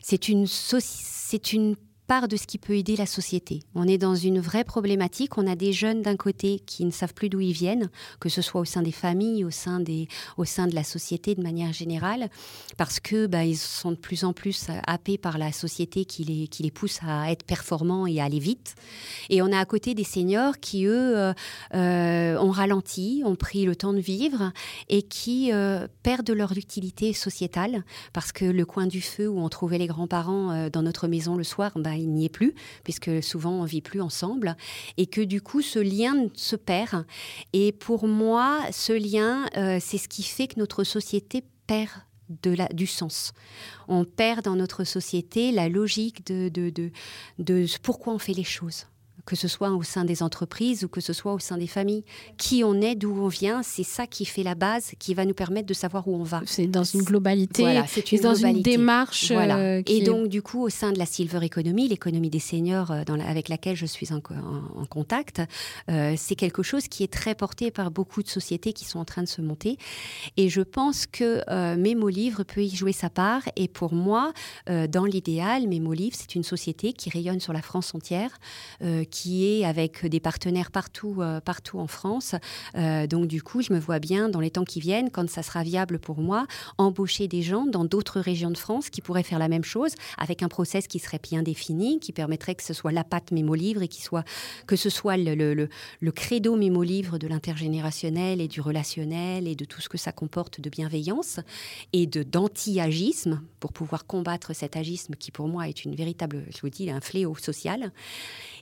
c'est 0.01 0.29
une, 0.29 0.47
c'est 0.47 1.53
une 1.53 1.75
part 2.07 2.27
de 2.27 2.35
ce 2.35 2.45
qui 2.47 2.57
peut 2.57 2.75
aider 2.75 2.95
la 2.95 3.05
société. 3.05 3.61
On 3.75 3.87
est 3.87 3.97
dans 3.97 4.15
une 4.15 4.39
vraie 4.39 4.63
problématique. 4.63 5.37
On 5.37 5.47
a 5.47 5.55
des 5.55 5.73
jeunes 5.73 6.01
d'un 6.01 6.15
côté 6.15 6.59
qui 6.65 6.85
ne 6.85 6.91
savent 6.91 7.13
plus 7.13 7.29
d'où 7.29 7.39
ils 7.39 7.53
viennent, 7.53 7.89
que 8.19 8.29
ce 8.29 8.41
soit 8.41 8.61
au 8.61 8.65
sein 8.65 8.81
des 8.81 8.91
familles, 8.91 9.45
au 9.45 9.51
sein, 9.51 9.79
des, 9.79 10.07
au 10.37 10.45
sein 10.45 10.67
de 10.67 10.75
la 10.75 10.83
société 10.83 11.35
de 11.35 11.41
manière 11.41 11.73
générale, 11.73 12.29
parce 12.77 12.99
que 12.99 13.27
bah, 13.27 13.45
ils 13.45 13.57
sont 13.57 13.91
de 13.91 13.97
plus 13.97 14.23
en 14.23 14.33
plus 14.33 14.67
happés 14.85 15.17
par 15.17 15.37
la 15.37 15.51
société 15.51 16.05
qui 16.05 16.23
les, 16.23 16.47
qui 16.47 16.63
les 16.63 16.71
pousse 16.71 16.99
à 17.03 17.31
être 17.31 17.43
performants 17.43 18.05
et 18.05 18.19
à 18.19 18.25
aller 18.25 18.39
vite. 18.39 18.75
Et 19.29 19.41
on 19.41 19.51
a 19.51 19.59
à 19.59 19.65
côté 19.65 19.93
des 19.93 20.03
seniors 20.03 20.59
qui, 20.59 20.85
eux, 20.85 21.17
euh, 21.17 21.33
euh, 21.73 22.37
ont 22.37 22.51
ralenti, 22.51 23.23
ont 23.25 23.35
pris 23.35 23.65
le 23.65 23.75
temps 23.75 23.93
de 23.93 23.99
vivre 23.99 24.51
et 24.89 25.01
qui 25.01 25.51
euh, 25.53 25.87
perdent 26.03 26.31
leur 26.31 26.51
utilité 26.57 27.13
sociétale, 27.13 27.83
parce 28.11 28.31
que 28.31 28.45
le 28.45 28.65
coin 28.65 28.87
du 28.87 29.01
feu 29.01 29.27
où 29.27 29.39
on 29.39 29.49
trouvait 29.49 29.77
les 29.77 29.87
grands-parents 29.87 30.69
dans 30.69 30.81
notre 30.81 31.07
maison 31.07 31.35
le 31.35 31.43
soir, 31.43 31.71
bah, 31.75 31.95
il 32.03 32.11
n'y 32.11 32.25
est 32.25 32.29
plus, 32.29 32.53
puisque 32.83 33.23
souvent 33.23 33.51
on 33.61 33.65
vit 33.65 33.81
plus 33.81 34.01
ensemble, 34.01 34.55
et 34.97 35.07
que 35.07 35.21
du 35.21 35.41
coup 35.41 35.61
ce 35.61 35.79
lien 35.79 36.27
se 36.33 36.55
perd. 36.55 37.05
Et 37.53 37.71
pour 37.71 38.07
moi, 38.07 38.59
ce 38.71 38.93
lien, 38.93 39.47
euh, 39.57 39.79
c'est 39.81 39.97
ce 39.97 40.07
qui 40.07 40.23
fait 40.23 40.47
que 40.47 40.59
notre 40.59 40.83
société 40.83 41.43
perd 41.67 41.91
de 42.41 42.55
du 42.73 42.87
sens. 42.87 43.33
On 43.87 44.05
perd 44.05 44.45
dans 44.45 44.55
notre 44.55 44.85
société 44.85 45.51
la 45.51 45.69
logique 45.69 46.25
de 46.25 46.89
pourquoi 47.81 48.13
on 48.13 48.19
fait 48.19 48.33
les 48.33 48.43
choses 48.43 48.85
que 49.25 49.35
ce 49.35 49.47
soit 49.47 49.71
au 49.71 49.83
sein 49.83 50.05
des 50.05 50.21
entreprises 50.21 50.83
ou 50.83 50.87
que 50.87 51.01
ce 51.01 51.13
soit 51.13 51.33
au 51.33 51.39
sein 51.39 51.57
des 51.57 51.67
familles. 51.67 52.03
Qui 52.37 52.63
on 52.63 52.81
est, 52.81 52.95
d'où 52.95 53.11
on 53.11 53.27
vient, 53.27 53.63
c'est 53.63 53.83
ça 53.83 54.07
qui 54.07 54.25
fait 54.25 54.43
la 54.43 54.55
base, 54.55 54.91
qui 54.99 55.13
va 55.13 55.25
nous 55.25 55.33
permettre 55.33 55.67
de 55.67 55.73
savoir 55.73 56.07
où 56.07 56.15
on 56.15 56.23
va. 56.23 56.41
C'est 56.45 56.67
dans 56.67 56.83
une 56.83 57.03
globalité, 57.03 57.81
c'est 57.87 58.11
une 58.11 58.21
dans 58.21 58.35
une 58.35 58.61
démarche. 58.61 59.31
Voilà. 59.31 59.57
Euh, 59.57 59.83
Et 59.85 60.01
donc, 60.01 60.27
du 60.27 60.41
coup, 60.41 60.61
au 60.61 60.69
sein 60.69 60.91
de 60.91 60.99
la 60.99 61.05
Silver 61.05 61.45
Economy, 61.45 61.87
l'économie 61.87 62.29
des 62.29 62.39
seniors 62.39 62.91
euh, 62.91 63.03
avec 63.25 63.49
laquelle 63.49 63.75
je 63.75 63.85
suis 63.85 64.11
en, 64.11 64.17
en, 64.17 64.85
contact, 64.85 65.41
euh, 65.89 66.15
c'est 66.17 66.35
quelque 66.35 66.63
chose 66.63 66.87
qui 66.87 67.03
est 67.03 67.11
très 67.11 67.35
porté 67.35 67.71
par 67.71 67.91
beaucoup 67.91 68.23
de 68.23 68.27
sociétés 68.27 68.73
qui 68.73 68.85
sont 68.85 68.99
en 68.99 69.05
train 69.05 69.23
de 69.23 69.27
se 69.27 69.41
monter. 69.41 69.77
Et 70.37 70.49
je 70.49 70.61
pense 70.61 71.05
que 71.05 71.41
euh, 71.49 71.77
Mémo 71.77 72.09
Livre 72.09 72.43
peut 72.43 72.63
y 72.63 72.75
jouer 72.75 72.91
sa 72.91 73.09
part. 73.09 73.43
Et 73.55 73.67
pour 73.67 73.93
moi, 73.93 74.33
dans 74.67 75.05
l'idéal, 75.05 75.67
Mémo 75.67 75.93
Livre, 75.93 76.15
c'est 76.19 76.35
une 76.35 76.43
société 76.43 76.93
qui 76.93 77.09
rayonne 77.09 77.39
sur 77.39 77.53
la 77.53 77.61
France 77.61 77.93
entière, 77.95 78.31
qui 79.09 79.12
est 79.21 79.65
avec 79.65 80.05
des 80.05 80.19
partenaires 80.19 80.71
partout, 80.71 81.17
euh, 81.19 81.39
partout 81.39 81.79
en 81.79 81.87
France. 81.87 82.35
Euh, 82.75 83.07
donc 83.07 83.27
du 83.27 83.41
coup, 83.41 83.61
je 83.61 83.73
me 83.73 83.79
vois 83.79 83.99
bien 83.99 84.29
dans 84.29 84.39
les 84.39 84.51
temps 84.51 84.63
qui 84.63 84.79
viennent, 84.79 85.09
quand 85.09 85.29
ça 85.29 85.43
sera 85.43 85.63
viable 85.63 85.99
pour 85.99 86.19
moi, 86.19 86.45
embaucher 86.77 87.27
des 87.27 87.41
gens 87.41 87.65
dans 87.65 87.85
d'autres 87.85 88.19
régions 88.19 88.51
de 88.51 88.57
France 88.57 88.89
qui 88.89 89.01
pourraient 89.01 89.23
faire 89.23 89.39
la 89.39 89.47
même 89.47 89.63
chose 89.63 89.93
avec 90.17 90.43
un 90.43 90.47
process 90.47 90.87
qui 90.87 90.99
serait 90.99 91.19
bien 91.21 91.43
défini, 91.43 91.99
qui 91.99 92.11
permettrait 92.11 92.55
que 92.55 92.63
ce 92.63 92.73
soit 92.73 92.91
la 92.91 93.03
patte 93.03 93.31
mémo-livre 93.31 93.81
et 93.81 93.87
qui 93.87 94.01
soit, 94.01 94.23
que 94.67 94.75
ce 94.75 94.89
soit 94.89 95.17
le, 95.17 95.35
le, 95.35 95.69
le, 95.99 96.11
credo 96.11 96.55
mémo-livre 96.55 97.17
de 97.17 97.27
l'intergénérationnel 97.27 98.41
et 98.41 98.47
du 98.47 98.61
relationnel 98.61 99.47
et 99.47 99.55
de 99.55 99.65
tout 99.65 99.81
ce 99.81 99.89
que 99.89 99.97
ça 99.97 100.11
comporte 100.11 100.61
de 100.61 100.69
bienveillance 100.69 101.39
et 101.91 102.07
de 102.07 102.23
d'anti-agisme 102.23 103.41
pour 103.59 103.73
pouvoir 103.73 104.05
combattre 104.05 104.53
cet 104.53 104.75
agisme 104.75 105.15
qui 105.15 105.31
pour 105.31 105.47
moi 105.47 105.67
est 105.67 105.85
une 105.85 105.95
véritable, 105.95 106.45
je 106.53 106.61
vous 106.61 106.69
dis, 106.69 106.89
un 106.89 107.01
fléau 107.01 107.35
social. 107.35 107.91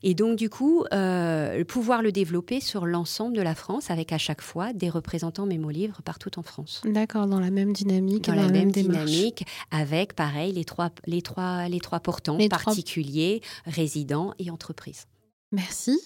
Et 0.04 0.14
donc 0.14 0.41
du 0.42 0.50
coup, 0.50 0.86
euh, 0.92 1.64
pouvoir 1.66 2.02
le 2.02 2.12
développer 2.12 2.62
sur 2.62 2.88
l'ensemble 2.88 3.36
de 3.36 3.44
la 3.44 3.54
France 3.54 3.92
avec 3.92 4.12
à 4.12 4.18
chaque 4.18 4.42
fois 4.42 4.74
des 4.74 4.90
représentants 4.90 5.46
mémo-livres 5.46 6.02
partout 6.02 6.32
en 6.40 6.42
France. 6.42 6.82
D'accord, 6.84 7.28
dans 7.28 7.40
la 7.40 7.52
même 7.52 7.74
dynamique. 7.74 8.26
Dans, 8.26 8.34
la, 8.34 8.48
même, 8.50 8.72
dynamique, 8.72 9.46
avec 9.70 10.16
pareil 10.16 10.52
les 10.52 10.66
trois, 10.66 10.90
les 11.06 11.22
trois, 11.22 11.68
les 11.68 11.80
trois 11.80 12.00
portants, 12.00 12.40
particuliers, 12.50 13.42
résidents 13.68 14.34
et 14.40 14.50
entreprises. 14.50 15.06
Merci. 15.52 16.00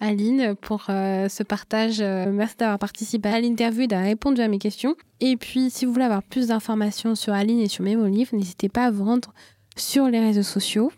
Aline, 0.00 0.56
pour 0.60 0.86
euh, 0.88 1.28
ce 1.28 1.44
partage. 1.44 2.00
Euh, 2.00 2.32
merci 2.32 2.56
d'avoir 2.56 2.80
participé 2.80 3.28
à 3.28 3.40
l'interview 3.40 3.82
et 3.82 3.86
d'avoir 3.86 4.08
répondu 4.08 4.40
à 4.40 4.48
mes 4.48 4.58
questions. 4.58 4.96
Et 5.20 5.36
puis, 5.36 5.70
si 5.70 5.86
vous 5.86 5.92
voulez 5.92 6.06
avoir 6.06 6.24
plus 6.24 6.48
d'informations 6.48 7.14
sur 7.14 7.34
Aline 7.34 7.60
et 7.60 7.68
sur 7.68 7.84
Mémolivre, 7.84 8.34
n'hésitez 8.34 8.68
pas 8.68 8.86
à 8.86 8.90
vous 8.90 9.04
rendre 9.04 9.32
sur 9.76 10.08
les 10.08 10.18
réseaux 10.18 10.42
sociaux. 10.42 10.90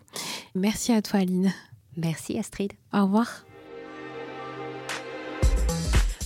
Merci 0.55 0.93
à 0.93 1.03
toi, 1.03 1.21
Aline. 1.21 1.53
Merci 1.99 2.39
Astrid. 2.39 2.73
Au 2.93 3.03
revoir. 3.05 3.45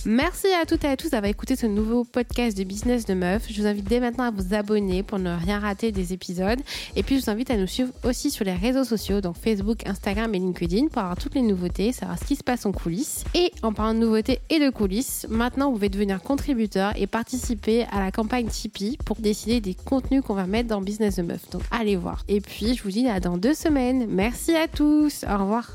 Merci 0.05 0.47
à 0.61 0.65
toutes 0.65 0.83
et 0.83 0.87
à 0.87 0.97
tous 0.97 1.11
d'avoir 1.11 1.29
écouté 1.29 1.55
ce 1.55 1.65
nouveau 1.65 2.03
podcast 2.03 2.57
de 2.57 2.65
Business 2.65 3.05
de 3.05 3.13
Meuf. 3.13 3.45
Je 3.49 3.61
vous 3.61 3.67
invite 3.67 3.87
dès 3.87 4.01
maintenant 4.01 4.25
à 4.25 4.31
vous 4.31 4.53
abonner 4.53 5.01
pour 5.01 5.17
ne 5.17 5.33
rien 5.33 5.59
rater 5.59 5.93
des 5.93 6.11
épisodes. 6.11 6.59
Et 6.97 7.03
puis, 7.03 7.17
je 7.17 7.23
vous 7.23 7.29
invite 7.29 7.49
à 7.51 7.55
nous 7.55 7.67
suivre 7.67 7.93
aussi 8.03 8.29
sur 8.29 8.43
les 8.43 8.51
réseaux 8.51 8.83
sociaux, 8.83 9.21
donc 9.21 9.37
Facebook, 9.37 9.87
Instagram 9.87 10.35
et 10.35 10.39
LinkedIn, 10.39 10.87
pour 10.87 11.01
avoir 11.01 11.15
toutes 11.15 11.35
les 11.35 11.41
nouveautés, 11.41 11.93
savoir 11.93 12.19
ce 12.19 12.25
qui 12.25 12.35
se 12.35 12.43
passe 12.43 12.65
en 12.65 12.73
coulisses. 12.73 13.23
Et 13.33 13.53
en 13.61 13.71
parlant 13.71 13.93
de 13.93 13.99
nouveautés 13.99 14.41
et 14.49 14.59
de 14.59 14.69
coulisses, 14.69 15.25
maintenant, 15.29 15.67
vous 15.67 15.75
pouvez 15.75 15.89
devenir 15.89 16.21
contributeur 16.21 16.91
et 16.97 17.07
participer 17.07 17.85
à 17.89 17.99
la 17.99 18.11
campagne 18.11 18.47
Tipeee 18.47 18.97
pour 19.05 19.21
décider 19.21 19.61
des 19.61 19.73
contenus 19.73 20.21
qu'on 20.21 20.33
va 20.33 20.47
mettre 20.47 20.67
dans 20.67 20.81
Business 20.81 21.15
de 21.15 21.21
Meuf. 21.21 21.49
Donc, 21.49 21.61
allez 21.71 21.95
voir. 21.95 22.25
Et 22.27 22.41
puis, 22.41 22.75
je 22.75 22.83
vous 22.83 22.91
dis 22.91 23.07
à 23.07 23.21
dans 23.21 23.37
deux 23.37 23.53
semaines. 23.53 24.07
Merci 24.09 24.53
à 24.53 24.67
tous. 24.67 25.23
Au 25.23 25.37
revoir. 25.37 25.69